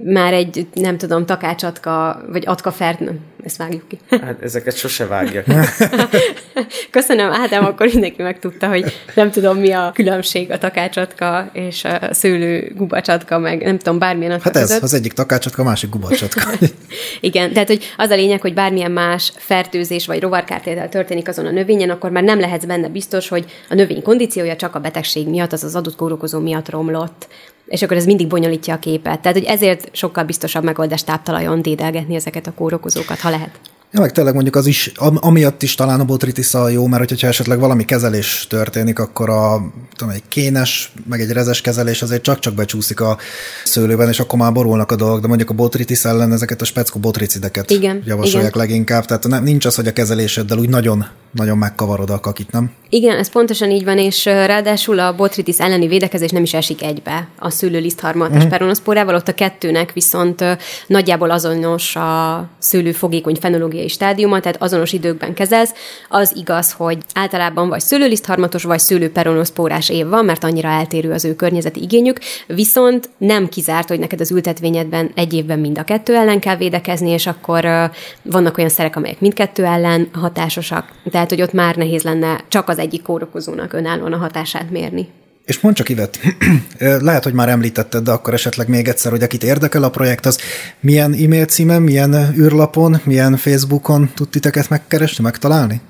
már 0.04 0.32
egy, 0.32 0.66
nem 0.72 0.96
tudom, 0.96 1.26
takácsatka, 1.26 2.22
vagy 2.30 2.42
atkafert, 2.46 3.00
nem, 3.00 3.18
ezt 3.44 3.56
vágjuk 3.56 3.88
ki. 3.88 3.98
Hát 4.24 4.42
ezeket 4.42 4.76
sose 4.76 5.06
vágják. 5.06 5.46
Köszönöm, 6.90 7.32
Ádám, 7.32 7.64
akkor 7.64 7.86
mindenki 7.86 8.22
megtudta, 8.22 8.68
hogy 8.68 8.92
nem 9.14 9.30
tudom, 9.30 9.58
mi 9.58 9.70
a 9.70 9.90
különbség 9.94 10.50
a 10.50 10.58
takácsatka 10.58 11.50
és 11.52 11.84
a 11.84 11.98
szőlő 12.10 12.72
gubacsatka, 12.76 13.38
meg 13.38 13.62
nem 13.62 13.78
tudom, 13.78 13.98
bármilyen 13.98 14.32
atka 14.32 14.44
Hát 14.44 14.56
ez, 14.56 14.62
között. 14.62 14.82
az 14.82 14.94
egyik 14.94 15.12
takácsatka, 15.12 15.62
a 15.62 15.64
másik 15.64 15.90
gubacsatka. 15.90 16.50
Igen, 17.20 17.52
tehát 17.52 17.68
hogy 17.68 17.84
az 17.96 18.10
a 18.10 18.14
lényeg, 18.14 18.40
hogy 18.40 18.54
bármilyen 18.54 18.90
más 18.90 19.32
fertőzés 19.36 20.06
vagy 20.06 20.20
rovarkártétel 20.20 20.88
történik 20.88 21.28
azon 21.28 21.46
a 21.46 21.50
növényen, 21.50 21.90
akkor 21.90 22.10
már 22.10 22.22
nem 22.22 22.40
lehetsz 22.40 22.64
benne 22.64 22.88
biztos, 22.88 23.28
hogy 23.28 23.44
a 23.68 23.74
növény 23.74 24.02
kondíciója 24.02 24.56
csak 24.56 24.74
a 24.74 24.80
betegség 24.80 25.28
miatt, 25.28 25.52
az 25.52 25.64
az 25.64 25.74
adott 25.74 25.96
kórokozó 25.96 26.38
miatt 26.38 26.70
romlott 26.70 27.28
és 27.68 27.82
akkor 27.82 27.96
ez 27.96 28.04
mindig 28.04 28.26
bonyolítja 28.26 28.74
a 28.74 28.78
képet. 28.78 29.20
Tehát, 29.20 29.36
hogy 29.36 29.46
ezért 29.46 29.88
sokkal 29.92 30.24
biztosabb 30.24 30.64
megoldás 30.64 31.04
táptalajon 31.04 31.62
dédelgetni 31.62 32.14
ezeket 32.14 32.46
a 32.46 32.52
kórokozókat, 32.52 33.18
ha 33.18 33.30
lehet. 33.30 33.60
Ja, 33.92 34.00
meg 34.00 34.12
tényleg 34.12 34.34
mondjuk 34.34 34.56
az 34.56 34.66
is, 34.66 34.92
amiatt 35.14 35.62
is 35.62 35.74
talán 35.74 36.00
a 36.00 36.04
botritis 36.04 36.54
a 36.54 36.68
jó, 36.68 36.86
mert 36.86 37.08
hogyha 37.08 37.26
esetleg 37.26 37.58
valami 37.58 37.84
kezelés 37.84 38.46
történik, 38.48 38.98
akkor 38.98 39.30
a, 39.30 39.72
tudom, 39.96 40.14
egy 40.14 40.22
kénes, 40.28 40.92
meg 41.08 41.20
egy 41.20 41.30
rezes 41.30 41.60
kezelés 41.60 42.02
azért 42.02 42.22
csak-csak 42.22 42.54
becsúszik 42.54 43.00
a 43.00 43.18
szőlőben, 43.64 44.08
és 44.08 44.20
akkor 44.20 44.38
már 44.38 44.52
borulnak 44.52 44.92
a 44.92 44.96
dolgok, 44.96 45.20
de 45.20 45.26
mondjuk 45.26 45.50
a 45.50 45.54
botritis 45.54 46.04
ellen 46.04 46.32
ezeket 46.32 46.60
a 46.60 46.64
speckó 46.64 47.00
botricideket 47.00 47.70
igen, 47.70 48.02
javasolják 48.06 48.54
igen. 48.54 48.66
leginkább, 48.66 49.04
tehát 49.04 49.26
nem, 49.26 49.42
nincs 49.42 49.64
az, 49.64 49.74
hogy 49.74 49.86
a 49.86 49.92
kezeléseddel 49.92 50.58
úgy 50.58 50.68
nagyon, 50.68 51.06
nagyon 51.30 51.58
megkavarod 51.58 52.10
a 52.10 52.20
kakit, 52.20 52.50
nem? 52.50 52.70
Igen, 52.90 53.18
ez 53.18 53.30
pontosan 53.30 53.70
így 53.70 53.84
van, 53.84 53.98
és 53.98 54.24
ráadásul 54.24 54.98
a 54.98 55.14
botritis 55.14 55.58
elleni 55.58 55.86
védekezés 55.86 56.30
nem 56.30 56.42
is 56.42 56.54
esik 56.54 56.82
egybe 56.82 57.28
a 57.38 57.50
szőlőlisztharmat 57.50 58.34
mm. 58.34 58.36
és 58.36 58.44
peronoszpórával, 58.44 59.14
ott 59.14 59.28
a 59.28 59.34
kettőnek 59.34 59.92
viszont 59.92 60.44
nagyjából 60.86 61.30
azonos 61.30 61.96
a 61.96 62.44
szőlő 62.58 62.92
fogékony 62.92 63.36
fenológiai 63.40 63.88
stádiuma, 63.88 64.40
tehát 64.40 64.62
azonos 64.62 64.92
időkben 64.92 65.34
kezelsz, 65.34 65.72
az 66.08 66.32
igaz, 66.36 66.72
hogy 66.72 66.98
általában 67.14 67.68
vagy 67.68 67.80
szőlőlisztharmatos, 67.80 68.62
vagy 68.62 68.78
szőlőperonoszpórás 68.78 69.88
év 69.88 70.06
van, 70.06 70.24
mert 70.24 70.44
annyira 70.44 70.68
eltérő 70.68 71.12
az 71.12 71.24
ő 71.24 71.34
környezeti 71.34 71.82
igényük, 71.82 72.18
viszont 72.46 73.08
nem 73.18 73.48
kizárt, 73.48 73.88
hogy 73.88 73.98
neked 73.98 74.20
az 74.20 74.30
ültetvényedben 74.30 75.10
egy 75.14 75.32
évben 75.32 75.58
mind 75.58 75.78
a 75.78 75.84
kettő 75.84 76.14
ellen 76.14 76.40
kell 76.40 76.56
védekezni, 76.56 77.10
és 77.10 77.26
akkor 77.26 77.90
vannak 78.22 78.58
olyan 78.58 78.70
szerek, 78.70 78.96
amelyek 78.96 79.20
mindkettő 79.20 79.64
ellen 79.64 80.08
hatásosak, 80.12 80.88
tehát 81.10 81.17
hogy 81.26 81.42
ott 81.42 81.52
már 81.52 81.76
nehéz 81.76 82.02
lenne 82.02 82.44
csak 82.48 82.68
az 82.68 82.78
egyik 82.78 83.02
kórokozónak 83.02 83.72
önállóan 83.72 84.12
a 84.12 84.16
hatását 84.16 84.70
mérni. 84.70 85.08
És 85.44 85.60
mondd 85.60 85.74
csak, 85.74 85.88
Ivet, 85.88 86.18
lehet, 86.78 87.24
hogy 87.24 87.32
már 87.32 87.48
említetted, 87.48 88.02
de 88.02 88.10
akkor 88.10 88.34
esetleg 88.34 88.68
még 88.68 88.88
egyszer, 88.88 89.10
hogy 89.10 89.22
akit 89.22 89.42
érdekel 89.42 89.82
a 89.82 89.90
projekt, 89.90 90.26
az 90.26 90.38
milyen 90.80 91.12
e-mail 91.12 91.44
címen, 91.44 91.82
milyen 91.82 92.34
űrlapon, 92.36 93.00
milyen 93.04 93.36
Facebookon 93.36 94.10
tud 94.14 94.28
titeket 94.28 94.68
megkeresni, 94.68 95.24
megtalálni? 95.24 95.80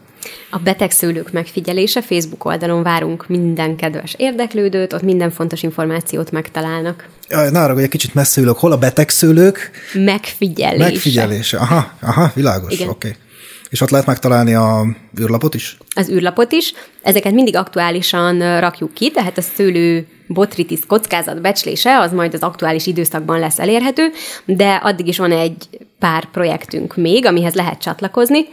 A 0.51 0.59
betegszőlők 0.59 1.33
megfigyelése 1.33 2.03
Facebook 2.03 2.45
oldalon 2.45 2.83
várunk 2.83 3.29
minden 3.29 3.77
kedves 3.77 4.15
érdeklődőt, 4.19 4.93
ott 4.93 5.03
minden 5.03 5.31
fontos 5.31 5.63
információt 5.63 6.31
megtalálnak. 6.31 7.09
Na 7.29 7.63
arra, 7.63 7.73
hogy 7.73 7.83
egy 7.83 7.89
kicsit 7.89 8.15
messze 8.15 8.41
ülök. 8.41 8.57
Hol 8.57 8.73
a 8.73 8.79
betegszőlők? 8.79 9.71
Megfigyelése. 9.93 10.85
Megfigyelése. 10.85 11.59
Aha, 11.59 11.93
aha 12.01 12.31
világos, 12.35 12.73
oké. 12.73 12.85
Okay. 12.89 13.15
És 13.71 13.81
ott 13.81 13.91
lehet 13.91 14.07
megtalálni 14.07 14.55
a 14.55 14.87
űrlapot 15.21 15.55
is? 15.55 15.77
Az 15.95 16.09
űrlapot 16.09 16.53
is. 16.53 16.73
Ezeket 17.03 17.33
mindig 17.33 17.57
aktuálisan 17.57 18.61
rakjuk 18.61 18.95
ki, 18.95 19.11
tehát 19.11 19.39
a 19.39 19.43
szőlő 19.43 20.07
botritis 20.27 20.87
kockázat 20.87 21.41
becslése 21.41 21.99
az 21.99 22.13
majd 22.13 22.35
az 22.35 22.41
aktuális 22.41 22.87
időszakban 22.87 23.39
lesz 23.39 23.59
elérhető, 23.59 24.11
de 24.45 24.75
addig 24.75 25.07
is 25.07 25.19
van 25.19 25.33
egy 25.33 25.69
pár 25.99 26.25
projektünk 26.31 26.97
még, 26.97 27.27
amihez 27.27 27.55
lehet 27.55 27.81
csatlakozni, 27.81 28.45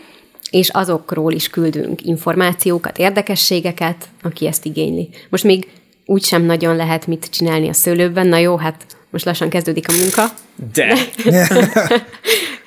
és 0.51 0.69
azokról 0.69 1.31
is 1.31 1.49
küldünk 1.49 2.01
információkat, 2.01 2.97
érdekességeket, 2.97 4.07
aki 4.21 4.47
ezt 4.47 4.65
igényli. 4.65 5.09
Most 5.29 5.43
még 5.43 5.67
úgy 6.05 6.23
sem 6.23 6.43
nagyon 6.43 6.75
lehet 6.75 7.07
mit 7.07 7.27
csinálni 7.29 7.69
a 7.69 7.73
szőlőben, 7.73 8.27
na 8.27 8.37
jó, 8.37 8.57
hát 8.57 8.85
most 9.09 9.25
lassan 9.25 9.49
kezdődik 9.49 9.89
a 9.89 9.91
munka. 9.91 10.25
De! 10.73 10.97
De 11.23 11.47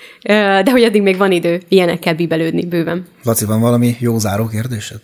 hogy 0.70 0.82
addig 0.82 1.02
még 1.02 1.16
van 1.16 1.32
idő 1.32 1.60
ilyenekkel 1.68 2.14
bíbelődni 2.14 2.66
bőven. 2.66 3.06
Laci, 3.22 3.44
van 3.44 3.60
valami 3.60 3.96
jó 3.98 4.18
záró 4.18 4.46
kérdésed? 4.46 5.00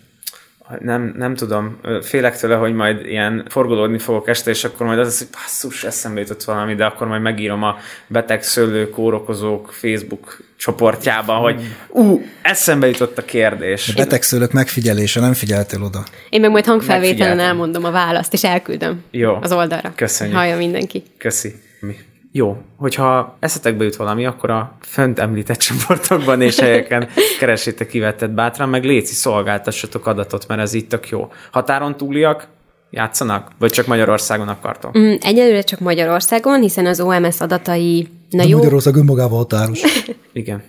nem, 0.80 1.14
nem 1.16 1.34
tudom, 1.34 1.78
félek 2.02 2.38
tőle, 2.38 2.54
hogy 2.54 2.74
majd 2.74 3.06
ilyen 3.06 3.46
forgolódni 3.48 3.98
fogok 3.98 4.28
este, 4.28 4.50
és 4.50 4.64
akkor 4.64 4.86
majd 4.86 4.98
az, 4.98 5.06
az 5.06 5.18
hogy 5.18 5.28
basszus, 5.32 5.84
eszembe 5.84 6.20
jutott 6.20 6.44
valami, 6.44 6.74
de 6.74 6.84
akkor 6.84 7.06
majd 7.06 7.22
megírom 7.22 7.62
a 7.62 7.76
beteg 8.06 8.42
szőlő 8.42 8.90
kórokozók 8.90 9.72
Facebook 9.72 10.42
csoportjában, 10.56 11.40
hogy 11.40 11.62
ú, 11.88 12.22
eszembe 12.42 12.86
jutott 12.86 13.18
a 13.18 13.24
kérdés. 13.24 13.88
A 13.88 13.92
betegszőlők 13.96 14.52
megfigyelése, 14.52 15.20
nem 15.20 15.32
figyeltél 15.32 15.82
oda. 15.82 16.04
Én 16.28 16.40
meg 16.40 16.50
majd 16.50 16.64
hangfelvételen 16.64 17.38
elmondom 17.38 17.84
a 17.84 17.90
választ, 17.90 18.32
és 18.32 18.44
elküldöm 18.44 19.02
Jó. 19.10 19.38
az 19.40 19.52
oldalra. 19.52 19.92
Köszönjük. 19.96 20.36
Hallja 20.36 20.56
mindenki. 20.56 21.02
Köszi. 21.18 21.54
Mi? 21.80 21.96
Jó, 22.36 22.56
hogyha 22.76 23.36
eszetekbe 23.40 23.84
jut 23.84 23.96
valami, 23.96 24.26
akkor 24.26 24.50
a 24.50 24.72
fönt 24.80 25.18
említett 25.18 25.58
csoportokban 25.58 26.40
és 26.40 26.58
helyeken 26.58 27.08
keresétek 27.38 27.86
kivetett 27.88 28.30
bátran, 28.30 28.68
meg 28.68 28.84
léci 28.84 29.14
szolgáltassatok 29.14 30.06
adatot, 30.06 30.48
mert 30.48 30.60
ez 30.60 30.74
itt 30.74 30.88
tök 30.88 31.08
jó. 31.08 31.32
Határon 31.50 31.96
túliak, 31.96 32.46
játszanak? 32.90 33.50
Vagy 33.58 33.70
csak 33.70 33.86
Magyarországon 33.86 34.48
akartok? 34.48 34.98
Mm, 34.98 35.14
egyelőre 35.20 35.62
csak 35.62 35.80
Magyarországon, 35.80 36.60
hiszen 36.60 36.86
az 36.86 37.00
OMS 37.00 37.40
adatai 37.40 38.08
Na 38.34 38.42
De 38.42 38.48
jó. 38.48 38.56
Magyarország 38.56 38.96
önmagával 38.96 39.38
határos. 39.38 39.80
Igen. 40.32 40.62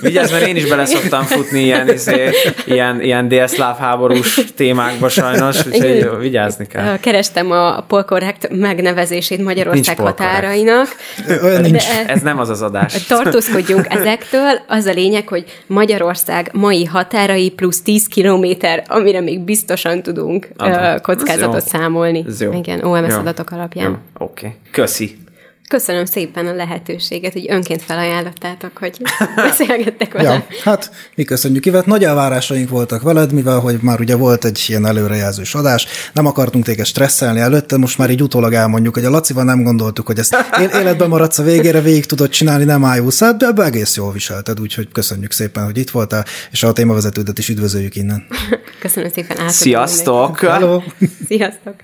Vigyázz, 0.00 0.30
mert 0.30 0.46
én 0.46 0.56
is 0.56 0.68
bele 0.68 0.84
szoktam 0.84 1.22
futni 1.22 1.60
ilyen, 1.60 1.92
izé, 1.92 2.30
ilyen, 2.66 3.02
ilyen 3.02 3.28
délszláv 3.28 3.78
háborús 3.78 4.40
témákba 4.56 5.08
sajnos, 5.08 5.66
úgyhogy 5.66 6.08
vigyázni 6.18 6.66
kell. 6.66 6.98
Kerestem 6.98 7.50
a 7.50 7.80
polkorrekt 7.80 8.48
megnevezését 8.50 9.42
Magyarország 9.42 9.98
határainak. 9.98 10.86
Olyan 11.42 11.60
nincs. 11.60 11.84
Ez 12.06 12.22
nem 12.22 12.38
az 12.38 12.48
az 12.48 12.62
adás. 12.62 13.06
Tartózkodjunk 13.06 13.86
ezektől. 13.98 14.60
Az 14.68 14.86
a 14.86 14.92
lényeg, 14.92 15.28
hogy 15.28 15.44
Magyarország 15.66 16.50
mai 16.52 16.84
határai 16.84 17.50
plusz 17.50 17.82
10 17.82 18.06
kilométer, 18.06 18.84
amire 18.88 19.20
még 19.20 19.40
biztosan 19.40 20.02
tudunk 20.02 20.48
Aha. 20.56 21.00
kockázatot 21.00 21.66
számolni. 21.66 22.24
Ez 22.28 22.40
jó. 22.40 22.52
Igen, 22.52 22.84
OMS 22.84 23.12
jó. 23.12 23.18
adatok 23.18 23.50
alapján. 23.50 23.98
Oké. 24.18 24.46
Okay. 24.46 24.58
Köszi. 24.70 25.16
Köszönöm 25.68 26.04
szépen 26.04 26.46
a 26.46 26.54
lehetőséget, 26.54 27.32
hogy 27.32 27.46
önként 27.50 27.82
felajánlottátok, 27.82 28.78
hogy 28.78 28.96
beszélgettek 29.36 30.12
velem. 30.12 30.32
Ja, 30.32 30.46
hát 30.62 30.90
mi 31.14 31.24
köszönjük, 31.24 31.66
Ivet. 31.66 31.86
Nagy 31.86 32.04
elvárásaink 32.04 32.68
voltak 32.68 33.02
veled, 33.02 33.32
mivel 33.32 33.58
hogy 33.58 33.78
már 33.80 34.00
ugye 34.00 34.16
volt 34.16 34.44
egy 34.44 34.64
ilyen 34.66 34.86
előrejelzős 34.86 35.54
adás, 35.54 35.86
nem 36.12 36.26
akartunk 36.26 36.64
téged 36.64 36.86
stresszelni 36.86 37.40
előtte, 37.40 37.76
most 37.76 37.98
már 37.98 38.10
így 38.10 38.22
utólag 38.22 38.52
elmondjuk, 38.52 38.94
hogy 38.94 39.04
a 39.04 39.10
Lacival 39.10 39.44
nem 39.44 39.62
gondoltuk, 39.62 40.06
hogy 40.06 40.18
ezt 40.18 40.36
életben 40.80 41.08
maradsz 41.08 41.38
a 41.38 41.42
végére, 41.42 41.80
végig 41.80 42.06
tudod 42.06 42.28
csinálni, 42.28 42.64
nem 42.64 42.84
ájulsz 42.84 43.18
de 43.18 43.46
ebbe 43.46 43.64
egész 43.64 43.96
jól 43.96 44.12
viselted, 44.12 44.60
úgyhogy 44.60 44.88
köszönjük 44.92 45.32
szépen, 45.32 45.64
hogy 45.64 45.78
itt 45.78 45.90
voltál, 45.90 46.24
és 46.50 46.62
a 46.62 46.72
témavezetődet 46.72 47.38
is 47.38 47.48
üdvözöljük 47.48 47.96
innen. 47.96 48.26
Köszönöm 48.80 49.10
szépen. 49.10 49.48
Sziasztok! 49.48 50.38
Hello! 50.38 50.82
Sziasztok! 51.28 51.74